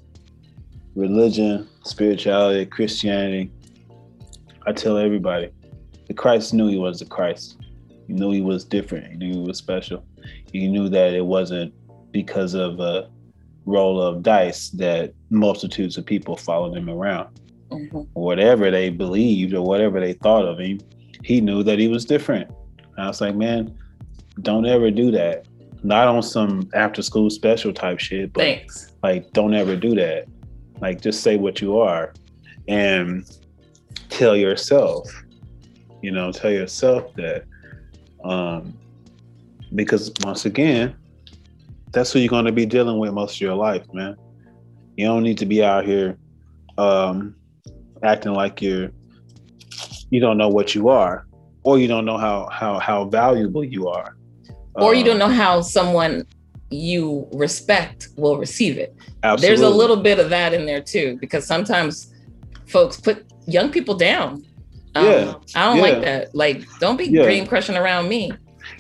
religion, 0.96 1.68
spirituality, 1.84 2.66
Christianity, 2.66 3.52
I 4.66 4.72
tell 4.72 4.98
everybody, 4.98 5.50
the 6.08 6.14
Christ 6.14 6.54
knew 6.54 6.68
he 6.68 6.78
was 6.78 7.00
the 7.00 7.06
Christ. 7.06 7.58
He 8.08 8.14
knew 8.14 8.32
he 8.32 8.42
was 8.42 8.64
different. 8.64 9.12
He 9.12 9.18
knew 9.18 9.34
he 9.34 9.48
was 9.48 9.58
special. 9.58 10.06
He 10.54 10.68
knew 10.68 10.88
that 10.90 11.14
it 11.14 11.26
wasn't 11.26 11.74
because 12.14 12.54
of 12.54 12.80
a 12.80 13.10
roll 13.68 14.02
of 14.02 14.24
dice 14.24 14.70
that 14.70 15.14
multitudes 15.30 15.98
of 15.98 16.06
people 16.06 16.36
followed 16.38 16.76
him 16.76 16.90
around 16.90 17.28
Mhm. 17.70 18.08
whatever 18.14 18.72
they 18.72 18.90
believed 18.90 19.54
or 19.54 19.62
whatever 19.62 20.00
they 20.00 20.14
thought 20.14 20.46
of 20.46 20.58
him, 20.58 20.80
he 21.24 21.42
knew 21.42 21.62
that 21.64 21.78
he 21.78 21.90
was 21.90 22.06
different. 22.06 22.50
And 22.96 23.06
I 23.06 23.08
was 23.08 23.20
like, 23.20 23.36
man, 23.36 23.78
don't 24.42 24.66
ever 24.66 24.90
do 24.90 25.12
that. 25.12 25.46
Not 25.84 26.08
on 26.08 26.24
some 26.24 26.70
after 26.74 27.02
school 27.02 27.30
special 27.30 27.74
type 27.74 28.00
shit, 28.00 28.32
but 28.34 28.42
Thanks. 28.44 28.94
like, 29.04 29.32
don't 29.34 29.54
ever 29.54 29.76
do 29.76 29.94
that. 29.96 30.26
Like, 30.82 31.02
just 31.02 31.22
say 31.22 31.36
what 31.36 31.60
you 31.62 31.78
are 31.78 32.14
and 32.70 33.26
tell 34.10 34.36
yourself, 34.38 35.06
you 36.02 36.12
know, 36.12 36.32
tell 36.32 36.52
yourself 36.52 37.14
that. 37.16 37.44
Um, 38.24 38.74
because 39.76 40.12
once 40.24 40.46
again, 40.46 40.96
that's 41.92 42.12
who 42.12 42.20
you're 42.20 42.30
going 42.30 42.46
to 42.46 42.52
be 42.52 42.66
dealing 42.66 43.00
with 43.00 43.14
most 43.14 43.36
of 43.36 43.42
your 43.42 43.56
life, 43.56 43.86
man. 43.94 44.16
You 44.96 45.06
don't 45.08 45.24
need 45.24 45.38
to 45.40 45.46
be 45.46 45.64
out 45.64 45.86
here 45.86 46.18
um, 46.78 47.36
acting 48.04 48.34
like 48.34 48.62
you're 48.62 48.92
you 50.10 50.20
don't 50.20 50.38
know 50.38 50.48
what 50.50 50.74
you 50.74 50.90
are, 50.90 51.28
or 51.64 51.78
you 51.78 51.88
don't 51.88 52.06
know 52.06 52.18
how 52.18 52.48
how 52.52 52.80
how 52.80 53.06
valuable 53.06 53.64
you 53.64 53.88
are, 53.88 54.16
Or 54.76 54.94
you 54.94 55.02
Um, 55.02 55.06
don't 55.08 55.20
know 55.20 55.30
how 55.30 55.62
someone 55.62 56.26
you 56.70 57.28
respect 57.34 58.10
will 58.18 58.38
receive 58.38 58.78
it. 58.78 58.96
Absolutely. 59.24 59.48
There's 59.48 59.62
a 59.62 59.76
little 59.76 59.98
bit 59.98 60.20
of 60.20 60.30
that 60.30 60.54
in 60.54 60.66
there 60.66 60.82
too, 60.82 61.18
because 61.20 61.46
sometimes 61.46 62.14
folks 62.68 63.00
put 63.00 63.26
young 63.48 63.70
people 63.72 63.96
down. 63.96 64.44
Um, 64.96 65.06
Yeah, 65.06 65.34
I 65.56 65.66
don't 65.66 65.78
yeah. 65.78 65.82
like 65.82 66.02
that. 66.02 66.36
Like, 66.36 66.66
don't 66.80 66.98
be 66.98 67.06
Yeah. 67.06 67.24
dream 67.24 67.46
crushing 67.48 67.76
around 67.78 68.10
me. 68.10 68.32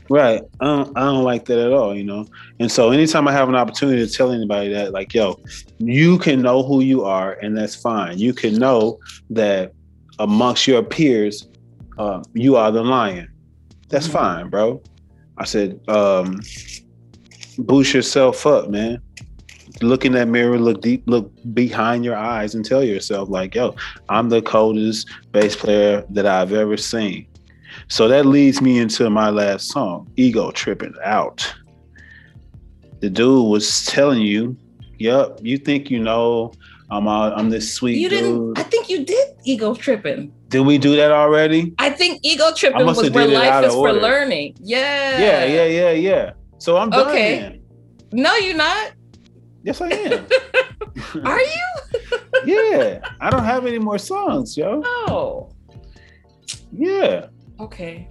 Right. 0.09 0.41
I 0.59 0.65
don't, 0.65 0.97
I 0.97 1.01
don't 1.01 1.23
like 1.23 1.45
that 1.45 1.59
at 1.59 1.71
all, 1.71 1.95
you 1.95 2.03
know. 2.03 2.25
And 2.59 2.71
so 2.71 2.91
anytime 2.91 3.27
I 3.27 3.33
have 3.33 3.49
an 3.49 3.55
opportunity 3.55 4.05
to 4.05 4.11
tell 4.11 4.31
anybody 4.31 4.69
that, 4.73 4.93
like, 4.93 5.13
yo, 5.13 5.39
you 5.79 6.17
can 6.17 6.41
know 6.41 6.63
who 6.63 6.81
you 6.81 7.03
are, 7.03 7.33
and 7.41 7.57
that's 7.57 7.75
fine. 7.75 8.17
You 8.17 8.33
can 8.33 8.55
know 8.55 8.99
that 9.31 9.73
amongst 10.19 10.67
your 10.67 10.83
peers, 10.83 11.47
uh, 11.97 12.23
you 12.33 12.55
are 12.55 12.71
the 12.71 12.83
lion. 12.83 13.27
That's 13.89 14.07
Mhm. 14.07 14.11
fine, 14.11 14.49
bro. 14.49 14.81
I 15.38 15.45
said, 15.45 15.79
um, 15.88 16.41
boost 17.59 17.93
yourself 17.93 18.45
up, 18.45 18.69
man. 18.69 19.01
Look 19.81 20.05
in 20.05 20.13
that 20.13 20.27
mirror, 20.27 20.57
look 20.57 20.81
deep, 20.81 21.03
look 21.05 21.31
behind 21.53 22.03
your 22.03 22.15
eyes, 22.15 22.55
and 22.55 22.65
tell 22.65 22.83
yourself, 22.83 23.29
like, 23.29 23.53
yo, 23.53 23.75
I'm 24.09 24.29
the 24.29 24.41
coldest 24.41 25.07
bass 25.31 25.55
player 25.55 26.03
that 26.11 26.25
I've 26.25 26.53
ever 26.53 26.77
seen. 26.77 27.27
So 27.88 28.07
that 28.07 28.25
leads 28.25 28.61
me 28.61 28.80
into 28.80 29.09
my 29.09 29.30
last 29.30 29.69
song, 29.69 30.11
Ego 30.15 30.51
Tripping 30.51 30.93
Out. 31.03 31.53
The 32.99 33.09
dude 33.09 33.49
was 33.49 33.86
telling 33.86 34.21
you, 34.21 34.57
Yep, 34.99 35.39
you 35.43 35.57
think 35.57 35.91
you 35.91 35.99
know 35.99 36.53
I'm 36.89 37.07
all, 37.07 37.32
I'm 37.34 37.49
this 37.49 37.73
sweet 37.73 37.97
You 37.99 38.09
dude. 38.09 38.19
didn't. 38.19 38.59
I 38.59 38.63
think 38.63 38.89
you 38.89 39.05
did 39.05 39.36
ego 39.43 39.75
tripping. 39.75 40.34
Did 40.47 40.61
we 40.61 40.78
do 40.78 40.95
that 40.95 41.11
already? 41.11 41.73
I 41.78 41.89
think 41.89 42.21
ego 42.23 42.53
tripping 42.55 42.86
was 42.86 43.09
where 43.09 43.23
out 43.25 43.30
life 43.30 43.65
is 43.65 43.73
for 43.73 43.91
learning. 43.91 44.55
Yeah. 44.59 45.19
Yeah, 45.19 45.45
yeah, 45.45 45.65
yeah, 45.65 45.91
yeah. 45.91 46.32
So 46.59 46.78
I'm 46.78 46.89
done. 46.89 47.09
Okay. 47.09 47.39
then. 47.39 47.61
No, 48.11 48.34
you're 48.36 48.55
not. 48.55 48.93
Yes, 49.63 49.82
I 49.82 49.89
am. 49.89 50.25
Are 51.25 51.41
you? 51.41 51.65
yeah. 52.45 52.99
I 53.19 53.30
don't 53.30 53.43
have 53.43 53.65
any 53.65 53.80
more 53.80 53.97
songs, 53.97 54.55
yo. 54.55 54.82
Oh. 54.86 55.49
Yeah. 56.71 57.28
Okay. 57.60 58.08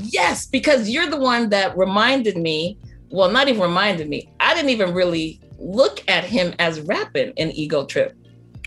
Yes, 0.00 0.46
because 0.46 0.88
you're 0.90 1.08
the 1.08 1.16
one 1.18 1.48
that 1.50 1.76
reminded 1.76 2.36
me. 2.36 2.78
Well, 3.10 3.30
not 3.30 3.48
even 3.48 3.62
reminded 3.62 4.08
me. 4.08 4.30
I 4.40 4.54
didn't 4.54 4.70
even 4.70 4.92
really 4.94 5.40
look 5.58 6.02
at 6.08 6.24
him 6.24 6.54
as 6.58 6.80
rapping 6.80 7.32
in 7.36 7.50
Ego 7.52 7.86
Trip, 7.86 8.14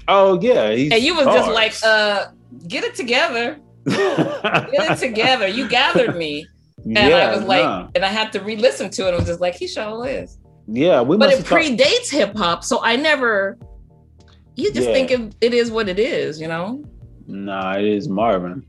Oh 0.08 0.40
yeah. 0.42 0.64
and 0.70 1.04
you 1.04 1.14
was 1.16 1.26
just 1.26 1.52
like, 1.52 1.74
"Uh, 1.84 2.28
get 2.68 2.84
it 2.84 2.96
together, 2.96 3.60
get 3.86 4.92
it 4.92 4.98
together." 4.98 5.48
You 5.48 5.68
gathered 5.68 6.16
me, 6.16 6.48
and 6.86 6.98
I 6.98 7.36
was 7.36 7.44
like, 7.46 7.64
nah. 7.64 7.90
and 7.96 8.04
I 8.04 8.08
had 8.08 8.32
to 8.34 8.40
re-listen 8.40 8.90
to 8.92 9.04
it. 9.06 9.10
and 9.10 9.18
was 9.18 9.28
just 9.28 9.42
like, 9.42 9.56
"He 9.56 9.68
sure 9.68 10.08
is." 10.08 10.38
yeah, 10.68 11.02
we 11.02 11.18
But 11.18 11.32
it 11.32 11.46
predates 11.46 12.10
hip 12.10 12.36
hop, 12.36 12.64
so 12.64 12.80
I 12.84 12.96
never. 12.96 13.58
You 14.56 14.72
just 14.74 14.88
Yeah. 14.88 14.94
think 14.94 15.12
it, 15.12 15.36
it 15.42 15.54
is 15.54 15.70
what 15.72 15.88
it 15.90 16.00
is, 16.00 16.40
you 16.42 16.48
know. 16.48 16.84
Nah, 17.28 17.78
it 17.78 17.86
is 17.86 18.10
Marvin 18.10 18.64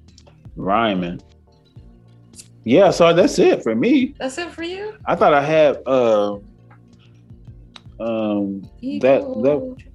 rhyming. 0.56 1.20
Yeah, 2.64 2.90
so 2.90 3.12
that's 3.14 3.38
it 3.38 3.62
for 3.62 3.74
me. 3.74 4.14
That's 4.18 4.36
it 4.38 4.50
for 4.50 4.62
you. 4.62 4.96
I 5.06 5.14
thought 5.16 5.32
I 5.34 5.42
had 5.42 5.78
uh, 5.86 6.34
um 7.98 8.62
That- 9.00 9.22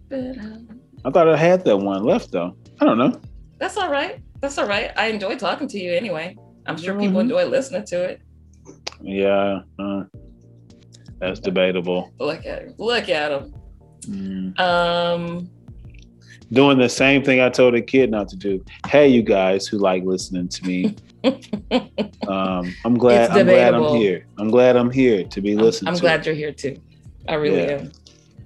that. 0.10 0.72
I 1.06 1.12
thought 1.12 1.28
I 1.30 1.38
had 1.38 1.64
that 1.66 1.78
one 1.78 2.04
left 2.04 2.32
though. 2.32 2.56
I 2.82 2.86
don't 2.86 2.98
know. 2.98 3.20
That's 3.60 3.78
all 3.78 3.90
right. 3.92 4.20
That's 4.42 4.58
all 4.58 4.68
right. 4.68 4.92
I 4.98 5.08
enjoy 5.08 5.36
talking 5.38 5.68
to 5.70 5.80
you 5.80 5.94
anyway. 5.94 6.36
I'm 6.66 6.78
sure 6.78 6.98
people 7.00 7.18
Mhm. 7.20 7.26
enjoy 7.26 7.46
listening 7.46 7.86
to 7.86 8.04
it. 8.04 8.22
Yeah, 9.02 9.62
uh, 9.80 10.04
that's 11.20 11.40
debatable. 11.40 12.12
Look 12.20 12.46
at 12.46 12.64
him. 12.64 12.74
Look 12.78 13.10
at 13.10 13.32
him. 13.32 13.54
Mm. 14.02 14.60
Um, 14.60 15.50
Doing 16.52 16.78
the 16.78 16.90
same 16.90 17.24
thing 17.24 17.42
I 17.42 17.50
told 17.50 17.74
a 17.76 17.82
kid 17.82 18.12
not 18.12 18.30
to 18.30 18.36
do. 18.36 18.64
Hey, 18.88 19.08
you 19.08 19.24
guys 19.24 19.68
who 19.68 19.78
like 19.78 20.04
listening 20.04 20.48
to 20.50 20.66
me, 20.66 20.96
um, 22.28 22.74
I'm 22.86 22.98
glad. 22.98 23.32
I'm 23.32 23.46
glad 23.46 23.74
I'm 23.74 23.96
here. 23.96 24.28
I'm 24.38 24.50
glad 24.52 24.76
I'm 24.76 24.92
here 24.92 25.24
to 25.26 25.42
be 25.42 25.54
I'm, 25.54 25.58
listened 25.60 25.90
I'm 25.90 25.96
to. 25.96 26.02
glad 26.02 26.26
you're 26.26 26.36
here 26.36 26.52
too. 26.54 26.78
I 27.28 27.34
really 27.36 27.58
Yeah. 27.64 27.72
am. 27.80 27.92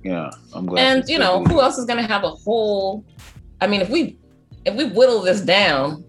Yeah, 0.04 0.32
I'm 0.54 0.66
glad. 0.66 0.82
And 0.98 1.10
you 1.10 1.20
know, 1.20 1.44
who 1.44 1.60
else 1.62 1.78
is 1.78 1.86
gonna 1.86 2.08
have 2.08 2.24
a 2.24 2.30
whole? 2.30 3.04
I 3.60 3.68
mean, 3.68 3.82
if 3.82 3.90
we 3.90 4.18
if 4.66 4.76
we 4.76 4.86
whittle 4.86 5.22
this 5.22 5.42
down, 5.42 6.06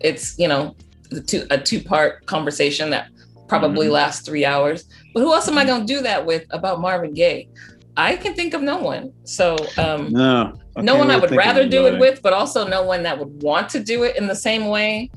it's 0.00 0.38
you 0.38 0.48
know, 0.48 0.74
the 1.10 1.20
two 1.20 1.46
a 1.50 1.58
two 1.58 1.82
part 1.82 2.24
conversation 2.26 2.88
that 2.90 3.08
probably 3.48 3.86
Mhm. 3.88 3.92
lasts 3.92 4.24
three 4.24 4.46
hours. 4.46 4.84
But 5.12 5.20
who 5.20 5.32
else 5.34 5.46
am 5.48 5.58
I 5.58 5.66
gonna 5.66 5.84
do 5.84 6.00
that 6.02 6.24
with 6.24 6.46
about 6.50 6.80
Marvin 6.80 7.12
Gaye? 7.12 7.48
I 7.96 8.16
can 8.16 8.34
think 8.34 8.54
of 8.54 8.62
no 8.62 8.78
one. 8.78 9.12
So 9.24 9.56
um, 9.78 10.10
No, 10.12 10.58
no 10.76 10.96
one 10.96 11.10
I 11.10 11.16
would 11.16 11.30
rather 11.30 11.68
do 11.68 11.86
it 11.86 11.98
with, 11.98 12.22
but 12.22 12.32
also 12.32 12.66
no 12.66 12.82
one 12.82 13.02
that 13.04 13.18
would 13.18 13.42
want 13.42 13.68
to 13.70 13.80
do 13.80 14.02
it 14.02 14.16
in 14.16 14.26
the 14.26 14.34
same 14.34 14.66
way. 14.66 15.10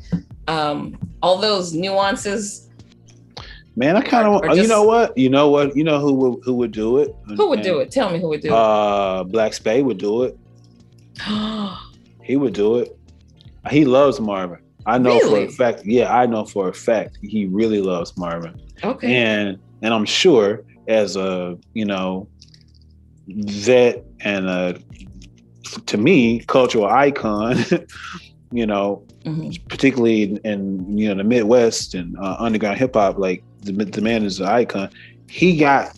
Um, 0.47 0.97
all 1.21 1.37
those 1.37 1.73
nuances. 1.73 2.69
Man, 3.75 3.95
I 3.95 4.01
kind 4.01 4.27
of. 4.27 4.43
You 4.49 4.55
just- 4.55 4.69
know 4.69 4.83
what? 4.83 5.17
You 5.17 5.29
know 5.29 5.49
what? 5.49 5.75
You 5.75 5.83
know 5.83 5.99
who 5.99 6.13
would 6.13 6.43
who 6.43 6.53
would 6.55 6.71
do 6.71 6.97
it? 6.97 7.15
Who 7.35 7.49
would 7.49 7.61
do 7.61 7.79
it? 7.79 7.91
Tell 7.91 8.09
me 8.09 8.19
who 8.19 8.29
would 8.29 8.41
do 8.41 8.47
it. 8.49 8.53
Uh, 8.53 9.23
Black 9.23 9.53
Spade 9.53 9.85
would 9.85 9.97
do 9.97 10.23
it. 10.23 10.37
it. 11.19 11.77
He 12.23 12.35
would 12.35 12.53
do 12.53 12.79
it. 12.79 12.97
He 13.71 13.85
loves 13.85 14.19
Marvin. 14.19 14.59
I 14.85 14.97
know 14.97 15.17
for 15.19 15.37
a 15.37 15.47
fact. 15.49 15.85
Yeah, 15.85 16.13
I 16.13 16.25
know 16.25 16.43
for 16.43 16.67
a 16.67 16.73
fact 16.73 17.19
he 17.21 17.45
really 17.45 17.81
loves 17.81 18.17
Marvin. 18.17 18.59
okay. 18.83 19.15
And 19.15 19.57
and 19.81 19.93
I'm 19.93 20.05
sure 20.05 20.63
as 20.87 21.15
a 21.15 21.57
you 21.73 21.85
know 21.85 22.27
vet 23.27 24.03
and 24.21 24.47
a 24.49 24.79
to 25.85 25.97
me 25.97 26.39
cultural 26.47 26.85
icon, 26.85 27.57
you 28.51 28.65
know, 28.65 29.03
Mhm. 29.25 29.67
particularly 29.67 30.23
in, 30.23 30.37
in 30.45 30.97
you 30.97 31.09
know 31.09 31.15
the 31.15 31.23
Midwest 31.25 31.93
and 31.93 32.15
uh, 32.17 32.37
underground 32.39 32.77
hip 32.77 32.93
hop, 32.95 33.17
like 33.17 33.43
the, 33.63 33.73
the 33.73 34.01
man 34.01 34.23
is 34.23 34.39
an 34.39 34.45
icon. 34.47 34.89
He 35.29 35.57
got 35.57 35.97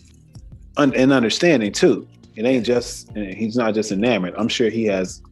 un- 0.76 0.94
an 0.96 1.12
understanding 1.12 1.70
too. 1.70 2.08
It 2.34 2.44
ain't 2.44 2.66
just 2.66 3.08
he's 3.16 3.54
not 3.56 3.74
just 3.74 3.92
enamored. 3.92 4.34
I'm 4.36 4.48
sure 4.48 4.68
he 4.68 4.84
has 4.86 5.22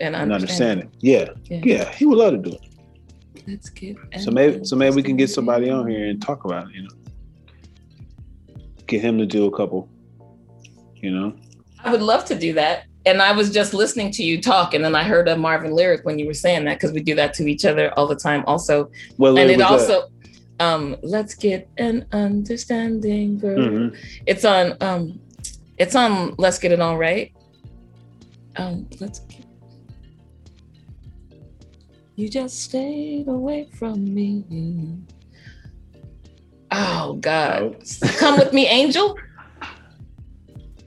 And 0.00 0.16
an 0.16 0.32
understanding. 0.32 0.90
Yeah, 1.00 1.28
yeah, 1.50 1.90
he 1.92 2.06
would 2.06 2.16
love 2.16 2.32
to 2.32 2.38
do 2.38 2.52
it. 2.56 2.60
Let's 3.46 3.68
get 3.68 3.96
So 4.18 4.30
maybe 4.30 4.64
so 4.64 4.74
maybe 4.76 4.96
we 4.96 5.02
can 5.02 5.16
get 5.16 5.28
somebody 5.28 5.68
on 5.68 5.86
here 5.86 6.06
and 6.06 6.22
talk 6.22 6.44
about 6.46 6.68
it. 6.68 6.74
You 6.76 6.82
know, 6.84 6.94
get 8.86 9.02
him 9.02 9.18
to 9.18 9.26
do 9.26 9.44
a 9.44 9.50
couple. 9.54 9.88
You 11.00 11.10
know, 11.10 11.32
I 11.84 11.90
would 11.90 12.02
love 12.02 12.24
to 12.26 12.34
do 12.34 12.52
that. 12.54 12.84
And 13.06 13.22
I 13.22 13.32
was 13.32 13.50
just 13.50 13.72
listening 13.72 14.10
to 14.12 14.22
you 14.22 14.42
talk, 14.42 14.74
and 14.74 14.84
then 14.84 14.94
I 14.94 15.02
heard 15.02 15.28
a 15.28 15.36
Marvin 15.36 15.72
lyric 15.72 16.04
when 16.04 16.18
you 16.18 16.26
were 16.26 16.34
saying 16.34 16.64
that 16.66 16.74
because 16.74 16.92
we 16.92 17.00
do 17.00 17.14
that 17.14 17.32
to 17.34 17.46
each 17.46 17.64
other 17.64 17.92
all 17.96 18.06
the 18.06 18.16
time, 18.16 18.44
also. 18.46 18.90
well, 19.16 19.38
and 19.38 19.50
it 19.50 19.62
also, 19.62 20.08
um, 20.60 20.96
let's 21.02 21.34
get 21.34 21.70
an 21.78 22.04
understanding, 22.12 23.38
girl. 23.38 23.58
Mhm. 23.58 23.96
It's 24.26 24.44
on, 24.44 24.76
um, 24.80 25.20
it's 25.78 25.94
on. 25.94 26.34
Let's 26.38 26.58
get 26.58 26.72
it 26.72 26.80
on 26.80 26.96
right. 26.96 27.32
Um, 28.56 28.88
let's. 29.00 29.20
Get... 29.20 29.46
You 32.16 32.28
just 32.28 32.60
stayed 32.64 33.28
away 33.28 33.68
from 33.78 34.12
me. 34.12 34.98
Oh 36.72 37.14
God! 37.20 37.76
Come 38.18 38.38
with 38.38 38.52
me, 38.52 38.66
angel. 38.66 39.16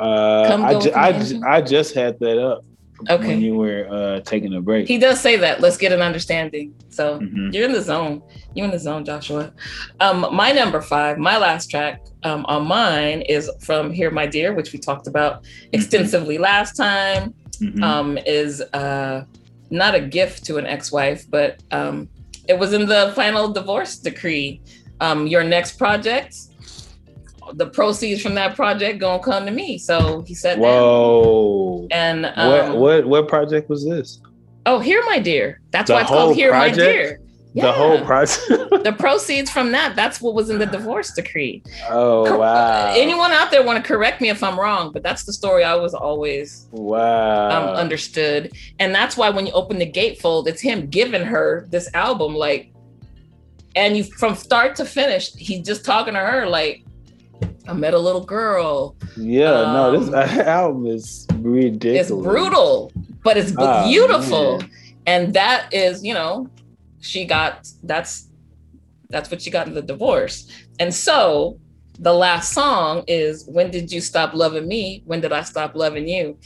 Uh, 0.02 0.48
Come 0.48 0.66
I, 0.66 0.80
ju- 0.80 0.94
I, 0.96 1.12
ju- 1.24 1.42
I 1.46 1.62
just 1.62 1.94
had 1.94 2.20
that 2.20 2.38
up 2.44 2.66
Okay. 3.10 3.28
when 3.30 3.42
you 3.42 3.56
were 3.56 3.88
uh, 3.90 4.20
taking 4.22 4.54
a 4.56 4.62
break. 4.62 4.88
He 4.88 4.98
does 4.98 5.20
say 5.20 5.36
that. 5.38 5.62
Let's 5.62 5.78
get 5.78 5.92
an 5.92 6.02
understanding. 6.02 6.74
So 6.90 7.20
Mhm. 7.20 7.54
you're 7.54 7.66
in 7.66 7.72
the 7.72 7.82
zone. 7.82 8.22
You're 8.56 8.66
in 8.66 8.72
the 8.72 8.80
zone, 8.80 9.04
Joshua. 9.06 9.52
Um, 10.00 10.28
my 10.32 10.52
number 10.52 10.82
five, 10.82 11.18
my 11.18 11.38
last 11.38 11.70
track 11.72 12.02
um, 12.24 12.46
on 12.48 12.62
mine 12.68 13.22
is 13.22 13.50
from 13.68 13.92
Here, 13.92 14.12
My 14.12 14.28
Dear, 14.28 14.54
which 14.54 14.72
we 14.74 14.80
talked 14.80 15.08
about 15.08 15.44
extensively 15.72 16.38
last 16.38 16.76
time. 16.76 17.34
Mhm. 17.60 17.84
Um, 17.84 18.18
is 18.26 18.62
uh, 18.74 19.24
not 19.70 19.94
a 19.94 20.00
gift 20.02 20.44
to 20.46 20.58
an 20.58 20.66
ex-wife, 20.66 21.26
but 21.30 21.50
um, 21.72 22.10
it 22.48 22.58
was 22.58 22.74
in 22.74 22.88
the 22.88 23.14
final 23.16 23.46
divorce 23.54 23.98
decree. 23.98 24.62
Um, 25.00 25.26
your 25.28 25.44
next 25.44 25.78
project, 25.78 26.36
the 27.56 27.68
proceeds 27.68 28.22
from 28.22 28.36
that 28.36 28.56
project 28.56 29.00
gonna 29.00 29.22
come 29.24 29.46
to 29.46 29.52
me. 29.52 29.78
So 29.78 30.24
he 30.28 30.34
said 30.34 30.58
that. 30.58 30.62
Whoa! 30.62 31.88
And 31.92 32.26
um, 32.36 32.48
what 32.50 32.78
what 32.78 33.06
what 33.08 33.28
project 33.28 33.70
was 33.70 33.86
this? 33.86 34.20
oh, 34.68 34.80
here, 34.80 35.02
my 35.08 35.18
dear. 35.18 35.60
That's 35.72 35.88
The 35.88 35.96
why 35.96 36.02
it's 36.02 36.10
called 36.10 36.36
Here, 36.36 36.52
My 36.52 36.70
project? 36.70 36.78
Dear. 36.78 37.20
The 37.56 37.72
whole 37.74 37.96
Yeah. 37.96 38.06
project? 38.06 38.48
the 38.84 38.96
proceeds 38.98 39.50
from 39.52 39.72
that 39.74 39.94
that's 39.96 40.22
what 40.22 40.34
was 40.36 40.50
in 40.50 40.58
the 40.58 40.66
divorce 40.66 41.12
decree 41.14 41.62
oh 41.90 42.38
wow! 42.40 42.94
anyone 42.96 43.32
out 43.34 43.52
there 43.52 43.62
want 43.62 43.84
to 43.84 43.86
correct 43.86 44.22
me 44.22 44.30
if 44.30 44.42
i'm 44.42 44.58
wrong 44.58 44.90
but 44.94 45.04
that's 45.04 45.26
the 45.26 45.34
story 45.34 45.64
i 45.66 45.76
was 45.76 45.94
always 45.94 46.68
Wow! 46.72 47.50
um, 47.72 47.76
understood 47.76 48.54
and 48.80 48.96
that's 48.96 49.18
why 49.18 49.30
when 49.30 49.46
you 49.46 49.52
open 49.52 49.80
the 49.80 49.92
gatefold 49.92 50.48
it's 50.48 50.62
him 50.62 50.88
giving 50.88 51.24
her 51.24 51.68
this 51.70 51.90
album 51.94 52.34
like 52.36 52.72
and 53.76 53.98
you 53.98 54.04
from 54.06 54.34
start 54.36 54.76
to 54.78 54.86
finish 54.86 55.34
he's 55.36 55.66
just 55.66 55.84
talking 55.84 56.14
to 56.14 56.22
her 56.22 56.48
like 56.48 56.86
i 57.68 57.74
met 57.74 57.94
a 57.94 58.00
little 58.00 58.26
girl 58.26 58.96
yeah, 59.18 59.72
no, 59.74 59.92
this 60.00 60.08
um, 60.08 60.14
album 60.48 60.86
is 60.88 61.28
ridiculous. 61.36 62.10
it's 62.10 62.22
brutal 62.28 62.92
but 63.24 63.38
it's 63.38 63.54
Ah, 63.58 63.84
beautiful 63.88 64.60
man. 64.60 64.70
and 65.06 65.34
that 65.34 65.68
is 65.74 66.04
you 66.04 66.14
know 66.14 66.48
she 67.00 67.26
got 67.26 67.68
that's 67.84 68.28
That's 69.10 69.30
what 69.30 69.42
she 69.42 69.52
got 69.52 69.68
in 69.68 69.74
the 69.74 69.82
divorce. 69.82 70.48
And 70.80 70.94
so 70.94 71.60
the 72.00 72.14
last 72.14 72.54
song 72.54 73.04
is 73.08 73.44
When 73.56 73.70
Did 73.70 73.92
You 73.92 74.00
Stop 74.00 74.34
Loving 74.34 74.68
Me? 74.74 75.04
When 75.06 75.20
Did 75.20 75.34
I 75.34 75.44
Stop 75.44 75.76
Loving 75.76 76.08
You? 76.08 76.38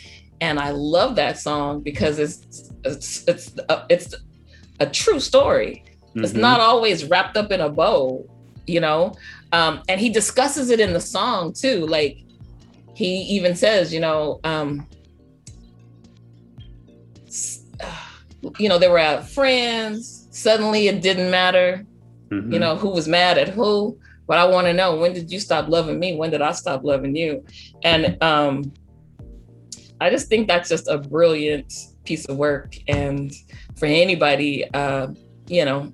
And 0.42 0.58
I 0.60 0.72
love 0.72 1.16
that 1.22 1.38
song 1.38 1.84
because 1.90 2.18
it's 2.18 2.42
it's 2.84 3.08
it's 3.32 3.46
a, 3.70 3.86
it's 3.94 4.10
a 4.80 4.88
true 5.02 5.20
story. 5.20 5.84
It's 6.16 6.34
Mhm. 6.34 6.42
not 6.50 6.60
always 6.60 7.06
wrapped 7.06 7.38
up 7.38 7.52
in 7.52 7.62
a 7.62 7.70
bow, 7.70 8.26
you 8.66 8.82
know. 8.82 9.14
Um, 9.56 9.82
and 9.88 10.00
he 10.02 10.10
discusses 10.10 10.70
it 10.70 10.80
in 10.80 10.92
the 10.94 11.00
song 11.00 11.54
too. 11.54 11.86
Like 11.88 12.18
he 12.94 13.22
even 13.36 13.56
says, 13.56 13.94
you 13.94 14.00
know, 14.00 14.40
um, 14.44 14.88
you 18.60 18.70
know, 18.70 18.78
they 18.78 18.88
were 18.88 19.00
at 19.00 19.30
friends. 19.30 20.28
Suddenly, 20.32 20.88
it 20.88 21.02
didn't 21.02 21.32
matter 21.32 21.86
Mhm. 22.32 22.52
you 22.54 22.60
know 22.60 22.76
who 22.76 22.90
was 22.90 23.08
mad 23.08 23.38
at 23.38 23.50
who 23.50 23.98
but 24.28 24.38
i 24.40 24.46
want 24.46 24.66
to 24.66 24.74
know 24.74 24.96
when 24.96 25.14
did 25.14 25.32
you 25.32 25.40
stop 25.40 25.70
loving 25.70 26.00
me 26.00 26.16
when 26.16 26.32
did 26.32 26.42
i 26.42 26.52
stop 26.52 26.84
loving 26.84 27.16
you 27.16 27.46
and 27.84 28.18
um 28.24 28.74
i 30.02 30.10
just 30.10 30.28
think 30.28 30.48
that's 30.48 30.68
just 30.68 30.88
a 30.88 30.98
brilliant 30.98 31.72
piece 32.04 32.26
of 32.26 32.36
work 32.38 32.74
and 32.88 33.32
for 33.76 33.86
anybody 33.86 34.66
uh 34.74 35.08
you 35.48 35.64
know 35.64 35.94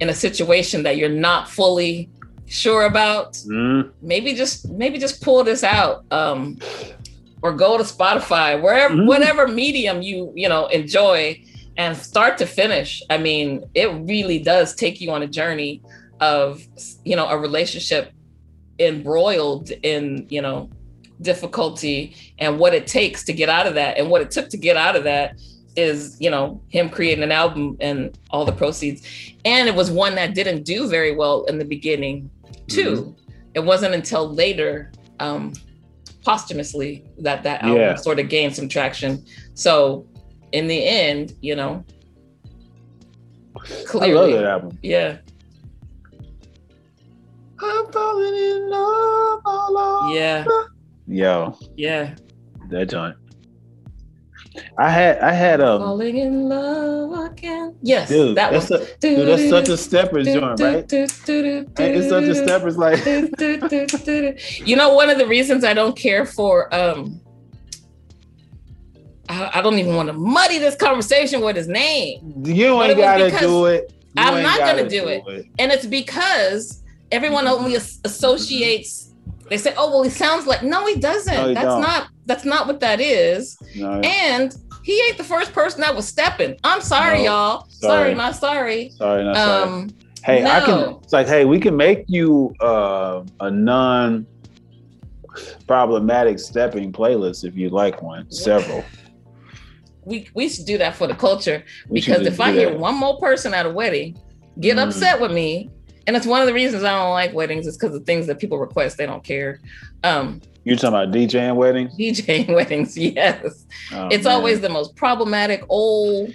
in 0.00 0.08
a 0.08 0.14
situation 0.14 0.82
that 0.82 0.96
you're 0.96 1.08
not 1.08 1.48
fully 1.48 2.10
sure 2.46 2.84
about 2.84 3.32
Mhm. 3.34 3.90
maybe 4.02 4.34
just 4.34 4.68
maybe 4.70 4.98
just 4.98 5.22
pull 5.22 5.42
this 5.44 5.62
out 5.64 6.04
um 6.10 6.58
or 7.42 7.52
go 7.52 7.78
to 7.78 7.84
spotify 7.84 8.60
wherever 8.60 8.94
Mhm. 8.94 9.06
whatever 9.06 9.48
medium 9.48 10.02
you 10.02 10.32
you 10.34 10.48
know 10.48 10.66
enjoy 10.66 11.40
and 11.78 11.96
start 11.96 12.36
to 12.38 12.46
finish 12.46 13.02
i 13.10 13.16
mean 13.16 13.64
it 13.74 13.88
really 14.12 14.38
does 14.38 14.74
take 14.74 15.00
you 15.00 15.10
on 15.10 15.22
a 15.22 15.26
journey 15.26 15.80
of 16.20 16.62
you 17.04 17.16
know 17.16 17.26
a 17.28 17.36
relationship 17.38 18.10
embroiled 18.78 19.70
in 19.82 20.26
you 20.28 20.42
know 20.42 20.68
difficulty 21.20 22.14
and 22.38 22.58
what 22.58 22.74
it 22.74 22.86
takes 22.86 23.24
to 23.24 23.32
get 23.32 23.48
out 23.48 23.66
of 23.66 23.74
that 23.74 23.96
and 23.96 24.10
what 24.10 24.20
it 24.20 24.30
took 24.30 24.48
to 24.48 24.56
get 24.56 24.76
out 24.76 24.96
of 24.96 25.04
that 25.04 25.36
is 25.76 26.16
you 26.20 26.30
know 26.30 26.60
him 26.68 26.88
creating 26.90 27.24
an 27.24 27.32
album 27.32 27.76
and 27.80 28.18
all 28.30 28.44
the 28.44 28.52
proceeds. 28.52 29.06
And 29.44 29.68
it 29.68 29.74
was 29.74 29.90
one 29.90 30.14
that 30.16 30.34
didn't 30.34 30.64
do 30.64 30.88
very 30.88 31.14
well 31.14 31.44
in 31.44 31.58
the 31.58 31.64
beginning 31.64 32.30
too. 32.68 33.14
It 33.54 33.60
wasn't 33.60 33.94
until 33.94 34.28
later 34.32 34.92
um 35.20 35.52
posthumously 36.24 37.04
that 37.18 37.42
that 37.42 37.62
album 37.62 37.80
Yeah. 37.80 37.94
sort 37.96 38.18
of 38.20 38.28
gained 38.28 38.54
some 38.54 38.68
traction. 38.68 39.24
So 39.54 40.06
in 40.52 40.66
the 40.68 40.84
end 40.86 41.34
you 41.40 41.54
know 41.56 41.84
I 44.00 44.06
love 44.12 44.30
that 44.32 44.44
album. 44.44 44.78
yeah. 44.82 45.18
I'm 47.64 47.92
falling 47.92 48.34
in 48.34 48.70
love 48.70 49.40
all 49.44 49.78
over. 49.78 50.14
yeah 50.14 50.44
Yo, 51.06 51.56
yeah. 51.76 52.14
That 52.70 52.88
joint. 52.88 53.16
I 54.78 54.90
had 54.90 55.18
I 55.18 55.32
had 55.32 55.60
um 55.60 55.80
falling 55.80 56.16
in 56.16 56.48
love 56.48 57.30
again 57.32 57.74
yes 57.82 58.08
dude, 58.08 58.36
that 58.36 58.52
that's 58.52 58.70
one 58.70 58.82
a, 58.82 58.86
dude, 59.00 59.28
that's 59.28 59.48
such 59.48 59.68
a 59.68 59.76
steppers 59.76 60.26
joint, 60.26 60.60
right? 60.60 60.92
It's 60.92 61.14
such 62.08 62.24
a 62.24 62.34
steppers 62.34 62.76
like 62.76 63.04
you 64.66 64.76
know 64.76 64.94
one 64.94 65.10
of 65.10 65.18
the 65.18 65.26
reasons 65.26 65.64
i 65.64 65.72
don't 65.74 65.96
care 65.96 66.24
for 66.26 66.72
um 66.74 67.20
I, 69.28 69.50
I 69.54 69.62
don't 69.62 69.78
even 69.78 69.94
want 69.94 70.08
to 70.08 70.12
muddy 70.12 70.58
this 70.58 70.76
conversation 70.76 71.40
with 71.40 71.56
his 71.56 71.68
name 71.68 72.42
you 72.44 72.82
ain't 72.82 72.98
gotta 72.98 73.30
do 73.38 73.66
it. 73.66 73.92
You 74.14 74.22
I'm 74.22 74.42
not 74.42 74.58
gonna 74.58 74.88
do 74.88 75.08
it. 75.08 75.46
and 75.58 75.72
it's 75.72 75.86
because 75.86 76.82
everyone 77.10 77.46
only 77.46 77.76
as- 77.76 78.00
associates 78.04 79.11
they 79.50 79.56
say 79.58 79.74
oh 79.76 79.90
well 79.90 80.02
he 80.02 80.10
sounds 80.10 80.46
like 80.46 80.62
no 80.62 80.86
he 80.86 80.98
doesn't 81.00 81.34
No, 81.34 81.52
that's 81.54 81.66
don't. 81.66 81.80
not 81.80 82.08
that's 82.26 82.44
not 82.44 82.66
what 82.66 82.80
that 82.80 83.00
is 83.00 83.56
No, 83.74 84.00
and 84.02 84.54
he 84.84 85.00
ain't 85.08 85.18
the 85.18 85.24
first 85.24 85.52
person 85.52 85.80
that 85.80 85.94
was 85.94 86.06
stepping 86.08 86.56
i'm 86.64 86.80
sorry 86.80 87.18
No, 87.18 87.24
y'all 87.24 87.66
sorry. 87.68 88.02
sorry 88.10 88.14
not 88.14 88.36
sorry 88.36 88.90
sorry, 88.96 89.24
not 89.24 89.36
sorry. 89.36 89.62
um 89.64 89.94
Hey, 90.24 90.44
I 90.44 90.60
can. 90.60 91.00
It's 91.02 91.12
like, 91.12 91.26
hey, 91.26 91.44
we 91.44 91.58
can 91.58 91.76
make 91.76 92.04
you 92.06 92.54
uh, 92.60 93.24
a 93.40 93.50
non 93.50 94.24
problematic 95.66 96.38
stepping 96.38 96.92
playlist 96.92 97.44
if 97.44 97.56
you 97.56 97.70
like 97.70 98.02
one. 98.02 98.30
Several. 98.30 98.84
we 100.04 100.28
we 100.34 100.48
should 100.48 100.64
do 100.66 100.78
that 100.78 100.94
for 100.94 101.08
the 101.08 101.14
culture 101.14 101.64
We 101.88 101.98
because 102.00 102.24
if 102.26 102.40
I 102.40 102.52
do 102.52 102.58
hear 102.58 102.70
that. 102.70 102.78
one 102.78 102.96
more 102.96 103.18
person 103.18 103.52
at 103.52 103.66
a 103.66 103.70
wedding 103.70 104.16
get 104.60 104.76
Mm. 104.76 104.82
upset 104.86 105.20
with 105.20 105.32
me, 105.32 105.70
and 106.06 106.16
it's 106.16 106.26
one 106.26 106.40
of 106.40 106.46
the 106.46 106.54
reasons 106.54 106.84
I 106.84 106.90
don't 106.92 107.12
like 107.12 107.32
weddings 107.34 107.66
is 107.66 107.76
because 107.76 107.94
of 107.94 108.04
things 108.04 108.26
that 108.26 108.38
people 108.38 108.58
request 108.58 108.96
they 108.98 109.06
don't 109.06 109.22
care. 109.24 109.60
Um, 110.04 110.40
you 110.64 110.76
talking 110.76 110.88
about 110.90 111.10
DJing 111.12 111.56
weddings? 111.56 111.96
DJing 111.96 112.48
weddings, 112.54 112.96
yes, 112.96 113.64
Oh, 113.92 114.08
it's 114.08 114.24
man. 114.24 114.34
always 114.34 114.60
the 114.60 114.68
most 114.68 114.94
problematic, 114.96 115.64
old, 115.68 116.32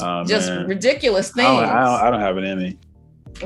Oh, 0.00 0.24
just 0.24 0.48
man. 0.48 0.66
ridiculous 0.66 1.30
I 1.30 1.42
things. 1.42 1.60
don't, 1.60 1.68
I, 1.70 1.80
don't, 1.84 2.00
I 2.06 2.10
don't 2.10 2.20
have 2.20 2.38
it 2.38 2.44
in 2.44 2.58
me. 2.58 2.78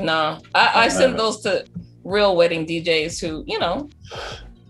no, 0.01 0.39
I, 0.55 0.71
I 0.85 0.87
send 0.89 1.15
Uh, 1.15 1.17
those 1.17 1.41
to 1.41 1.65
real 2.03 2.35
wedding 2.37 2.65
DJs 2.65 3.19
who 3.19 3.43
you 3.47 3.59
know 3.59 3.89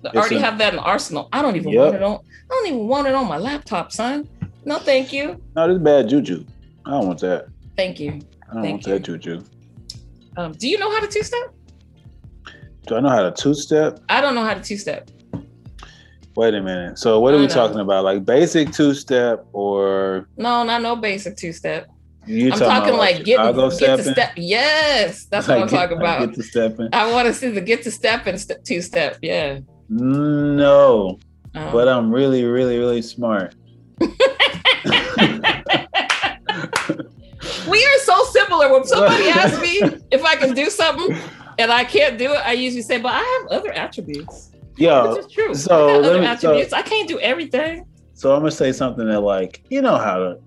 already 0.05 0.37
a- 0.37 0.41
have 0.41 0.57
that 0.57 0.73
in 0.73 0.79
arsenal. 0.79 1.29
I 1.31 1.41
don't 1.41 1.55
even 1.55 1.69
Yep. 1.71 1.83
want 1.83 1.95
it 1.95 2.03
on. 2.03 2.13
I 2.13 2.19
don't 2.49 2.67
even 2.67 2.87
want 2.87 3.07
it 3.07 3.13
on 3.15 3.27
my 3.27 3.37
laptop, 3.37 3.91
son. 3.91 4.27
No, 4.65 4.77
thank 4.79 5.13
you. 5.13 5.41
No, 5.55 5.67
this 5.67 5.77
is 5.77 5.83
bad 5.83 6.09
juju. 6.09 6.45
I 6.85 6.91
don't 6.91 7.07
want 7.07 7.19
that. 7.21 7.47
Thank 7.75 7.99
you. 7.99 8.19
I 8.49 8.53
don't 8.53 8.63
Thank 8.63 8.73
want 8.85 8.87
you. 8.87 8.93
that 8.93 8.99
juju. 9.03 9.43
Um, 10.37 10.51
do 10.53 10.67
you 10.69 10.77
know 10.77 10.91
how 10.91 10.99
to 10.99 11.07
two 11.07 11.23
step? 11.23 11.53
Do 12.85 12.95
I 12.95 12.99
know 13.01 13.09
how 13.09 13.23
to 13.23 13.31
two 13.31 13.53
step? 13.53 13.99
I 14.07 14.21
don't 14.21 14.35
know 14.35 14.43
how 14.45 14.53
to 14.53 14.61
two 14.61 14.77
step. 14.77 15.09
Wait 16.35 16.53
a 16.53 16.61
minute. 16.61 16.99
So 16.99 17.19
what 17.19 17.33
are 17.33 17.37
we 17.37 17.47
know. 17.47 17.53
talking 17.53 17.79
about? 17.79 18.03
Like 18.03 18.23
basic 18.23 18.71
two 18.71 18.93
step 18.93 19.45
or 19.53 20.29
No, 20.37 20.63
not 20.63 20.81
no 20.83 20.95
basic 20.95 21.35
two 21.35 21.51
step. 21.51 21.87
you 22.27 22.51
I'm 22.51 22.59
talking, 22.59 22.67
talking 22.67 22.97
like 22.97 23.25
getting 23.25 23.55
get 23.79 23.97
to 23.97 24.03
step. 24.03 24.33
Yes, 24.37 25.25
that's 25.25 25.47
Like 25.47 25.57
what 25.57 25.63
I'm 25.63 25.69
get- 25.69 25.75
talking 25.77 25.97
like 25.99 26.17
about. 26.19 26.27
Get 26.27 26.35
to 26.35 26.43
stepping. 26.43 26.89
I 26.93 27.11
want 27.11 27.27
to 27.27 27.33
see 27.33 27.49
the 27.49 27.61
get 27.61 27.81
to 27.83 27.91
step 27.91 28.27
and 28.27 28.39
two 28.63 28.81
step. 28.81 29.17
Yeah. 29.23 29.59
No, 29.89 31.17
Um, 31.55 31.71
but 31.73 31.87
I'm 31.87 32.11
really, 32.11 32.43
really, 32.45 32.77
really 32.77 33.01
smart. 33.01 33.55
we 37.69 37.83
are 37.83 37.99
so 37.99 38.23
similar. 38.25 38.71
When 38.71 38.83
somebody 38.85 39.29
asks 39.29 39.59
me 39.61 39.81
if 40.11 40.23
I 40.23 40.35
can 40.35 40.53
do 40.53 40.69
something 40.69 41.15
and 41.59 41.71
I 41.71 41.83
can't 41.83 42.17
do 42.17 42.31
it, 42.33 42.41
I 42.45 42.53
usually 42.53 42.81
say, 42.83 42.99
"But 42.99 43.13
I 43.13 43.19
have 43.49 43.59
other 43.59 43.71
attributes." 43.73 44.51
Yeah, 44.77 45.11
Which 45.11 45.25
is 45.25 45.31
true. 45.31 45.53
so 45.55 45.99
other 45.99 46.19
me- 46.19 46.25
so- 46.25 46.31
attributes. 46.31 46.73
I 46.73 46.81
can't 46.83 47.07
do 47.07 47.19
everything. 47.19 47.85
so 48.13 48.33
I'm 48.33 48.39
gonna 48.41 48.51
say 48.51 48.71
something 48.71 49.07
that 49.07 49.21
like 49.21 49.63
you 49.69 49.81
know 49.81 49.97
how 49.97 50.17
to, 50.17 50.37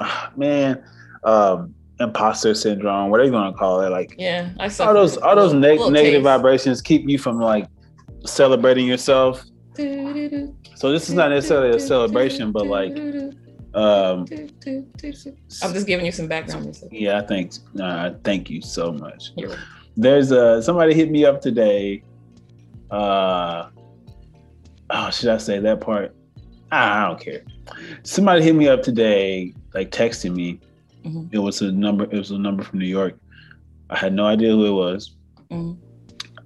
ah, 0.00 0.30
man, 0.36 0.82
um, 1.24 1.74
imposter 2.00 2.54
syndrome, 2.54 3.10
whatever 3.10 3.28
you 3.28 3.32
want 3.32 3.54
to 3.54 3.58
call 3.58 3.80
it, 3.80 3.90
like 3.90 4.14
Yeah, 4.18 4.50
I 4.58 4.68
saw 4.68 4.88
all 4.88 4.94
those 4.94 5.16
all 5.16 5.34
those 5.36 5.52
neg- 5.54 5.80
negative 5.90 6.22
vibrations 6.22 6.80
keep 6.82 7.08
you 7.08 7.18
from 7.18 7.40
like 7.40 7.66
celebrating 8.26 8.86
yourself. 8.86 9.44
So 10.76 10.92
this 10.92 11.08
is 11.08 11.14
not 11.14 11.30
necessarily 11.30 11.76
a 11.76 11.80
celebration, 11.80 12.52
but 12.52 12.66
like, 12.66 12.94
um, 13.74 14.26
I'm 15.62 15.72
just 15.72 15.86
giving 15.86 16.06
you 16.06 16.12
some 16.12 16.28
background 16.28 16.64
music. 16.64 16.88
yeah, 16.92 17.18
I 17.18 17.26
think. 17.26 17.52
Uh, 17.80 18.10
thank 18.24 18.48
you 18.50 18.60
so 18.62 18.92
much. 18.92 19.30
Right. 19.36 19.56
There's 19.96 20.32
uh 20.32 20.60
somebody 20.60 20.94
hit 20.94 21.10
me 21.10 21.24
up 21.24 21.40
today. 21.40 22.02
Uh 22.90 23.68
oh, 24.90 25.10
should 25.10 25.28
I 25.30 25.38
say 25.38 25.58
that 25.60 25.80
part? 25.80 26.14
I 26.72 27.06
don't 27.06 27.20
care. 27.20 27.42
Somebody 28.02 28.42
hit 28.42 28.54
me 28.54 28.68
up 28.68 28.82
today, 28.82 29.54
like 29.72 29.90
texting 29.90 30.34
me. 30.34 30.60
Mhm. 31.04 31.28
It 31.32 31.38
was 31.38 31.62
a 31.62 31.70
number. 31.70 32.04
It 32.04 32.14
was 32.18 32.30
a 32.32 32.38
number 32.38 32.62
from 32.64 32.78
New 32.80 32.86
York. 32.86 33.16
I 33.90 33.96
had 33.96 34.12
no 34.12 34.26
idea 34.26 34.50
who 34.50 34.66
it 34.66 34.72
was. 34.72 35.14
Mhm. 35.50 35.76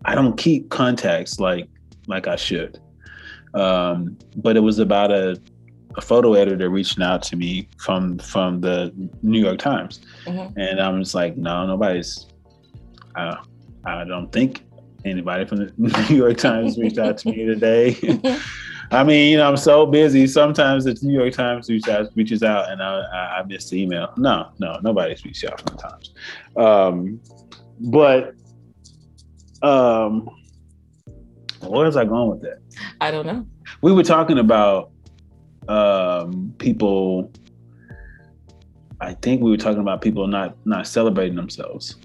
I 0.04 0.14
don't 0.14 0.36
keep 0.36 0.68
contacts 0.70 1.40
like 1.40 1.68
like 2.06 2.26
I 2.26 2.36
should. 2.36 2.78
Um, 3.54 4.18
but 4.36 4.56
it 4.56 4.60
was 4.60 4.78
about 4.78 5.10
a, 5.10 5.40
a 5.96 6.00
photo 6.00 6.34
editor 6.34 6.70
reaching 6.70 7.02
out 7.02 7.22
to 7.24 7.36
me 7.36 7.68
from 7.78 8.18
from 8.18 8.60
the 8.60 8.92
New 9.22 9.40
York 9.40 9.58
Times, 9.58 10.00
Mhm. 10.26 10.52
and 10.56 10.80
I'm 10.80 11.02
just 11.02 11.14
like, 11.14 11.36
no, 11.36 11.66
nobody's. 11.66 12.26
I, 13.16 13.36
I 13.84 14.04
don't 14.04 14.30
think 14.30 14.64
anybody 15.04 15.44
from 15.44 15.58
the 15.58 15.72
New 16.10 16.16
York 16.16 16.36
Times 16.36 16.78
reached 16.78 16.98
out 16.98 17.18
to 17.18 17.30
me 17.30 17.44
today. 17.46 17.96
I 18.90 19.04
mean, 19.04 19.30
you 19.32 19.36
know, 19.38 19.48
I'm 19.48 19.56
so 19.56 19.84
busy. 19.86 20.26
Sometimes 20.26 20.84
the 20.84 20.96
New 21.02 21.12
York 21.18 21.34
Times 21.34 21.68
reaches 21.68 21.88
out, 21.92 22.08
reaches 22.14 22.42
out 22.42 22.70
and 22.70 22.82
I, 22.82 23.00
I, 23.12 23.38
I 23.38 23.42
miss 23.44 23.68
the 23.68 23.82
email. 23.82 24.12
No, 24.16 24.48
no, 24.58 24.78
nobody's 24.82 25.22
reached 25.24 25.44
out 25.44 25.60
from 25.60 25.76
the 25.76 25.82
Times. 25.82 26.14
Um, 26.56 27.20
but 27.80 28.34
um, 29.62 30.28
where 31.60 31.84
was 31.86 31.96
I 31.96 32.04
going 32.04 32.30
with 32.30 32.42
that? 32.42 32.58
I 33.00 33.10
don't 33.10 33.26
know. 33.26 33.46
We 33.82 33.92
were 33.92 34.02
talking 34.04 34.38
about 34.38 34.90
um, 35.68 36.54
people. 36.58 37.32
I 39.00 39.14
think 39.14 39.42
we 39.42 39.50
were 39.50 39.56
talking 39.56 39.80
about 39.80 40.02
people 40.02 40.26
not 40.26 40.56
not 40.66 40.86
celebrating 40.86 41.36
themselves. 41.36 41.96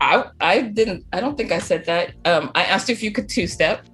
I 0.00 0.24
I 0.40 0.62
didn't. 0.62 1.04
I 1.12 1.20
don't 1.20 1.36
think 1.36 1.52
I 1.52 1.58
said 1.58 1.84
that. 1.86 2.14
Um, 2.24 2.50
I 2.54 2.64
asked 2.64 2.90
if 2.90 3.02
you 3.02 3.12
could 3.12 3.28
two 3.28 3.46
step. 3.46 3.86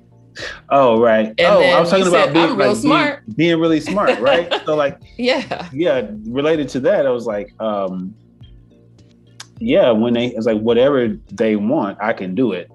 Oh 0.70 1.00
right. 1.00 1.26
And 1.26 1.40
oh, 1.40 1.61
I 1.61 1.80
was 1.80 1.90
talking 1.90 2.06
about 2.06 2.26
said, 2.26 2.34
being 2.34 2.56
real 2.56 2.68
like, 2.68 2.76
smart." 2.76 3.26
Being, 3.26 3.36
being 3.36 3.61
really 3.61 3.80
smart, 3.80 4.18
right? 4.20 4.52
so 4.66 4.74
like, 4.76 5.00
Yeah. 5.16 5.68
yeah, 5.72 6.09
related 6.26 6.68
to 6.70 6.80
that, 6.80 7.06
I 7.06 7.11
was 7.11 7.26
like, 7.26 7.52
um, 7.61 8.14
yeah, 9.59 9.90
when 9.90 10.14
they, 10.14 10.26
it's 10.28 10.46
like 10.46 10.61
whatever 10.61 11.09
they 11.32 11.56
want, 11.56 11.98
I 12.00 12.12
can 12.12 12.34
do 12.34 12.52
it. 12.52 12.70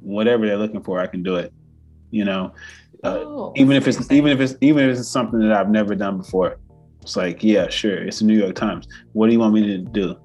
Whatever 0.00 0.46
they're 0.46 0.56
looking 0.56 0.82
for, 0.82 1.00
I 1.00 1.06
can 1.06 1.22
do 1.22 1.36
it. 1.36 1.52
You 2.10 2.24
know, 2.24 2.54
Uh, 3.04 3.18
oh, 3.18 3.52
even 3.56 3.76
if 3.76 3.86
it's 3.86 4.10
even 4.10 4.32
if 4.32 4.40
it's 4.40 4.54
even 4.60 4.88
if 4.88 4.98
it's 4.98 5.08
something 5.08 5.38
that 5.40 5.52
I've 5.52 5.70
never 5.70 5.94
done 5.94 6.18
before. 6.18 6.58
It's 7.02 7.16
like, 7.16 7.44
yeah, 7.44 7.68
sure. 7.68 7.98
It's 7.98 8.20
the 8.20 8.24
New 8.24 8.38
York 8.38 8.54
Times. 8.54 8.88
What 9.12 9.26
do 9.26 9.34
you 9.34 9.38
want 9.38 9.52
me 9.52 9.66
to 9.66 9.78
do? 9.78 10.16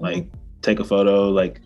Like, 0.00 0.26
take 0.62 0.80
a 0.80 0.84
photo, 0.84 1.28
like 1.28 1.60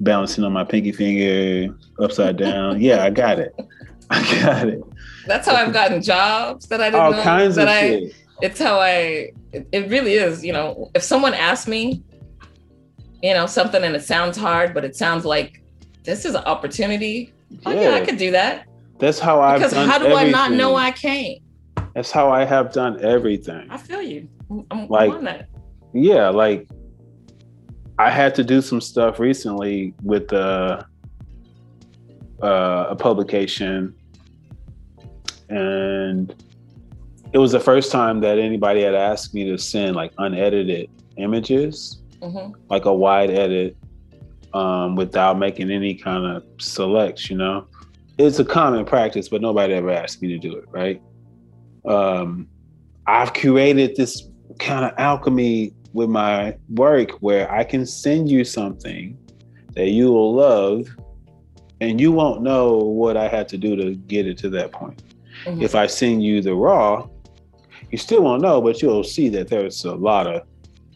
balancing 0.00 0.42
on 0.42 0.54
my 0.54 0.64
pinky 0.64 0.90
finger 0.90 1.76
upside 2.00 2.38
down. 2.38 2.80
yeah, 2.80 3.04
I 3.04 3.10
got 3.10 3.38
it. 3.38 3.54
I 4.10 4.40
got 4.40 4.68
it. 4.68 4.80
That's 5.26 5.46
how 5.46 5.54
I've 5.54 5.72
gotten 5.72 6.00
jobs 6.00 6.66
that 6.68 6.80
I 6.80 6.86
didn't 6.86 7.00
All 7.00 7.10
know 7.12 7.22
kinds 7.22 7.56
that 7.56 7.68
of 7.68 7.74
I. 7.74 7.80
shit. 7.80 8.14
It's 8.40 8.58
how 8.58 8.80
I. 8.80 9.32
It, 9.52 9.90
really 9.90 10.14
is. 10.14 10.44
You 10.44 10.52
know, 10.52 10.90
if 10.94 11.02
someone 11.02 11.34
asks 11.34 11.66
me, 11.66 12.02
you 13.22 13.34
know, 13.34 13.46
something 13.46 13.82
and 13.82 13.94
it 13.94 14.02
sounds 14.02 14.36
hard, 14.36 14.72
but 14.72 14.84
it 14.84 14.96
sounds 14.96 15.24
like 15.24 15.62
this 16.04 16.24
is 16.24 16.34
an 16.34 16.44
opportunity. 16.44 17.32
Oh 17.64 17.72
yeah, 17.72 17.94
I 17.94 18.04
could 18.04 18.16
do 18.18 18.30
that. 18.30 18.66
That's 18.98 19.18
how 19.18 19.40
I've 19.40 19.58
Because 19.58 19.72
done 19.72 19.88
how 19.88 19.98
do 19.98 20.14
I 20.14 20.30
not 20.30 20.52
know. 20.52 20.74
I 20.76 20.90
can't? 20.90 21.38
That's 21.94 22.10
how 22.10 22.30
I 22.30 22.44
have 22.44 22.72
done 22.72 23.02
everything. 23.04 23.66
I 23.70 23.76
feel 23.76 24.02
you. 24.02 24.28
I'm, 24.70 24.88
Like- 24.88 25.12
on 25.12 25.24
that. 25.24 25.48
Yeah, 25.92 26.28
like 26.28 26.68
I 27.98 28.10
had 28.10 28.34
to 28.34 28.44
do 28.44 28.60
some 28.60 28.80
stuff 28.82 29.18
recently 29.18 29.94
with 30.02 30.30
uh, 30.32 30.82
uh, 32.42 32.86
a 32.90 32.96
publication, 32.96 33.94
and 35.48 36.34
it 37.32 37.38
was 37.38 37.52
the 37.52 37.60
first 37.60 37.90
time 37.90 38.20
that 38.20 38.38
anybody 38.38 38.82
had 38.82 38.94
asked 38.94 39.32
me 39.32 39.44
to 39.50 39.56
send 39.56 39.96
like 39.96 40.12
unedited 40.18 40.90
images, 41.16 42.02
hmm 42.22 42.48
like 42.68 42.84
a 42.84 42.92
wide 42.94 43.30
edit, 43.30 43.74
um, 44.52 44.96
without 44.96 45.38
making 45.38 45.70
any 45.70 45.94
kind 45.94 46.26
of 46.26 46.42
selects. 46.60 47.30
You 47.30 47.38
know, 47.38 47.66
it's 48.18 48.38
a 48.38 48.44
common 48.44 48.84
practice, 48.84 49.28
but 49.28 49.40
nobody 49.40 49.74
ever 49.74 49.90
asked 49.90 50.22
me 50.22 50.28
to 50.28 50.38
do 50.38 50.56
it, 50.56 50.64
right? 50.70 51.00
Um, 51.84 52.48
I've 53.06 53.32
curated 53.32 53.94
this 53.94 54.28
kind 54.58 54.84
of 54.84 54.92
alchemy 54.98 55.72
with 55.92 56.08
my 56.08 56.56
work 56.70 57.10
where 57.20 57.50
I 57.50 57.64
can 57.64 57.86
send 57.86 58.30
you 58.30 58.44
something 58.44 59.16
that 59.74 59.88
you 59.88 60.10
will 60.12 60.34
love 60.34 60.88
and 61.80 62.00
you 62.00 62.10
won't 62.10 62.42
know 62.42 62.76
what 62.78 63.16
I 63.16 63.28
had 63.28 63.48
to 63.50 63.58
do 63.58 63.76
to 63.76 63.94
get 63.94 64.26
it 64.26 64.38
to 64.38 64.50
that 64.50 64.72
point. 64.72 65.02
Mhm. 65.44 65.62
If 65.62 65.74
I 65.74 65.86
send 65.86 66.22
you 66.24 66.40
the 66.40 66.54
raw, 66.54 67.06
you 67.90 67.98
still 67.98 68.22
won't 68.22 68.42
know, 68.42 68.60
but 68.60 68.80
you'll 68.80 69.04
see 69.04 69.28
that 69.30 69.48
there's 69.48 69.84
a 69.84 69.94
lot 69.94 70.26
of 70.26 70.42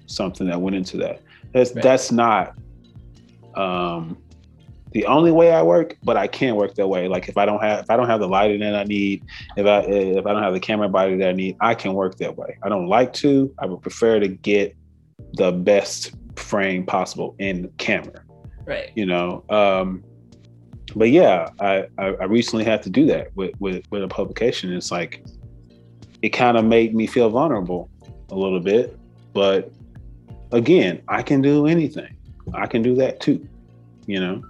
something 0.06 0.46
that 0.46 0.60
went 0.60 0.74
into 0.74 0.96
that. 0.96 1.20
That's 1.52 1.72
Right. 1.74 1.82
that's 1.82 2.10
not 2.10 2.54
um 3.56 4.16
the 4.92 5.06
only 5.06 5.30
way 5.30 5.52
I 5.52 5.62
work, 5.62 5.96
but 6.02 6.16
I 6.16 6.26
can 6.26 6.56
work 6.56 6.74
that 6.74 6.88
way. 6.88 7.06
Like 7.06 7.28
if 7.28 7.36
I 7.36 7.46
don't 7.46 7.62
have 7.62 7.84
if 7.84 7.90
I 7.90 7.96
don't 7.96 8.08
have 8.08 8.20
the 8.20 8.28
lighting 8.28 8.60
that 8.60 8.74
I 8.74 8.84
need, 8.84 9.24
if 9.56 9.66
I 9.66 9.80
if 9.80 10.26
I 10.26 10.32
don't 10.32 10.42
have 10.42 10.52
the 10.52 10.60
camera 10.60 10.88
body 10.88 11.16
that 11.16 11.28
I 11.28 11.32
need, 11.32 11.56
I 11.60 11.74
can 11.74 11.94
work 11.94 12.16
that 12.16 12.36
way. 12.36 12.58
I 12.62 12.68
don't 12.68 12.86
like 12.86 13.12
to. 13.14 13.54
I 13.58 13.66
would 13.66 13.82
prefer 13.82 14.18
to 14.18 14.28
get 14.28 14.76
the 15.34 15.52
best 15.52 16.12
frame 16.36 16.84
possible 16.84 17.36
in 17.38 17.70
camera. 17.78 18.22
Right. 18.64 18.90
You 18.94 19.06
know. 19.06 19.44
Um, 19.48 20.02
but 20.96 21.10
yeah, 21.10 21.48
I, 21.60 21.86
I 21.98 22.06
I 22.06 22.24
recently 22.24 22.64
had 22.64 22.82
to 22.82 22.90
do 22.90 23.06
that 23.06 23.34
with 23.36 23.52
with 23.60 23.84
with 23.90 24.02
a 24.02 24.08
publication. 24.08 24.72
It's 24.72 24.90
like 24.90 25.24
it 26.22 26.30
kind 26.30 26.56
of 26.56 26.64
made 26.64 26.94
me 26.94 27.06
feel 27.06 27.30
vulnerable 27.30 27.88
a 28.30 28.34
little 28.34 28.60
bit, 28.60 28.98
but 29.32 29.72
again, 30.50 31.00
I 31.06 31.22
can 31.22 31.40
do 31.40 31.66
anything. 31.66 32.16
I 32.54 32.66
can 32.66 32.82
do 32.82 32.96
that 32.96 33.20
too. 33.20 33.46
You 34.06 34.18
know. 34.18 34.42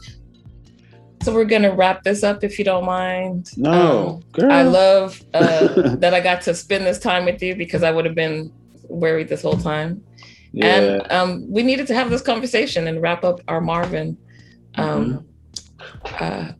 So 1.22 1.34
we're 1.34 1.44
gonna 1.44 1.74
wrap 1.74 2.02
this 2.02 2.22
up 2.22 2.42
if 2.44 2.58
you 2.58 2.64
don't 2.64 2.84
mind. 2.86 3.50
No, 3.58 4.08
Um, 4.08 4.22
girl. 4.32 4.50
I 4.52 4.62
love 4.62 5.22
uh, 5.34 5.94
that 5.96 6.14
I 6.14 6.20
got 6.20 6.40
to 6.42 6.54
spend 6.54 6.86
this 6.86 6.98
time 6.98 7.26
with 7.26 7.42
you 7.42 7.54
because 7.54 7.82
I 7.82 7.90
would 7.90 8.06
have 8.06 8.14
been 8.14 8.50
worried 8.88 9.28
this 9.28 9.42
whole 9.42 9.56
time. 9.58 10.02
Yeah. 10.52 10.66
And 10.66 11.12
um, 11.12 11.50
we 11.52 11.62
needed 11.62 11.86
to 11.88 11.94
have 11.94 12.08
this 12.10 12.22
conversation 12.22 12.88
and 12.88 13.02
wrap 13.02 13.22
up 13.22 13.40
our 13.48 13.60
Marvin 13.60 14.16
um, 14.76 15.24
Mm-hmm. 16.04 16.24
uh, 16.24 16.52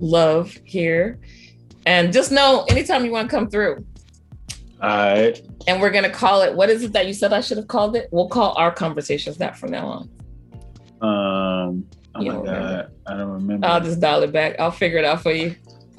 love 0.00 0.58
here. 0.64 1.18
And 1.86 2.12
just 2.12 2.32
know 2.32 2.64
anytime 2.68 3.04
you 3.04 3.12
want 3.12 3.30
to 3.30 3.36
come 3.36 3.48
through, 3.48 3.84
All 4.82 4.88
right. 4.88 5.40
and 5.68 5.80
we're 5.80 5.90
gonna 5.90 6.10
call 6.10 6.42
it. 6.42 6.52
What 6.54 6.68
is 6.68 6.82
it 6.82 6.92
that 6.94 7.06
you 7.06 7.12
said 7.14 7.32
I 7.32 7.40
should 7.40 7.58
have 7.58 7.68
called 7.68 7.94
it? 7.94 8.08
We'll 8.10 8.28
call 8.28 8.54
our 8.56 8.72
conversations 8.72 9.36
that 9.36 9.56
from 9.56 9.70
now 9.70 10.08
on. 11.00 11.68
Um. 11.68 11.86
Oh 12.16 12.20
You 12.20 12.30
my 12.32 12.36
god, 12.36 12.46
remember. 12.46 12.90
I 13.06 13.16
don't 13.16 13.30
remember. 13.30 13.66
I'll 13.66 13.80
just 13.80 14.00
dial 14.00 14.22
it 14.22 14.32
back. 14.32 14.56
I'll 14.60 14.70
figure 14.70 14.98
it 14.98 15.04
out 15.04 15.22
for 15.22 15.32
you. 15.32 15.56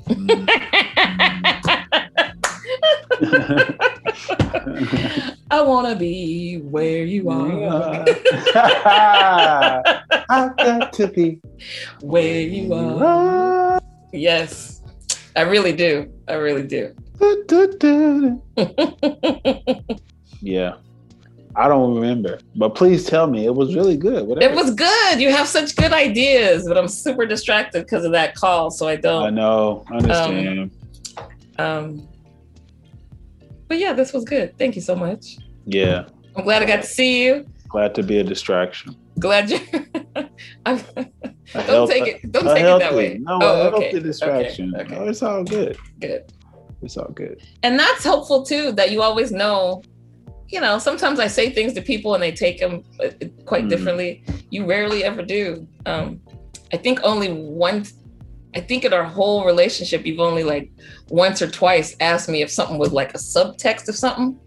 Mm. 0.07 0.49
I 5.51 5.61
wanna 5.61 5.95
be 5.95 6.57
where 6.57 7.03
you 7.03 7.29
are, 7.29 8.05
I've 10.29 10.57
got 10.57 10.91
to 10.93 11.07
be 11.07 11.39
where 12.01 12.41
you 12.41 12.73
are. 12.73 13.79
Yes, 14.11 14.81
I 15.35 15.41
really 15.41 15.73
do. 15.73 16.11
I 16.27 16.33
really 16.35 16.63
do. 16.63 16.93
Yeah. 20.41 20.73
I 21.57 21.67
don't 21.69 21.95
remember, 21.95 22.39
but 22.55 22.75
please 22.75 23.05
tell 23.05 23.27
me 23.27 23.45
it 23.45 23.55
was 23.55 23.75
really 23.75 23.95
good. 23.95 24.27
Whatever. 24.27 24.51
It 24.53 24.55
was 24.55 24.73
good. 24.73 25.21
You 25.21 25.31
have 25.31 25.47
such 25.47 25.75
good 25.75 25.93
ideas, 25.93 26.67
but 26.67 26.77
I'm 26.77 26.87
super 26.89 27.25
distracted 27.25 27.83
because 27.85 28.03
of 28.03 28.11
that 28.11 28.35
call, 28.35 28.71
so 28.71 28.87
I 28.87 28.97
don't. 28.97 29.23
I 29.23 29.29
know. 29.29 29.85
I 29.89 29.95
understand. 29.97 30.71
Um, 31.57 32.07
but 33.67 33.77
yeah, 33.79 33.93
this 33.93 34.11
was 34.13 34.25
good. 34.25 34.57
Thank 34.57 34.75
you 34.75 34.81
so 34.81 34.95
much. 34.95 35.37
yeah. 35.65 36.05
I'm 36.37 36.43
glad 36.43 36.61
I 36.61 36.65
got 36.65 36.81
to 36.81 36.87
see 36.87 37.23
you. 37.23 37.45
Glad 37.69 37.95
to 37.95 38.03
be 38.03 38.17
a 38.19 38.23
distraction. 38.23 38.93
Glad 39.19 39.49
you. 39.49 39.59
I'm, 40.65 40.77
don't 40.77 41.65
health- 41.65 41.89
take 41.89 42.07
it. 42.07 42.29
Don't 42.33 42.43
take 42.43 42.63
it 42.63 42.79
that 42.79 42.93
way. 42.93 43.19
No, 43.21 43.39
Oh, 43.41 43.67
okay, 43.69 43.83
healthy 43.85 43.99
distraction. 44.01 44.75
Okay. 44.75 44.83
okay. 44.83 44.95
No, 44.95 45.07
it's 45.07 45.23
all 45.23 45.45
good. 45.45 45.77
Good. 46.01 46.33
It's 46.81 46.97
all 46.97 47.07
good. 47.13 47.39
And 47.63 47.79
that's 47.79 48.03
helpful 48.03 48.43
too. 48.43 48.73
That 48.73 48.91
you 48.91 49.01
always 49.01 49.31
know. 49.31 49.81
You 50.49 50.61
know, 50.61 50.77
sometimes 50.77 51.19
I 51.19 51.27
say 51.27 51.49
things 51.49 51.73
to 51.73 51.81
people 51.81 52.13
and 52.13 52.21
they 52.23 52.31
take 52.31 52.59
them 52.59 52.83
quite 53.45 53.65
Mm. 53.65 53.69
differently. 53.69 54.23
You 54.51 54.65
rarely 54.65 55.03
ever 55.03 55.23
do. 55.23 55.67
Um, 55.85 56.19
I 56.73 56.77
think 56.77 56.99
only 57.03 57.31
once. 57.31 57.93
I 58.55 58.61
think 58.61 58.85
in 58.85 58.93
our 58.93 59.03
whole 59.03 59.43
relationship, 59.45 60.05
you've 60.05 60.19
only 60.21 60.43
like 60.43 60.71
once 61.09 61.41
or 61.41 61.47
twice 61.49 61.95
asked 61.99 62.29
me 62.29 62.41
if 62.41 62.49
something 62.49 62.77
was 62.77 62.93
like 62.93 63.13
a 63.13 63.17
subtext 63.17 63.89
of 63.89 63.95
something, 63.95 64.39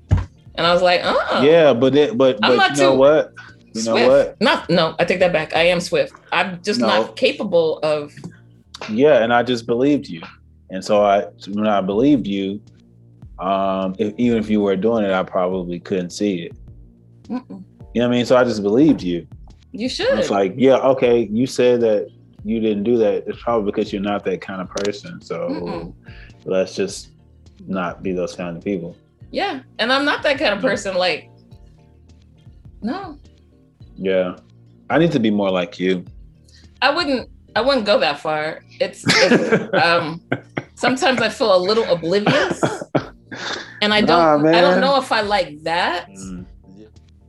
and 0.54 0.66
I 0.66 0.72
was 0.72 0.80
like, 0.82 1.02
"Oh, 1.04 1.42
Yeah, 1.42 1.74
but 1.74 1.94
it, 1.94 2.16
but 2.16 2.38
I'm 2.42 2.56
but 2.56 2.76
you 2.76 2.82
know 2.84 2.94
what? 2.94 3.32
You 3.74 3.82
know 3.84 4.08
what? 4.08 4.40
Not 4.40 4.70
no, 4.70 4.94
I 4.98 5.04
take 5.04 5.18
that 5.20 5.32
back. 5.32 5.54
I 5.54 5.64
am 5.64 5.78
swift. 5.80 6.14
I'm 6.32 6.62
just 6.62 6.80
No. 6.80 6.86
not 6.86 7.16
capable 7.16 7.78
of. 7.80 8.14
Yeah, 8.90 9.22
and 9.22 9.32
I 9.32 9.42
just 9.42 9.66
believed 9.66 10.08
you, 10.08 10.22
and 10.70 10.82
so 10.82 11.02
I 11.04 11.26
when 11.52 11.66
I 11.66 11.80
believed 11.82 12.26
you, 12.26 12.60
um, 13.40 13.94
if, 13.98 14.14
even 14.18 14.38
if 14.38 14.48
you 14.50 14.60
were 14.60 14.76
doing 14.76 15.04
it, 15.04 15.12
I 15.12 15.22
probably 15.22 15.78
couldn't 15.80 16.10
see 16.10 16.42
it. 16.46 16.52
Mm-mm. 17.28 17.62
You 17.94 18.02
know 18.02 18.08
what 18.08 18.14
I 18.14 18.16
mean? 18.18 18.26
So 18.26 18.36
I 18.36 18.44
just 18.44 18.62
believed 18.62 19.02
you. 19.02 19.26
You 19.72 19.88
should. 19.88 20.18
It's 20.18 20.30
like, 20.30 20.54
yeah, 20.56 20.76
okay, 20.78 21.28
you 21.30 21.46
said 21.46 21.80
that 21.82 22.08
you 22.44 22.60
didn't 22.60 22.84
do 22.84 22.96
that. 22.98 23.24
It's 23.26 23.40
probably 23.42 23.70
because 23.70 23.92
you're 23.92 24.02
not 24.02 24.24
that 24.24 24.40
kind 24.40 24.60
of 24.60 24.68
person. 24.70 25.20
So 25.20 25.48
Mm-mm. 25.48 25.94
let's 26.44 26.74
just 26.74 27.10
not 27.66 28.02
be 28.02 28.12
those 28.12 28.34
kind 28.34 28.56
of 28.56 28.64
people. 28.64 28.96
yeah, 29.30 29.60
and 29.78 29.92
I'm 29.92 30.04
not 30.04 30.22
that 30.22 30.38
kind 30.38 30.54
of 30.54 30.60
person. 30.60 30.94
Like, 30.96 31.30
no, 32.82 33.18
Yeah, 33.96 34.36
I 34.88 34.98
need 34.98 35.12
to 35.12 35.20
be 35.20 35.30
more 35.30 35.50
like 35.50 35.78
you. 35.78 36.04
I 36.80 36.94
wouldn't. 36.94 37.28
I 37.56 37.60
wouldn't 37.60 37.86
go 37.86 37.98
that 37.98 38.20
far. 38.20 38.62
It's, 38.80 39.04
it's 39.06 39.74
um. 39.84 40.22
Sometimes 40.76 41.20
I 41.20 41.28
feel 41.28 41.56
a 41.56 41.58
little 41.58 41.82
oblivious, 41.92 42.62
and 43.82 43.92
I 43.92 44.00
don't. 44.00 44.46
I 44.46 44.60
don't 44.60 44.80
know 44.80 44.98
if 44.98 45.12
I 45.12 45.20
like 45.20 45.62
that. 45.62 46.08
Mm. 46.10 46.46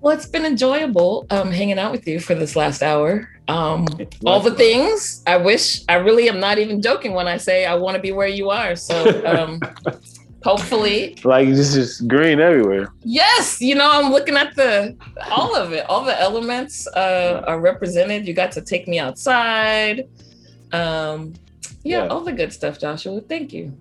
Well, 0.02 0.16
it's 0.16 0.26
been 0.26 0.46
enjoyable 0.46 1.28
um, 1.30 1.52
hanging 1.52 1.78
out 1.78 1.92
with 1.92 2.08
you 2.08 2.20
for 2.22 2.34
this 2.34 2.56
last 2.56 2.82
hour. 2.82 3.30
Um, 3.50 3.86
all 4.26 4.40
the 4.40 4.56
things 4.56 5.24
I 5.28 5.36
wish. 5.38 5.84
I 5.90 5.96
really 5.96 6.30
am 6.30 6.40
not 6.40 6.58
even 6.58 6.82
joking 6.82 7.14
when 7.14 7.28
I 7.28 7.38
say 7.38 7.66
I 7.66 7.76
want 7.76 7.96
to 7.96 8.02
be 8.02 8.12
where 8.14 8.28
you 8.28 8.50
are. 8.50 8.76
So 8.78 9.22
um, 9.26 9.60
Hopefully. 10.44 11.18
Like 11.24 11.50
this 11.50 11.76
is 11.76 12.00
green 12.02 12.40
everywhere. 12.40 12.94
Yes, 13.04 13.60
you 13.60 13.76
know, 13.76 13.90
I'm 13.92 14.12
looking 14.12 14.38
at 14.38 14.56
the 14.56 14.96
all 15.30 15.56
of 15.56 15.74
it. 15.74 15.86
All 15.90 16.06
the 16.06 16.20
elements 16.20 16.88
uh, 16.88 17.44
are 17.46 17.60
represented. 17.60 18.26
You 18.28 18.34
got 18.34 18.52
to 18.54 18.62
take 18.62 18.88
me 18.88 19.00
outside. 19.00 20.08
Um, 20.72 21.34
yeah, 21.84 22.04
Yeah. 22.04 22.08
all 22.08 22.22
the 22.22 22.32
good 22.32 22.54
stuff, 22.54 22.80
Joshua. 22.80 23.20
Thank 23.22 23.52
you. 23.52 23.78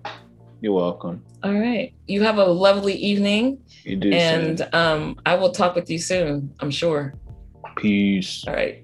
You're 0.61 0.73
welcome. 0.73 1.23
All 1.43 1.53
right. 1.53 1.93
You 2.07 2.21
have 2.23 2.37
a 2.37 2.43
lovely 2.45 2.93
evening, 2.95 3.59
You 3.83 3.95
do. 3.95 4.11
and 4.11 4.67
um, 4.73 5.17
I 5.25 5.35
will 5.35 5.51
talk 5.51 5.75
with 5.75 5.89
you 5.89 5.97
soon. 5.99 6.53
I'm 6.59 6.71
sure. 6.71 7.13
peace. 7.77 8.43
All 8.47 8.53
right. 8.53 8.83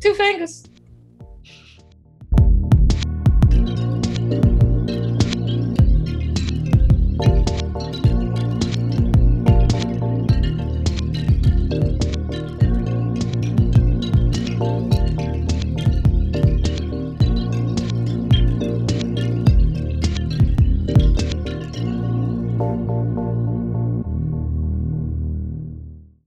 Two 0.00 0.14
fingers. 0.14 0.64